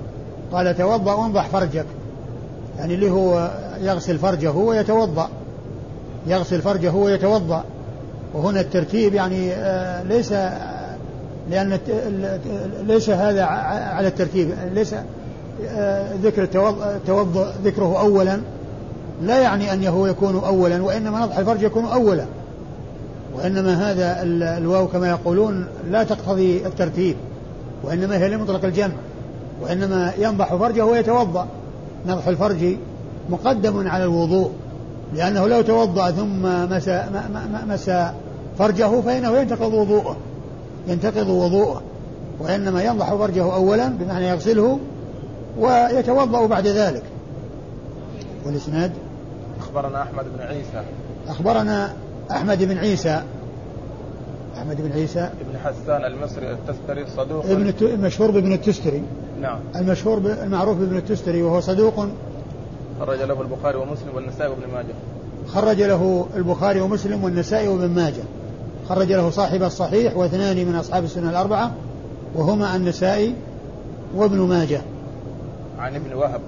قال 0.51 0.77
توضأ 0.77 1.13
وانضح 1.13 1.47
فرجك. 1.47 1.85
يعني 2.77 2.93
اللي 2.93 3.11
هو 3.11 3.51
يغسل 3.81 4.17
فرجه 4.17 4.51
ويتوضا 4.51 5.29
يغسل 6.27 6.61
فرجه 6.61 6.93
ويتوضا 6.93 7.63
وهنا 8.33 8.61
الترتيب 8.61 9.13
يعني 9.13 9.53
آه 9.53 10.03
ليس 10.03 10.33
لأن 11.49 11.79
ليس 12.87 13.09
هذا 13.09 13.43
على 13.43 14.07
الترتيب. 14.07 14.51
ليس 14.73 14.95
آه، 15.67 16.13
ذكر 16.23 16.43
التوضؤ 16.43 17.45
ذكره 17.63 17.99
أولا. 17.99 18.39
لا 19.21 19.39
يعني 19.39 19.73
أنه 19.73 20.07
يكون 20.07 20.35
أولا 20.35 20.83
وإنما 20.83 21.19
نضح 21.19 21.37
الفرج 21.37 21.61
يكون 21.61 21.85
أولا. 21.85 22.25
وإنما 23.35 23.91
هذا 23.91 24.17
الواو 24.57 24.87
كما 24.87 25.09
يقولون 25.09 25.67
لا 25.89 26.03
تقتضي 26.03 26.65
الترتيب 26.65 27.15
وإنما 27.83 28.17
هي 28.17 28.29
لمطلق 28.29 28.65
الجمع. 28.65 28.93
وإنما 29.61 30.13
ينضح 30.17 30.55
فرجه 30.55 30.85
ويتوضأ. 30.85 31.47
نضح 32.07 32.27
الفرج 32.27 32.77
مقدم 33.29 33.87
على 33.87 34.03
الوضوء 34.03 34.51
لأنه 35.13 35.47
لو 35.47 35.61
توضأ 35.61 36.11
ثم 36.11 36.41
مس, 36.69 36.89
مس 37.67 37.91
فرجه 38.59 39.01
فإنه 39.01 39.37
ينتقض 39.37 39.73
وضوءه 39.73 40.17
ينتقض 40.87 41.27
وضوءه. 41.29 41.81
وإنما 42.39 42.83
ينضح 42.83 43.13
فرجه 43.13 43.53
أولا 43.53 43.87
بمعنى 43.87 44.25
يغسله 44.27 44.79
ويتوضأ 45.59 46.45
بعد 46.45 46.67
ذلك. 46.67 47.03
والإسناد؟ 48.45 48.91
أخبرنا 49.59 50.01
أحمد 50.01 50.25
بن 50.37 50.41
عيسى. 50.41 50.83
أخبرنا 51.27 51.93
أحمد 52.31 52.63
بن 52.63 52.77
عيسى. 52.77 53.21
أحمد 54.57 54.81
بن 54.81 54.91
عيسى. 54.91 55.19
ابن 55.19 55.57
حسان 55.63 56.05
المصري 56.05 56.51
التستري 56.51 57.05
صدوق 57.17 57.45
ابن 57.45 57.73
المشهور 57.81 58.31
بابن 58.31 58.53
التستري. 58.53 59.03
نعم. 59.41 59.59
المشهور 59.75 60.17
المعروف 60.17 60.77
بابن 60.77 60.97
التستري 60.97 61.41
وهو 61.41 61.59
صدوق. 61.59 62.07
خرج 62.99 63.19
له 63.19 63.41
البخاري 63.41 63.77
ومسلم 63.77 64.15
والنسائي 64.15 64.49
وابن 64.49 64.73
ماجه. 64.73 64.93
خرج 65.47 65.81
له 65.81 66.25
البخاري 66.35 66.81
ومسلم 66.81 67.23
والنسائي 67.23 67.67
وابن 67.67 67.89
ماجه. 67.89 68.23
خرج 68.89 69.11
له 69.11 69.29
صاحب 69.29 69.63
الصحيح 69.63 70.17
واثنان 70.17 70.67
من 70.67 70.75
أصحاب 70.75 71.03
السنة 71.03 71.29
الأربعة 71.29 71.71
وهما 72.35 72.75
النسائي 72.75 73.33
وابن 74.15 74.37
ماجه. 74.37 74.81
عن 75.79 75.95
ابن 75.95 76.13
وهب. 76.13 76.41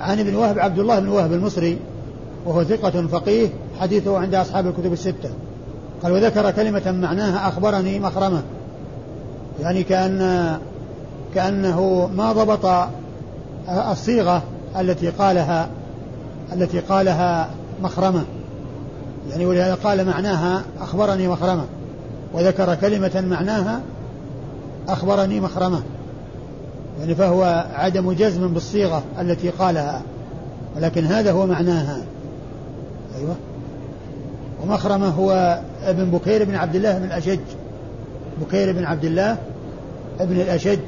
عن 0.00 0.20
ابن 0.20 0.34
وهب 0.34 0.58
عبد 0.58 0.78
الله 0.78 0.98
بن 0.98 1.08
وهب 1.08 1.32
المصري 1.32 1.78
وهو 2.46 2.64
ثقة 2.64 3.06
فقيه 3.06 3.48
حديثه 3.80 4.18
عند 4.18 4.34
أصحاب 4.34 4.66
الكتب 4.66 4.92
الستة. 4.92 5.30
قال 6.02 6.12
وذكر 6.12 6.50
كلمة 6.50 6.92
معناها 6.92 7.48
أخبرني 7.48 7.98
مخرمة. 7.98 8.42
يعني 9.60 9.82
كأن 9.82 10.58
كأنه 11.34 12.10
ما 12.16 12.32
ضبط 12.32 12.88
الصيغة 13.68 14.42
التي 14.80 15.10
قالها 15.10 15.68
التي 16.52 16.80
قالها 16.80 17.48
مخرمة. 17.82 18.24
يعني 19.30 19.46
ولهذا 19.46 19.74
قال 19.74 20.06
معناها 20.06 20.62
أخبرني 20.80 21.28
مخرمة. 21.28 21.64
وذكر 22.32 22.74
كلمة 22.74 23.24
معناها 23.30 23.80
أخبرني 24.88 25.40
مخرمة. 25.40 25.82
يعني 27.00 27.14
فهو 27.14 27.66
عدم 27.74 28.12
جزم 28.12 28.48
بالصيغة 28.48 29.02
التي 29.20 29.50
قالها. 29.50 30.02
ولكن 30.76 31.04
هذا 31.04 31.32
هو 31.32 31.46
معناها. 31.46 31.98
أيوة. 33.18 33.34
ومخرمة 34.62 35.08
هو 35.08 35.60
ابن 35.84 36.04
بكير 36.04 36.44
بن 36.44 36.54
عبد 36.54 36.74
الله 36.74 36.98
بن 36.98 37.04
الأشج. 37.04 37.40
بكير 38.40 38.72
بن 38.72 38.84
عبد 38.84 39.04
الله 39.04 39.36
ابن 40.20 40.36
الأشج. 40.36 40.78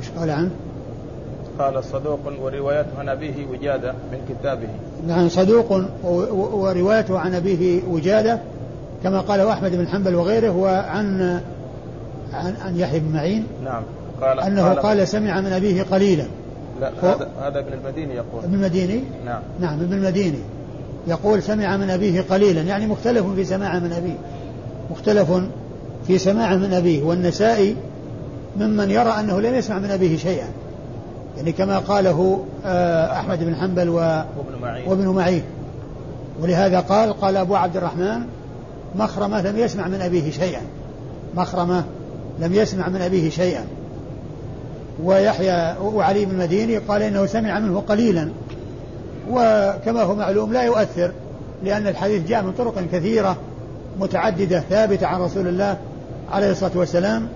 إيش 0.00 0.08
قال 0.18 0.30
عنه؟ 0.30 0.50
قال 1.58 1.84
صدوق 1.84 2.20
وروايته 2.42 2.98
عن 2.98 3.08
أبيه 3.08 3.46
وجادة 3.50 3.92
من 3.92 4.18
كتابه. 4.28 4.68
نعم 5.06 5.28
صدوق 5.28 5.82
وروايته 6.54 7.18
عن 7.18 7.34
أبيه 7.34 7.82
وجادة 7.90 8.38
كما 9.02 9.20
قال 9.20 9.40
أحمد 9.40 9.76
بن 9.76 9.88
حنبل 9.88 10.14
وغيره 10.14 10.50
وعن 10.50 11.40
عن, 12.32 12.54
عن 12.64 12.76
يحيى 12.76 13.00
بن 13.00 13.12
معين. 13.12 13.46
نعم 13.64 13.82
قال 14.20 14.40
أنه 14.40 14.68
قال, 14.68 14.78
قال 14.78 15.08
سمع 15.08 15.40
من 15.40 15.52
أبيه 15.52 15.82
قليلا. 15.82 16.24
لا 16.80 16.90
هذا 17.02 17.28
هذا 17.40 17.58
ابن 17.58 17.72
المديني 17.72 18.14
يقول. 18.14 18.44
ابن 18.44 18.54
المديني؟ 18.54 19.00
نعم. 19.24 19.42
نعم 19.60 19.80
ابن 19.80 19.92
المديني. 19.92 20.38
يقول 21.06 21.42
سمع 21.42 21.76
من 21.76 21.90
أبيه 21.90 22.20
قليلا 22.30 22.62
يعني 22.62 22.86
مختلف 22.86 23.26
في 23.26 23.44
سماع 23.44 23.78
من 23.78 23.92
أبيه. 23.92 24.16
مختلف 24.90 25.32
في 26.06 26.18
سماع 26.18 26.56
من 26.56 26.72
أبيه 26.72 27.02
والنسائي 27.02 27.76
ممن 28.56 28.90
يرى 28.90 29.10
أنه 29.10 29.40
لم 29.40 29.54
يسمع 29.54 29.78
من 29.78 29.90
أبيه 29.90 30.16
شيئا. 30.16 30.48
يعني 31.36 31.52
كما 31.52 31.78
قاله 31.78 32.44
آه، 32.64 33.12
أحمد 33.12 33.44
بن 33.44 33.56
حنبل 33.56 33.88
وابن 33.88 34.62
معين. 34.62 34.88
وابن 34.88 35.08
معين. 35.08 35.42
ولهذا 36.40 36.80
قال 36.80 37.20
قال 37.20 37.36
أبو 37.36 37.56
عبد 37.56 37.76
الرحمن 37.76 38.20
مخرمة 38.96 39.42
لم 39.42 39.58
يسمع 39.58 39.88
من 39.88 40.00
أبيه 40.00 40.30
شيئا. 40.30 40.60
مخرمة 41.36 41.84
لم 42.40 42.54
يسمع 42.54 42.88
من 42.88 43.00
أبيه 43.00 43.30
شيئا. 43.30 43.64
ويحيى 45.04 45.74
وعلي 45.82 46.24
بن 46.24 46.30
المديني 46.30 46.78
قال 46.78 47.02
إنه 47.02 47.26
سمع 47.26 47.58
منه 47.58 47.80
قليلا. 47.88 48.28
وكما 49.30 50.02
هو 50.02 50.14
معلوم 50.14 50.52
لا 50.52 50.62
يؤثر 50.62 51.12
لأن 51.64 51.86
الحديث 51.86 52.28
جاء 52.28 52.42
من 52.42 52.52
طرق 52.52 52.84
كثيرة 52.92 53.36
متعددة 54.00 54.60
ثابتة 54.60 55.06
عن 55.06 55.20
رسول 55.20 55.48
الله 55.48 55.76
عليه 56.32 56.50
الصلاة 56.50 56.72
والسلام. 56.74 57.28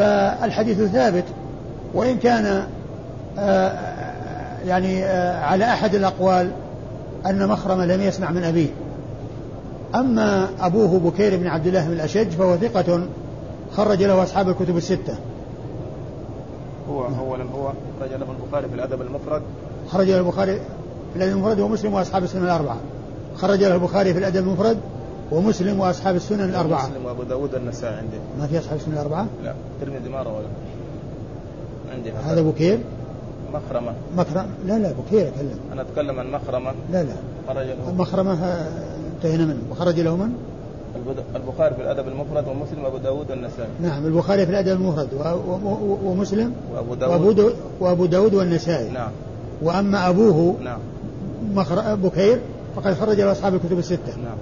فالحديث 0.00 0.82
ثابت 0.82 1.24
وإن 1.94 2.18
كان 2.18 2.66
آه، 3.38 3.72
يعني 4.66 5.04
آه، 5.04 5.44
على 5.44 5.64
أحد 5.64 5.94
الأقوال 5.94 6.50
أن 7.26 7.48
مخرمة 7.48 7.86
لم 7.86 8.00
يسمع 8.00 8.30
من 8.30 8.44
أبيه. 8.44 8.68
أما 9.94 10.48
أبوه 10.60 10.98
بكير 10.98 11.36
بن 11.36 11.46
عبد 11.46 11.66
الله 11.66 11.86
بن 11.86 11.92
الأشج 11.92 12.28
فهو 12.28 12.56
ثقة 12.56 13.06
خرج 13.72 14.02
له 14.02 14.22
أصحاب 14.22 14.48
الكتب 14.48 14.76
الستة. 14.76 15.14
هو 16.90 17.02
هو 17.02 17.34
هو 17.34 17.72
خرج 18.00 18.10
له 18.10 18.26
البخاري 18.42 18.68
في 18.68 18.74
الأدب 18.74 19.02
المفرد. 19.02 19.42
خرج 19.88 20.10
له 20.10 20.18
البخاري 20.18 20.54
في 21.12 21.16
الأدب 21.16 21.32
المفرد 21.32 21.60
ومسلم 21.60 21.94
وأصحاب 21.94 22.24
السنن 22.24 22.44
الأربعة. 22.44 22.76
خرج 23.36 23.62
له 23.62 23.74
البخاري 23.74 24.12
في 24.12 24.18
الأدب 24.18 24.36
المفرد 24.48 24.78
ومسلم 25.32 25.80
وأصحاب 25.80 26.16
السنن 26.16 26.40
الأربعة. 26.40 26.86
مسلم 26.86 27.04
وأبو 27.04 27.22
داود 27.22 27.54
النسائي 27.54 27.94
عندي. 27.94 28.16
ما 28.38 28.46
في 28.46 28.58
أصحاب 28.58 28.78
السنن 28.78 28.94
الأربعة؟ 28.94 29.26
لا. 29.44 29.54
الترمذي 29.80 30.08
ما 30.08 30.22
روى. 30.22 30.42
عندي 31.94 32.10
هذا. 32.10 32.42
بكير 32.42 32.78
مخرمة. 33.54 33.92
مخرمة. 34.16 34.46
لا 34.66 34.78
لا 34.78 34.92
بكير 34.92 35.28
أتكلم. 35.28 35.58
أنا 35.72 35.82
أتكلم 35.82 36.20
عن 36.20 36.30
مخرمة. 36.30 36.72
لا 36.92 37.02
لا. 37.02 37.14
خرج 37.48 37.66
له. 37.66 37.94
مخرمة 37.98 38.32
انتهينا 39.16 39.44
منه. 39.44 39.62
وخرج 39.70 40.00
له 40.00 40.16
من؟ 40.16 40.32
البخاري 41.36 41.74
في 41.74 41.82
الأدب 41.82 42.08
المفرد 42.08 42.48
ومسلم 42.48 42.84
وأبو 42.84 42.96
داود 42.98 43.30
والنسائي. 43.30 43.68
نعم 43.82 44.06
البخاري 44.06 44.46
في 44.46 44.50
الأدب 44.52 44.68
المفرد. 44.68 45.08
ومسلم؟ 46.04 46.52
وأبو 46.74 46.94
داود. 46.94 47.54
وأبو 47.80 48.06
داود 48.06 48.34
والنسائي. 48.34 48.90
نعم. 48.90 49.10
وأما 49.62 50.08
أبوه 50.08 50.56
نعم. 50.64 50.78
مخر... 51.54 51.94
بكير 51.94 52.40
فقد 52.76 52.94
خرج 52.94 53.20
له 53.20 53.32
أصحاب 53.32 53.54
الكتب 53.54 53.78
الستة. 53.78 54.16
نعم. 54.24 54.36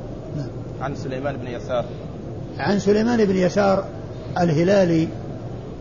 عن 0.83 0.97
سليمان 0.97 1.37
بن 1.37 1.47
يسار. 1.47 1.85
عن 2.59 2.79
سليمان 2.79 3.25
بن 3.25 3.37
يسار 3.37 3.85
الهلالي 4.39 5.09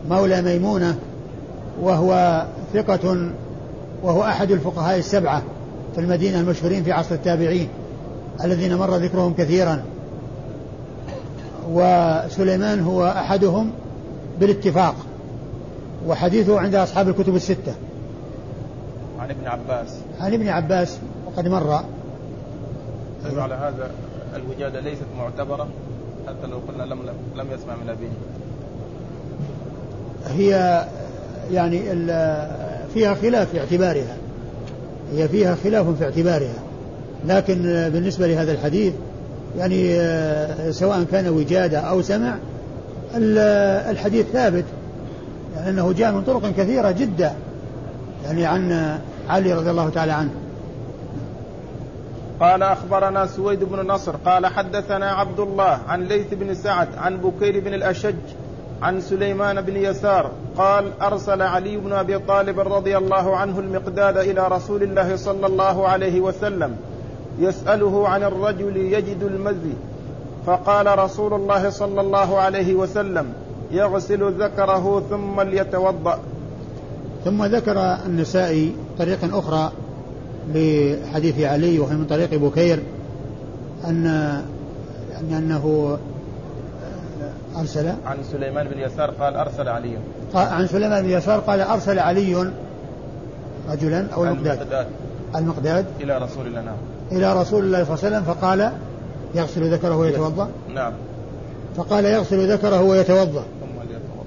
مولى 0.08 0.42
ميمونة 0.42 0.98
وهو 1.80 2.44
ثقة 2.74 3.30
وهو 4.02 4.22
أحد 4.22 4.50
الفقهاء 4.50 4.98
السبعة 4.98 5.42
في 5.94 6.00
المدينة 6.00 6.40
المشهورين 6.40 6.84
في 6.84 6.92
عصر 6.92 7.14
التابعين 7.14 7.68
الذين 8.44 8.76
مر 8.76 8.96
ذكرهم 8.96 9.34
كثيرا. 9.34 9.82
وسليمان 11.70 12.80
هو 12.80 13.06
أحدهم 13.06 13.70
بالاتفاق 14.40 14.94
وحديثه 16.06 16.60
عند 16.60 16.74
أصحاب 16.74 17.08
الكتب 17.08 17.36
الستة. 17.36 17.74
عن 19.20 19.30
ابن 19.30 19.46
عباس. 19.46 19.88
عن 20.20 20.34
ابن 20.34 20.48
عباس 20.48 20.98
وقد 21.26 21.48
مر. 21.48 21.80
طيب 23.24 23.38
على 23.38 23.54
هذا 23.54 23.90
الوجادة 24.38 24.80
ليست 24.80 25.04
معتبرة 25.18 25.68
حتى 26.26 26.46
لو 26.46 26.58
قلنا 26.68 26.82
لم 26.82 26.98
لم 27.36 27.46
يسمع 27.52 27.74
من 27.84 27.88
أبيه. 27.88 28.08
هي 30.36 30.84
يعني 31.52 31.80
فيها 32.94 33.14
خلاف 33.14 33.50
في 33.50 33.60
اعتبارها. 33.60 34.16
هي 35.14 35.28
فيها 35.28 35.56
خلاف 35.64 35.88
في 35.88 36.04
اعتبارها. 36.04 36.54
لكن 37.26 37.62
بالنسبة 37.92 38.26
لهذا 38.26 38.52
الحديث 38.52 38.92
يعني 39.58 39.98
سواء 40.72 41.04
كان 41.12 41.28
وجادة 41.28 41.78
أو 41.78 42.02
سمع 42.02 42.34
الحديث 43.90 44.26
ثابت. 44.26 44.64
يعني 45.56 45.70
أنه 45.70 45.92
جاء 45.92 46.12
من 46.12 46.22
طرق 46.22 46.52
كثيرة 46.56 46.90
جدا. 46.90 47.32
يعني 48.24 48.46
عن 48.46 48.98
علي 49.28 49.52
رضي 49.52 49.70
الله 49.70 49.88
تعالى 49.88 50.12
عنه. 50.12 50.30
قال 52.40 52.62
أخبرنا 52.62 53.26
سويد 53.26 53.64
بن 53.64 53.86
نصر 53.86 54.16
قال 54.16 54.46
حدثنا 54.46 55.10
عبد 55.10 55.40
الله 55.40 55.78
عن 55.88 56.04
ليث 56.04 56.34
بن 56.34 56.54
سعد 56.54 56.88
عن 56.96 57.16
بكير 57.16 57.60
بن 57.60 57.74
الأشج 57.74 58.14
عن 58.82 59.00
سليمان 59.00 59.60
بن 59.60 59.76
يسار 59.76 60.30
قال 60.56 60.92
أرسل 61.02 61.42
علي 61.42 61.76
بن 61.76 61.92
أبي 61.92 62.18
طالب 62.18 62.60
رضي 62.60 62.96
الله 62.96 63.36
عنه 63.36 63.58
المقداد 63.58 64.16
إلى 64.16 64.48
رسول 64.48 64.82
الله 64.82 65.16
صلى 65.16 65.46
الله 65.46 65.88
عليه 65.88 66.20
وسلم 66.20 66.76
يسأله 67.38 68.08
عن 68.08 68.22
الرجل 68.22 68.76
يجد 68.76 69.22
المزي 69.22 69.72
فقال 70.46 70.98
رسول 70.98 71.34
الله 71.34 71.70
صلى 71.70 72.00
الله 72.00 72.38
عليه 72.38 72.74
وسلم 72.74 73.32
يغسل 73.70 74.42
ذكره 74.42 75.02
ثم 75.10 75.40
ليتوضأ. 75.40 76.18
ثم 77.24 77.44
ذكر 77.44 77.96
النسائي 78.06 78.76
طريقا 78.98 79.38
أخرى 79.38 79.72
لحديث 80.54 81.40
علي 81.40 81.78
وهي 81.78 81.94
من 81.94 82.06
طريق 82.06 82.34
بكير 82.34 82.82
أن 83.88 84.04
يعني 85.12 85.38
أنه 85.38 85.96
أرسل 87.56 87.88
عن 88.06 88.16
سليمان 88.32 88.68
بن 88.68 88.78
يسار 88.78 89.10
قال 89.10 89.36
أرسل 89.36 89.68
علي. 89.68 89.98
عن 90.34 90.66
سليمان 90.66 91.02
بن 91.02 91.10
يسار 91.10 91.40
قال 91.40 91.60
أرسل 91.60 91.98
علي 91.98 92.50
رجلا 93.70 94.06
أو 94.14 94.24
المقداد. 94.24 94.86
المقداد. 95.36 95.86
إلى 96.00 96.18
رسول 96.18 96.46
الله 96.46 96.60
نعم. 96.60 96.76
إلى 97.12 97.40
رسول 97.40 97.64
الله 97.64 97.84
صلى 97.84 97.94
الله 97.94 98.04
عليه 98.04 98.16
وسلم 98.16 98.22
فقال 98.22 98.72
يغسل 99.34 99.72
ذكره 99.72 99.96
ويتوضأ. 99.96 100.48
نعم. 100.74 100.92
فقال 101.76 102.04
يغسل 102.04 102.52
ذكره 102.52 102.82
ويتوضأ. 102.82 103.42
ثم 103.60 103.80
ليتوضأ. 103.88 104.26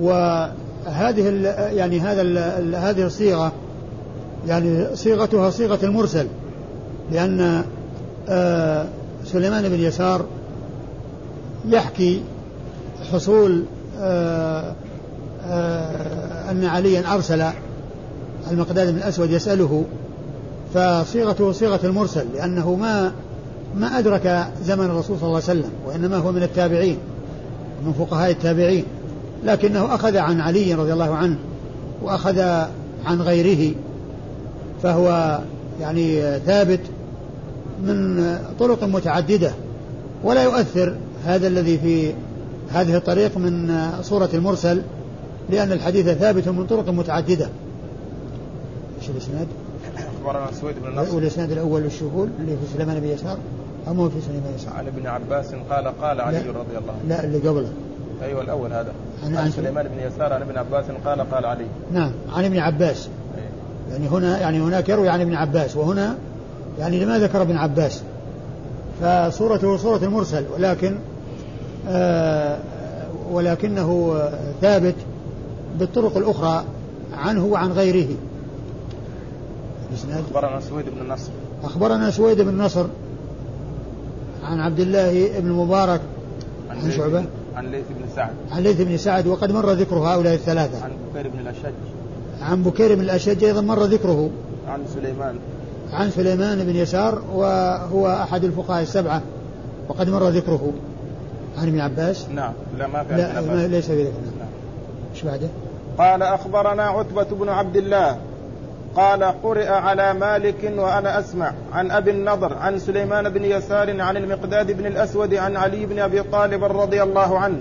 وهذه 0.00 1.28
يعني 1.72 2.00
هذا 2.00 2.22
هذه 2.78 3.06
الصيغة 3.06 3.52
يعني 4.46 4.96
صيغتها 4.96 5.50
صيغة 5.50 5.78
المرسل 5.82 6.26
لأن 7.12 7.64
آه، 8.28 8.86
سليمان 9.24 9.68
بن 9.68 9.80
يسار 9.80 10.24
يحكي 11.68 12.22
حصول 13.12 13.64
آه، 14.00 14.74
آه، 15.46 16.50
أن 16.50 16.64
عليا 16.64 17.14
أرسل 17.14 17.44
المقداد 18.50 18.90
بن 18.90 18.98
الأسود 18.98 19.30
يسأله 19.30 19.84
فصيغته 20.74 21.52
صيغة 21.52 21.80
المرسل 21.84 22.26
لأنه 22.34 22.74
ما 22.74 23.12
ما 23.76 23.98
أدرك 23.98 24.46
زمن 24.64 24.84
الرسول 24.84 25.18
صلى 25.18 25.26
الله 25.26 25.42
عليه 25.48 25.60
وسلم 25.60 25.70
وإنما 25.86 26.16
هو 26.16 26.32
من 26.32 26.42
التابعين 26.42 26.98
من 27.84 27.92
فقهاء 27.92 28.30
التابعين 28.30 28.84
لكنه 29.44 29.94
أخذ 29.94 30.16
عن 30.16 30.40
علي 30.40 30.74
رضي 30.74 30.92
الله 30.92 31.14
عنه 31.14 31.36
وأخذ 32.02 32.38
عن 33.06 33.20
غيره. 33.20 33.74
فهو 34.82 35.38
يعني 35.80 36.38
ثابت 36.38 36.80
من 37.82 38.24
طرق 38.58 38.84
متعددة 38.84 39.52
ولا 40.24 40.42
يؤثر 40.42 40.96
هذا 41.24 41.46
الذي 41.46 41.78
في 41.78 42.12
هذه 42.70 42.96
الطريق 42.96 43.38
من 43.38 43.80
صورة 44.02 44.28
المرسل 44.34 44.82
لأن 45.50 45.72
الحديث 45.72 46.08
ثابت 46.08 46.48
من 46.48 46.66
طرق 46.66 46.88
متعددة. 46.88 47.48
إيش 49.00 49.10
الإسناد؟ 49.10 49.46
أخبرنا 49.96 50.46
سويد 50.60 50.74
بن 50.82 51.00
نصر. 51.00 51.16
والاسناد 51.16 51.50
الأول 51.52 51.84
الشهول 51.84 52.28
اللي 52.40 52.52
في 52.52 52.74
سليمان 52.74 53.00
بن 53.00 53.08
يسار 53.08 53.38
أو 53.88 53.94
مو 53.94 54.08
في 54.08 54.20
سليمان 54.20 54.42
بن 54.50 54.54
يسار؟ 54.54 54.74
عن 54.74 54.86
ابن 54.86 55.06
عباس 55.06 55.46
قال 55.70 55.88
قال 56.02 56.20
علي 56.20 56.38
رضي 56.38 56.78
الله 56.78 56.92
عنه. 56.92 57.08
لا 57.08 57.24
اللي 57.24 57.38
قبله. 57.38 57.68
أيوه 58.22 58.42
الأول 58.42 58.72
هذا. 58.72 58.92
عن, 59.24 59.36
عن 59.36 59.50
سليمان 59.50 59.88
بن 59.88 60.06
يسار 60.06 60.32
عن 60.32 60.42
ابن 60.42 60.58
عباس 60.58 60.84
قال 61.04 61.30
قال 61.30 61.46
علي. 61.46 61.66
نعم 61.92 62.12
عن 62.32 62.44
ابن 62.44 62.58
عباس. 62.58 63.08
يعني 63.90 64.08
هنا 64.08 64.40
يعني 64.40 64.60
هناك 64.60 64.88
يروي 64.88 65.08
عن 65.08 65.20
ابن 65.20 65.34
عباس 65.34 65.76
وهنا 65.76 66.16
يعني 66.78 67.04
لما 67.04 67.18
ذكر 67.18 67.42
ابن 67.42 67.56
عباس 67.56 68.02
فصورته 69.00 69.76
صورة 69.76 70.04
المرسل 70.04 70.44
ولكن 70.54 70.96
آه 71.88 72.58
ولكنه 73.30 74.20
ثابت 74.60 74.94
بالطرق 75.78 76.16
الأخرى 76.16 76.64
عنه 77.16 77.44
وعن 77.44 77.72
غيره. 77.72 78.08
أخبرنا 80.10 80.60
سويد 80.60 80.84
بن 80.88 81.00
النصر 81.00 81.30
أخبرنا 81.64 82.10
سويد 82.10 82.40
بن 82.40 82.58
نصر 82.58 82.86
عن 84.44 84.60
عبد 84.60 84.80
الله 84.80 85.40
بن 85.40 85.46
المبارك 85.46 86.00
عن, 86.70 86.78
عن 86.78 86.90
شعبة؟ 86.90 87.24
عن 87.56 87.66
ليث 87.66 87.84
بن 87.90 88.04
سعد. 88.16 88.30
عن 88.50 88.62
ليث 88.62 88.80
بن 88.80 88.96
سعد 88.96 89.26
وقد 89.26 89.52
مر 89.52 89.72
ذكر 89.72 89.96
هؤلاء 89.96 90.34
الثلاثة. 90.34 90.84
عن 90.84 90.90
بكير 91.14 91.28
بن 91.28 91.38
الأشج. 91.38 91.99
عن 92.42 92.62
بكير 92.62 92.94
بن 92.94 93.00
الأشج 93.00 93.44
أيضا 93.44 93.60
مر 93.60 93.84
ذكره. 93.84 94.30
عن 94.68 94.80
سليمان. 94.94 95.38
عن 95.92 96.10
سليمان 96.10 96.64
بن 96.64 96.76
يسار 96.76 97.22
وهو 97.34 98.08
أحد 98.08 98.44
الفقهاء 98.44 98.82
السبعة 98.82 99.22
وقد 99.88 100.08
مر 100.10 100.28
ذكره. 100.28 100.72
عن 101.58 101.68
ابن 101.68 101.80
عباس؟ 101.80 102.26
نعم 102.28 102.52
لا 102.78 102.86
ما 102.86 103.02
في 103.02 103.16
لا 103.16 103.40
ما 103.40 103.66
ليس 103.66 103.86
في 103.86 104.02
ذكر 104.02 104.12
نعم. 104.38 104.48
إيش 105.14 105.22
بعده؟ 105.22 105.48
قال 105.98 106.22
أخبرنا 106.22 106.82
عتبة 106.82 107.22
بن 107.22 107.48
عبد 107.48 107.76
الله. 107.76 108.16
قال 108.96 109.22
قرئ 109.22 109.68
على 109.68 110.14
مالك 110.14 110.72
وأنا 110.76 111.20
أسمع 111.20 111.52
عن 111.72 111.90
أبي 111.90 112.10
النضر 112.10 112.54
عن 112.54 112.78
سليمان 112.78 113.28
بن 113.28 113.44
يسار 113.44 114.00
عن 114.00 114.16
المقداد 114.16 114.72
بن 114.72 114.86
الأسود 114.86 115.34
عن 115.34 115.56
علي 115.56 115.86
بن 115.86 115.98
أبي 115.98 116.22
طالب 116.22 116.64
رضي 116.64 117.02
الله 117.02 117.38
عنه. 117.38 117.60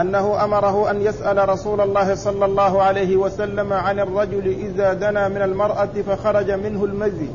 أنه 0.00 0.44
أمره 0.44 0.90
أن 0.90 1.02
يسأل 1.02 1.48
رسول 1.48 1.80
الله 1.80 2.14
صلى 2.14 2.44
الله 2.44 2.82
عليه 2.82 3.16
وسلم 3.16 3.72
عن 3.72 4.00
الرجل 4.00 4.46
إذا 4.46 4.92
دنا 4.92 5.28
من 5.28 5.42
المرأة 5.42 5.88
فخرج 6.06 6.50
منه 6.50 6.84
المزي 6.84 7.28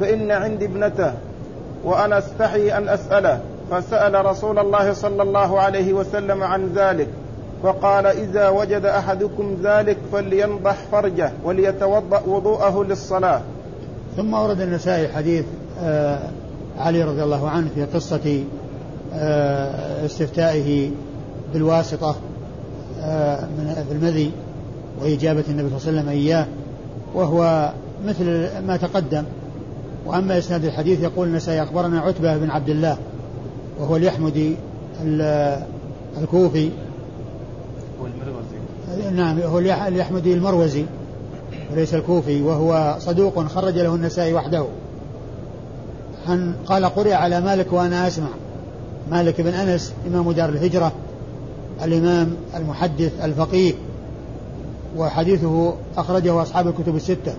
فإن 0.00 0.30
عندي 0.30 0.64
ابنته 0.64 1.12
وأنا 1.84 2.18
أستحي 2.18 2.72
أن 2.72 2.88
أسأله. 2.88 3.40
فسأل 3.70 4.26
رسول 4.26 4.58
الله 4.58 4.92
صلى 4.92 5.22
الله 5.22 5.60
عليه 5.60 5.92
وسلم 5.92 6.42
عن 6.42 6.72
ذلك 6.74 7.08
فقال 7.62 8.06
إذا 8.06 8.48
وجد 8.48 8.84
أحدكم 8.84 9.56
ذلك 9.62 9.96
فلينضح 10.12 10.76
فرجه 10.92 11.32
وليتوضأ 11.44 12.22
وضوءه 12.26 12.84
للصلاة. 12.84 13.40
ثم 14.16 14.34
ورد 14.34 14.60
النسائي 14.60 15.08
حديث 15.08 15.44
آه 15.82 16.18
علي 16.78 17.02
رضي 17.02 17.22
الله 17.22 17.50
عنه 17.50 17.68
في 17.74 17.84
قصة 17.84 18.44
آه 19.14 20.06
استفتائه 20.06 20.90
بالواسطة 21.52 22.16
آه، 23.00 23.40
من 23.40 23.86
المذي 23.90 24.30
وإجابة 25.02 25.44
النبي 25.48 25.68
صلى 25.68 25.90
الله 25.90 26.00
عليه 26.00 26.00
وسلم 26.00 26.08
إياه 26.08 26.46
وهو 27.14 27.72
مثل 28.06 28.48
ما 28.66 28.76
تقدم. 28.76 29.24
وأما 30.06 30.38
إسناد 30.38 30.64
الحديث 30.64 31.00
يقول 31.00 31.28
النسائي 31.28 31.62
أخبرنا 31.62 32.00
عتبة 32.00 32.36
بن 32.36 32.50
عبد 32.50 32.68
الله 32.68 32.96
وهو 33.80 33.96
اليحمدي 33.96 34.56
الكوفي. 36.18 36.70
هو 38.00 38.06
المروزي. 38.06 39.16
نعم 39.16 39.40
هو 39.40 39.58
اليحمدي 39.58 40.34
المروزي 40.34 40.84
وليس 41.72 41.94
الكوفي 41.94 42.42
وهو 42.42 42.96
صدوق 42.98 43.46
خرج 43.46 43.78
له 43.78 43.94
النسائي 43.94 44.34
وحده. 44.34 44.66
عن 46.28 46.54
قال 46.66 46.84
قرئ 46.84 47.12
على 47.12 47.40
مالك 47.40 47.72
وأنا 47.72 48.06
أسمع. 48.06 48.28
مالك 49.10 49.40
بن 49.40 49.54
أنس 49.54 49.92
إمام 50.06 50.32
دار 50.32 50.48
الهجرة 50.48 50.92
الإمام 51.84 52.36
المحدث 52.56 53.24
الفقيه 53.24 53.74
وحديثه 54.96 55.74
أخرجه 55.96 56.42
أصحاب 56.42 56.68
الكتب 56.68 56.96
الستة. 56.96 57.34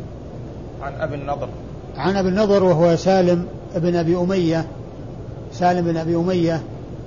عن 0.82 0.94
أبي 0.94 1.16
النضر. 1.16 1.50
عن 1.98 2.16
أبي 2.16 2.30
النضر 2.30 2.64
وهو 2.64 2.96
سالم 2.96 3.46
بن 3.76 3.96
أبي 3.96 4.18
أمية 4.18 4.66
سالم 5.54 5.86
بن 5.86 5.98
أبي 5.98 6.16
أمية 6.16 6.62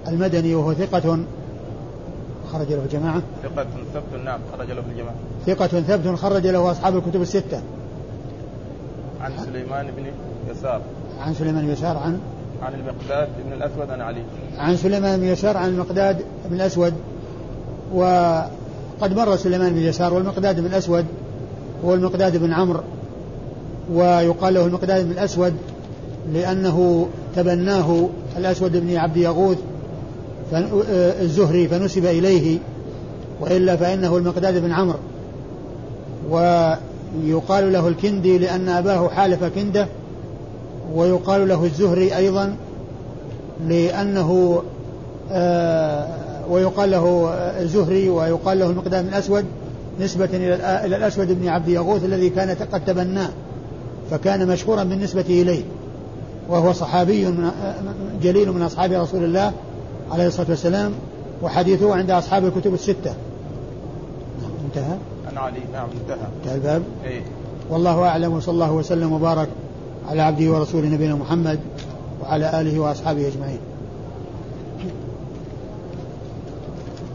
المدني 0.08 0.54
وهو 0.54 0.74
ثقة. 0.74 1.18
خرج 2.52 2.72
له 2.72 2.82
الجماعة 2.84 3.22
ثقة 3.42 3.66
ثبت 3.94 4.24
نعم 4.24 4.40
خرج 4.52 4.70
له 4.70 4.82
الجماعة 4.90 5.14
ثقة 5.46 5.66
ثبت 5.66 6.18
خرج 6.18 6.46
له 6.46 6.70
أصحاب 6.70 6.96
الكتب 6.96 7.22
الستة. 7.22 7.60
عن 9.20 9.32
سليمان 9.44 9.86
بن 9.96 10.06
يسار. 10.50 10.80
عن 11.20 11.34
سليمان 11.34 11.66
بن 11.66 11.72
يسار 11.72 11.96
عن 11.96 12.18
عن 12.62 12.74
المقداد 12.74 13.28
بن 13.46 13.52
الأسود 13.52 13.90
عن 13.90 14.00
علي. 14.00 14.22
عن 14.58 14.76
سليمان 14.76 15.20
بن 15.20 15.26
يسار 15.26 15.56
عن 15.56 15.68
المقداد 15.68 16.24
بن 16.50 16.56
الأسود. 16.56 16.94
وقد 17.94 19.16
مر 19.16 19.36
سليمان 19.36 19.72
بن 19.72 19.80
يسار 19.80 20.14
والمقداد 20.14 20.60
بن 20.60 20.66
الأسود 20.66 21.04
هو 21.84 21.94
المقداد 21.94 22.36
بن 22.36 22.52
عمرو 22.52 22.80
ويقال 23.92 24.54
له 24.54 24.66
المقداد 24.66 25.04
بن 25.04 25.10
الأسود 25.10 25.54
لأنه 26.32 27.08
تبناه 27.36 28.08
الأسود 28.36 28.76
بن 28.76 28.96
عبد 28.96 29.16
يغوث 29.16 29.58
الزهري 31.22 31.68
فنسب 31.68 32.06
إليه 32.06 32.58
وإلا 33.40 33.76
فإنه 33.76 34.16
المقداد 34.16 34.62
بن 34.62 34.72
عمرو. 34.72 34.98
ويقال 36.30 37.72
له 37.72 37.88
الكندي 37.88 38.38
لأن 38.38 38.68
أباه 38.68 39.08
حالف 39.08 39.44
كنده 39.44 39.86
ويقال 40.94 41.48
له 41.48 41.64
الزهري 41.64 42.16
أيضا 42.16 42.56
لأنه 43.68 44.62
آه 45.32 46.23
ويقال 46.50 46.90
له 46.90 47.28
الزهري 47.60 48.08
ويقال 48.08 48.58
له 48.58 48.66
المقدام 48.66 49.06
الأسود 49.08 49.44
نسبة 50.00 50.28
إلى 50.32 50.96
الأسود 50.96 51.40
بن 51.40 51.48
عبد 51.48 51.68
يغوث 51.68 52.04
الذي 52.04 52.30
كان 52.30 52.56
قد 52.72 52.84
تبناه 52.84 53.28
فكان 54.10 54.48
مشهورا 54.48 54.84
بالنسبة 54.84 55.24
إليه 55.28 55.62
وهو 56.48 56.72
صحابي 56.72 57.26
من 57.26 57.50
جليل 58.22 58.52
من 58.52 58.62
أصحاب 58.62 58.92
رسول 58.92 59.24
الله 59.24 59.52
عليه 60.10 60.26
الصلاة 60.26 60.50
والسلام 60.50 60.92
وحديثه 61.42 61.94
عند 61.94 62.10
أصحاب 62.10 62.44
الكتب 62.44 62.74
الستة. 62.74 63.14
انتهى؟ 64.66 64.96
عن 65.28 65.38
علي 65.38 65.60
نعم 65.72 65.88
انتهى. 66.02 66.26
انتهى 66.40 66.54
الباب؟ 66.54 66.82
إيه؟ 67.04 67.22
والله 67.70 68.02
أعلم 68.02 68.32
وصلى 68.32 68.52
الله 68.52 68.72
وسلم 68.72 69.12
وبارك 69.12 69.48
على 70.08 70.22
عبده 70.22 70.50
ورسوله 70.50 70.88
نبينا 70.88 71.14
محمد 71.14 71.60
وعلى 72.22 72.60
آله 72.60 72.80
وأصحابه 72.80 73.28
أجمعين. 73.28 73.58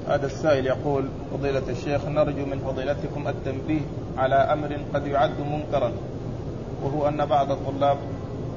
هذا 0.10 0.26
السائل 0.26 0.66
يقول 0.66 1.06
فضيلة 1.34 1.62
الشيخ 1.70 2.06
نرجو 2.06 2.46
من 2.46 2.60
فضيلتكم 2.68 3.28
التنبيه 3.28 3.82
على 4.18 4.36
أمر 4.36 4.78
قد 4.94 5.08
يعد 5.08 5.40
منكرا 5.52 5.92
وهو 6.84 7.08
أن 7.08 7.26
بعض 7.26 7.48
طلاب 7.48 7.98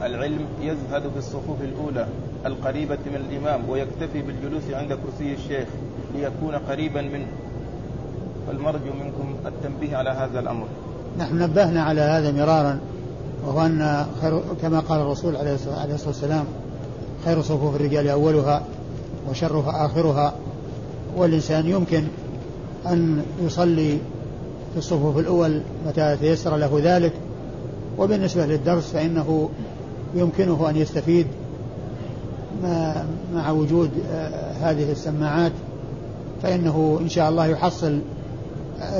العلم 0.02 0.46
يزهد 0.60 1.02
في 1.02 1.18
الصفوف 1.18 1.56
الأولى 1.60 2.06
القريبة 2.46 2.98
من 3.06 3.16
الإمام 3.30 3.68
ويكتفي 3.68 4.22
بالجلوس 4.22 4.62
عند 4.72 4.92
كرسي 4.92 5.34
الشيخ 5.34 5.68
ليكون 6.14 6.54
قريبا 6.54 7.02
منه. 7.02 7.26
فالمرجو 8.46 8.92
منكم 9.04 9.34
التنبيه 9.46 9.96
على 9.96 10.10
هذا 10.10 10.40
الأمر. 10.40 10.66
نحن 11.18 11.38
نبهنا 11.38 11.82
على 11.82 12.00
هذا 12.00 12.32
مرارا 12.32 12.78
وهو 13.46 13.66
أن 13.66 14.06
خير 14.20 14.40
كما 14.62 14.80
قال 14.80 15.00
الرسول 15.00 15.36
عليه 15.36 15.54
الصلاة 15.54 16.06
والسلام 16.06 16.44
خير 17.24 17.42
صفوف 17.42 17.76
الرجال 17.76 18.08
أولها 18.08 18.62
وشرها 19.30 19.86
آخرها. 19.86 20.34
والإنسان 21.16 21.66
يمكن 21.66 22.04
أن 22.86 23.22
يصلي 23.42 23.98
في 24.72 24.78
الصفوف 24.78 25.18
الأول 25.18 25.60
متى 25.86 26.16
تيسر 26.16 26.56
له 26.56 26.80
ذلك 26.82 27.12
وبالنسبة 27.98 28.46
للدرس 28.46 28.90
فإنه 28.90 29.48
يمكنه 30.14 30.70
أن 30.70 30.76
يستفيد 30.76 31.26
مع 33.34 33.50
وجود 33.50 33.90
آه، 34.12 34.52
هذه 34.52 34.92
السماعات 34.92 35.52
فإنه 36.42 36.98
إن 37.00 37.08
شاء 37.08 37.30
الله 37.30 37.46
يحصل 37.46 37.98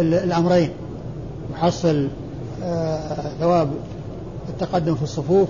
الأمرين 0.01 0.71
يحصل 1.53 2.09
آه، 2.63 3.31
ثواب 3.41 3.71
التقدم 4.49 4.95
في 4.95 5.03
الصفوف 5.03 5.49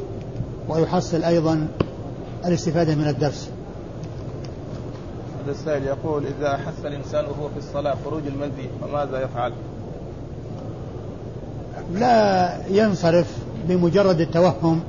ويحصل 0.69 1.25
أيضا 1.25 1.69
الاستفادة 2.47 2.95
من 2.95 3.09
الدرس. 3.09 3.49
هذا 5.43 5.51
السائل 5.51 5.87
يقول 5.87 6.23
إذا 6.27 6.55
أحس 6.55 6.85
الإنسان 6.85 7.25
وهو 7.25 7.49
في 7.49 7.59
الصلاة 7.59 7.97
خروج 8.05 8.23
المذي 8.27 8.71
فماذا 8.81 9.23
يفعل؟ 9.23 9.53
لا 11.93 12.57
ينصرف 12.71 13.37
بمجرد 13.69 14.21
التوهم 14.21 14.81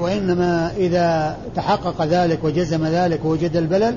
وإنما 0.00 0.72
إذا 0.76 1.36
تحقق 1.56 2.02
ذلك 2.04 2.44
وجزم 2.44 2.86
ذلك 2.86 3.24
ووجد 3.24 3.56
البلل 3.56 3.94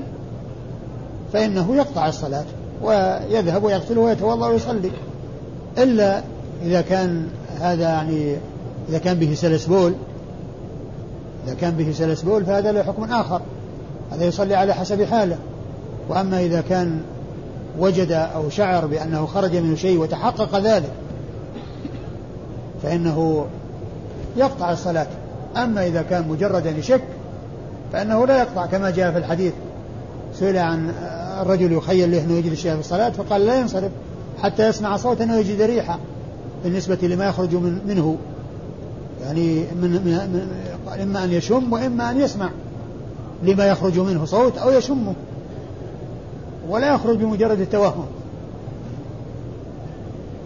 فإنه 1.34 1.76
يقطع 1.76 2.08
الصلاة 2.08 2.46
ويذهب 2.82 3.64
ويغسل 3.64 3.98
ويتوضأ 3.98 4.48
ويصلي 4.48 4.92
إلا 5.78 6.22
إذا 6.64 6.82
كان 6.82 7.28
هذا 7.60 7.84
يعني 7.84 8.36
إذا 8.90 8.98
كان 8.98 9.20
به 9.20 9.34
سلس 9.36 9.66
بول 9.66 9.94
إذا 11.48 11.54
كان 11.54 11.72
به 11.72 11.92
سلس 11.92 12.22
بول 12.22 12.46
فهذا 12.46 12.72
له 12.72 12.84
حكم 12.84 13.04
آخر 13.04 13.42
هذا 14.14 14.26
يصلي 14.26 14.56
على 14.56 14.74
حسب 14.74 15.04
حاله. 15.04 15.38
وأما 16.10 16.40
إذا 16.40 16.62
كان 16.62 17.02
وجد 17.80 18.12
أو 18.12 18.50
شعر 18.50 18.86
بأنه 18.86 19.26
خرج 19.26 19.56
منه 19.56 19.76
شيء 19.76 20.00
وتحقق 20.00 20.60
ذلك 20.60 20.92
فإنه 22.84 23.46
يقطع 24.38 24.72
الصلاة. 24.72 25.08
أما 25.58 25.88
إذا 25.88 26.02
كان 26.02 26.28
مجرد 26.28 26.66
يشك 26.66 27.02
فإنه 27.94 28.28
لا 28.28 28.38
يقطع 28.40 28.66
كما 28.66 28.90
جاء 28.90 29.12
في 29.12 29.18
الحديث. 29.18 29.54
سئل 30.40 30.58
عن 30.58 30.94
الرجل 31.42 31.72
يخيل 31.72 32.12
له 32.12 32.24
أنه 32.24 32.34
يجد 32.34 32.54
شيئا 32.54 32.74
في 32.74 32.80
الصلاة 32.80 33.10
فقال 33.10 33.46
لا 33.46 33.60
ينصرف 33.60 33.92
حتى 34.44 34.68
يسمع 34.68 34.98
صوتا 34.98 35.36
ويجد 35.36 35.62
ريحة 35.62 36.00
بالنسبة 36.64 36.98
لما 37.02 37.28
يخرج 37.28 37.56
من 37.56 37.80
منه. 37.88 38.18
يعني 39.24 39.60
من, 39.82 39.90
من, 39.90 40.04
من 40.34 41.02
إما 41.02 41.24
أن 41.24 41.32
يشم 41.32 41.74
وإما 41.74 42.12
أن 42.12 42.22
يسمع. 42.22 42.50
لما 43.44 43.66
يخرج 43.66 44.00
منه 44.00 44.26
صوت 44.26 44.58
أو 44.58 44.70
يشمه 44.70 45.14
ولا 46.70 46.94
يخرج 46.94 47.18
بمجرد 47.18 47.60
التوهم. 47.60 48.06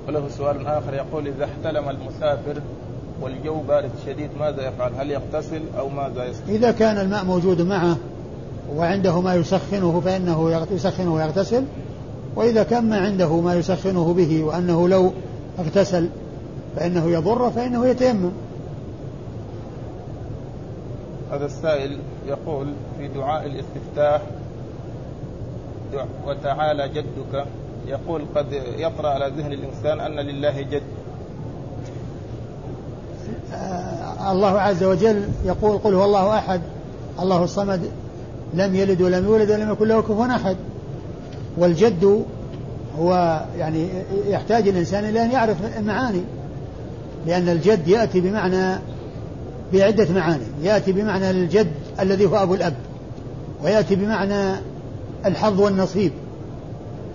وله 0.07 0.23
سؤال 0.37 0.67
آخر 0.67 0.93
يقول 0.93 1.27
إذا 1.27 1.45
احتلم 1.45 1.89
المسافر 1.89 2.61
والجو 3.21 3.59
بارد 3.67 3.89
شديد 4.05 4.29
ماذا 4.39 4.67
يفعل؟ 4.67 4.91
هل 4.97 5.11
يغتسل 5.11 5.61
أو 5.79 5.89
ماذا 5.89 6.25
يصنع 6.25 6.47
إذا 6.47 6.71
كان 6.71 6.97
الماء 6.97 7.25
موجود 7.25 7.61
معه 7.61 7.97
وعنده 8.75 9.21
ما 9.21 9.35
يسخنه 9.35 10.01
فإنه 10.05 10.65
يسخنه 10.71 11.13
ويغتسل 11.13 11.63
وإذا 12.35 12.63
كان 12.63 12.89
ما 12.89 12.97
عنده 12.97 13.41
ما 13.41 13.55
يسخنه 13.55 14.13
به 14.13 14.43
وأنه 14.43 14.89
لو 14.89 15.11
اغتسل 15.59 16.09
فإنه 16.75 17.11
يضر 17.11 17.51
فإنه 17.51 17.87
يتيمم. 17.87 18.31
هذا 21.32 21.45
السائل 21.45 21.99
يقول 22.28 22.67
في 22.97 23.07
دعاء 23.07 23.45
الاستفتاح 23.45 24.21
وتعالى 26.28 26.89
جدك 26.89 27.45
يقول 27.88 28.21
قد 28.36 28.45
يطرأ 28.78 29.09
على 29.09 29.32
ذهن 29.38 29.53
الإنسان 29.53 29.99
أن 29.99 30.19
لله 30.19 30.61
جد. 30.61 30.84
آه 33.53 34.32
الله 34.32 34.59
عز 34.59 34.84
وجل 34.84 35.30
يقول 35.45 35.78
قل 35.78 35.93
هو 35.93 36.05
الله 36.05 36.38
أحد 36.38 36.61
الله 37.19 37.43
الصمد 37.43 37.82
لم 38.53 38.75
يلد 38.75 39.01
ولم 39.01 39.25
يولد 39.25 39.51
ولم 39.51 39.71
يكن 39.71 39.88
له 39.88 40.01
كفوا 40.01 40.25
أحد. 40.25 40.57
والجد 41.57 42.25
هو 42.99 43.41
يعني 43.57 43.89
يحتاج 44.28 44.67
الإنسان 44.67 45.05
إلى 45.05 45.23
أن 45.23 45.32
يعرف 45.32 45.78
المعاني 45.78 46.21
لأن 47.28 47.49
الجد 47.49 47.88
يأتي 47.88 48.21
بمعنى 48.21 48.80
بعدة 49.74 50.13
معاني. 50.13 50.43
يأتي 50.63 50.91
بمعنى 50.91 51.30
الجد 51.30 51.72
الذي 51.99 52.26
هو 52.26 52.36
أبو 52.36 52.55
الأب 52.55 52.74
ويأتي 53.63 53.95
بمعنى 53.95 54.55
الحظ 55.26 55.61
والنصيب 55.61 56.11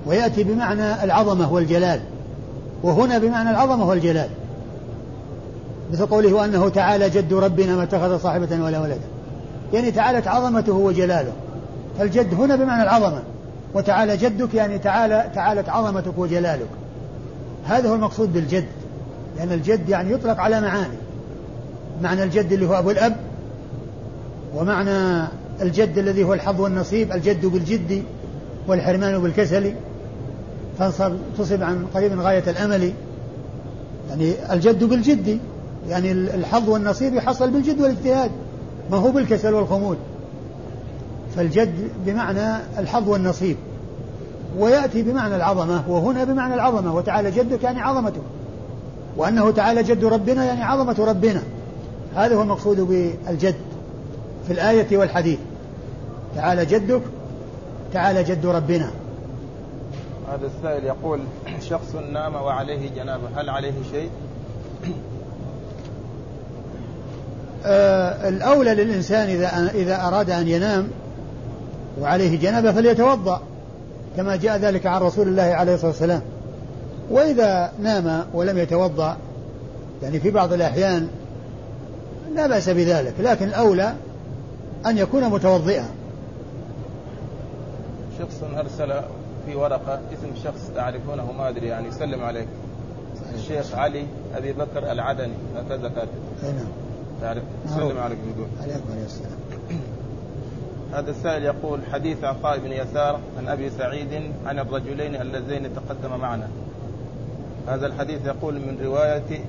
ويأتي 0.06 0.44
بمعنى 0.44 1.04
العظمة 1.04 1.52
والجلال 1.52 2.00
وهنا 2.82 3.18
بمعنى 3.18 3.50
العظمة 3.50 3.88
والجلال. 3.88 4.28
مثل 5.92 6.06
قوله 6.06 6.32
وأنه 6.32 6.68
تعالى 6.68 7.10
جد 7.10 7.32
ربنا 7.32 7.76
ما 7.76 7.82
اتخذ 7.82 8.18
صاحبة 8.18 8.64
ولا 8.64 8.80
ولدا. 8.80 9.00
يعني 9.72 9.90
تعالت 9.90 10.28
عظمته 10.28 10.72
وجلاله. 10.72 11.32
فالجد 11.98 12.34
هنا 12.34 12.56
بمعنى 12.56 12.82
العظمة. 12.82 13.22
وتعالى 13.74 14.16
جدك 14.16 14.54
يعني 14.54 14.78
تعالى 14.78 15.30
تعالت 15.34 15.68
عظمتك 15.68 16.18
وجلالك. 16.18 16.68
هذا 17.64 17.88
هو 17.88 17.94
المقصود 17.94 18.32
بالجد. 18.32 18.66
لأن 19.36 19.52
الجد 19.52 19.88
يعني 19.88 20.12
يطلق 20.12 20.40
على 20.40 20.60
معاني. 20.60 20.96
معنى 22.02 22.22
الجد 22.22 22.52
اللي 22.52 22.66
هو 22.66 22.78
أبو 22.78 22.90
الأب 22.90 23.16
ومعنى 24.54 25.28
الجد 25.62 25.98
الذي 25.98 26.24
هو 26.24 26.34
الحظ 26.34 26.60
والنصيب 26.60 27.12
الجد 27.12 27.46
بالجد 27.46 28.02
والحرمان 28.68 29.18
بالكسل. 29.18 29.74
فانصب 30.78 31.12
تصب 31.38 31.62
عن 31.62 31.86
قريب 31.94 32.20
غاية 32.20 32.44
الأمل. 32.50 32.92
يعني 34.10 34.32
الجد 34.52 34.84
بالجد 34.84 35.38
يعني 35.88 36.12
الحظ 36.12 36.68
والنصيب 36.68 37.14
يحصل 37.14 37.50
بالجد 37.50 37.80
والاجتهاد 37.80 38.30
ما 38.90 38.96
هو 38.96 39.10
بالكسل 39.10 39.54
والخمول. 39.54 39.96
فالجد 41.36 41.74
بمعنى 42.06 42.56
الحظ 42.78 43.08
والنصيب. 43.08 43.56
ويأتي 44.58 45.02
بمعنى 45.02 45.36
العظمة 45.36 45.82
وهنا 45.88 46.24
بمعنى 46.24 46.54
العظمة 46.54 46.94
وتعالى 46.94 47.30
جدك 47.30 47.62
يعني 47.62 47.80
عظمته. 47.80 48.22
وأنه 49.16 49.50
تعالى 49.50 49.82
جد 49.82 50.04
ربنا 50.04 50.44
يعني 50.44 50.62
عظمة 50.62 51.04
ربنا. 51.04 51.42
هذا 52.16 52.34
هو 52.34 52.42
المقصود 52.42 52.80
بالجد 52.80 53.54
في 54.46 54.52
الآية 54.52 54.96
والحديث. 54.96 55.38
تعالى 56.36 56.66
جدك 56.66 57.02
تعالى 57.92 58.24
جد 58.24 58.46
ربنا. 58.46 58.90
هذا 60.32 60.46
السائل 60.46 60.84
يقول 60.84 61.20
شخص 61.60 61.94
نام 62.12 62.34
وعليه 62.34 62.90
جنابة 62.96 63.22
هل 63.36 63.50
عليه 63.50 63.74
شيء؟ 63.92 64.10
آه 67.64 68.28
الأولى 68.28 68.74
للإنسان 68.74 69.28
إذا 69.28 69.70
إذا 69.74 70.08
أراد 70.08 70.30
أن 70.30 70.48
ينام 70.48 70.88
وعليه 72.00 72.38
جنابة 72.38 72.72
فليتوضأ 72.72 73.40
كما 74.16 74.36
جاء 74.36 74.56
ذلك 74.58 74.86
عن 74.86 75.00
رسول 75.00 75.28
الله 75.28 75.42
عليه 75.42 75.74
الصلاة 75.74 75.90
والسلام. 75.90 76.22
وإذا 77.10 77.72
نام 77.82 78.24
ولم 78.34 78.58
يتوضأ 78.58 79.16
يعني 80.02 80.20
في 80.20 80.30
بعض 80.30 80.52
الأحيان 80.52 81.08
لا 82.34 82.46
بأس 82.46 82.68
بذلك 82.68 83.14
لكن 83.20 83.48
الأولى 83.48 83.94
أن 84.86 84.98
يكون 84.98 85.24
متوضئا. 85.24 85.88
شخص 88.18 88.42
أرسل 88.56 89.00
في 89.46 89.54
ورقة 89.54 90.00
اسم 90.12 90.42
شخص 90.44 90.70
تعرفونه 90.76 91.32
ما 91.32 91.48
أدري 91.48 91.66
يعني 91.66 91.88
يسلم 91.88 92.22
عليك. 92.22 92.48
الشيخ 93.34 93.74
علي 93.74 94.06
أبي 94.34 94.52
بكر 94.52 94.92
العدني 94.92 95.34
هكذا 95.56 95.88
كاتب 95.88 96.08
نعم. 96.42 96.54
تعرف 97.20 97.42
يسلم 97.66 97.98
عليك 97.98 98.18
يقول 98.36 98.48
عليكم 98.62 99.04
السلام. 99.04 99.38
هذا 100.92 101.10
السائل 101.10 101.42
يقول 101.42 101.80
حديث 101.92 102.24
عطاء 102.24 102.58
بن 102.58 102.72
يسار 102.72 103.20
عن 103.38 103.48
أبي 103.48 103.70
سعيد 103.70 104.32
عن 104.46 104.58
الرجلين 104.58 105.14
اللذين 105.14 105.68
تقدم 105.74 106.20
معنا. 106.20 106.48
هذا 107.68 107.86
الحديث 107.86 108.26
يقول 108.26 108.54
من 108.54 108.78
رواية 108.84 109.40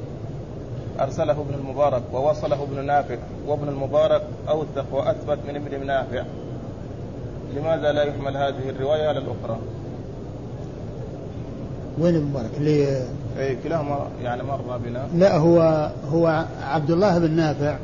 أرسله 0.99 1.31
ابن 1.31 1.53
المبارك 1.53 2.01
ووصله 2.13 2.63
ابن 2.63 2.85
نافع 2.85 3.17
وابن 3.47 3.67
المبارك 3.67 4.21
اوثق 4.49 4.85
واثبت 4.91 5.37
من 5.47 5.55
ابن 5.55 5.87
نافع. 5.87 6.23
لماذا 7.55 7.91
لا 7.91 8.03
يحمل 8.03 8.37
هذه 8.37 8.69
الرواية 8.69 9.07
على 9.07 9.19
الأخرى؟ 9.19 9.59
وين 11.99 12.15
المبارك؟ 12.15 12.49
اللي 12.57 13.03
اي 13.39 13.55
كلاهما 13.63 14.07
يعني 14.23 14.43
مر 14.43 14.77
بنا. 14.85 15.07
لا 15.15 15.37
هو 15.37 15.89
هو 16.11 16.45
عبد 16.63 16.91
الله 16.91 17.19
بن 17.19 17.31
نافع. 17.31 17.77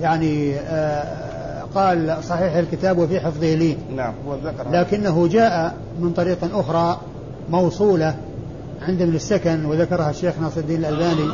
يعني 0.00 0.54
آه 0.58 1.64
قال 1.74 2.16
صحيح 2.24 2.54
الكتاب 2.54 2.98
وفي 2.98 3.20
حفظه 3.20 3.54
لي. 3.54 3.76
نعم 3.96 4.14
هو 4.26 4.34
ذكر. 4.34 4.70
لكنه 4.70 5.28
جاء 5.28 5.74
من 6.00 6.12
طريق 6.12 6.38
أخرى 6.54 7.00
موصولة 7.50 8.14
عند 8.82 9.02
ابن 9.02 9.14
السكن 9.14 9.64
وذكرها 9.64 10.10
الشيخ 10.10 10.38
ناصر 10.38 10.60
الدين 10.60 10.84
الألباني. 10.84 11.30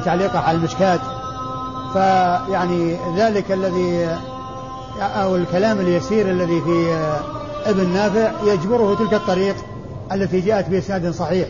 في 0.00 0.04
تعليقه 0.04 0.38
على 0.38 0.56
المشكات. 0.56 1.00
فيعني 1.92 2.96
ذلك 3.16 3.52
الذي 3.52 4.18
أو 5.00 5.36
الكلام 5.36 5.80
اليسير 5.80 6.30
الذي 6.30 6.60
في 6.60 6.94
ابن 7.66 7.88
نافع 7.88 8.32
يجبره 8.52 8.94
تلك 8.94 9.14
الطريق 9.14 9.56
التي 10.12 10.40
جاءت 10.40 10.68
بإسناد 10.68 11.10
صحيح 11.10 11.48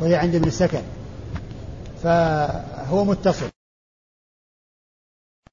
وهي 0.00 0.16
عند 0.16 0.34
ابن 0.34 0.48
السكن. 0.48 0.82
فهو 2.02 3.04
متصل. 3.04 3.55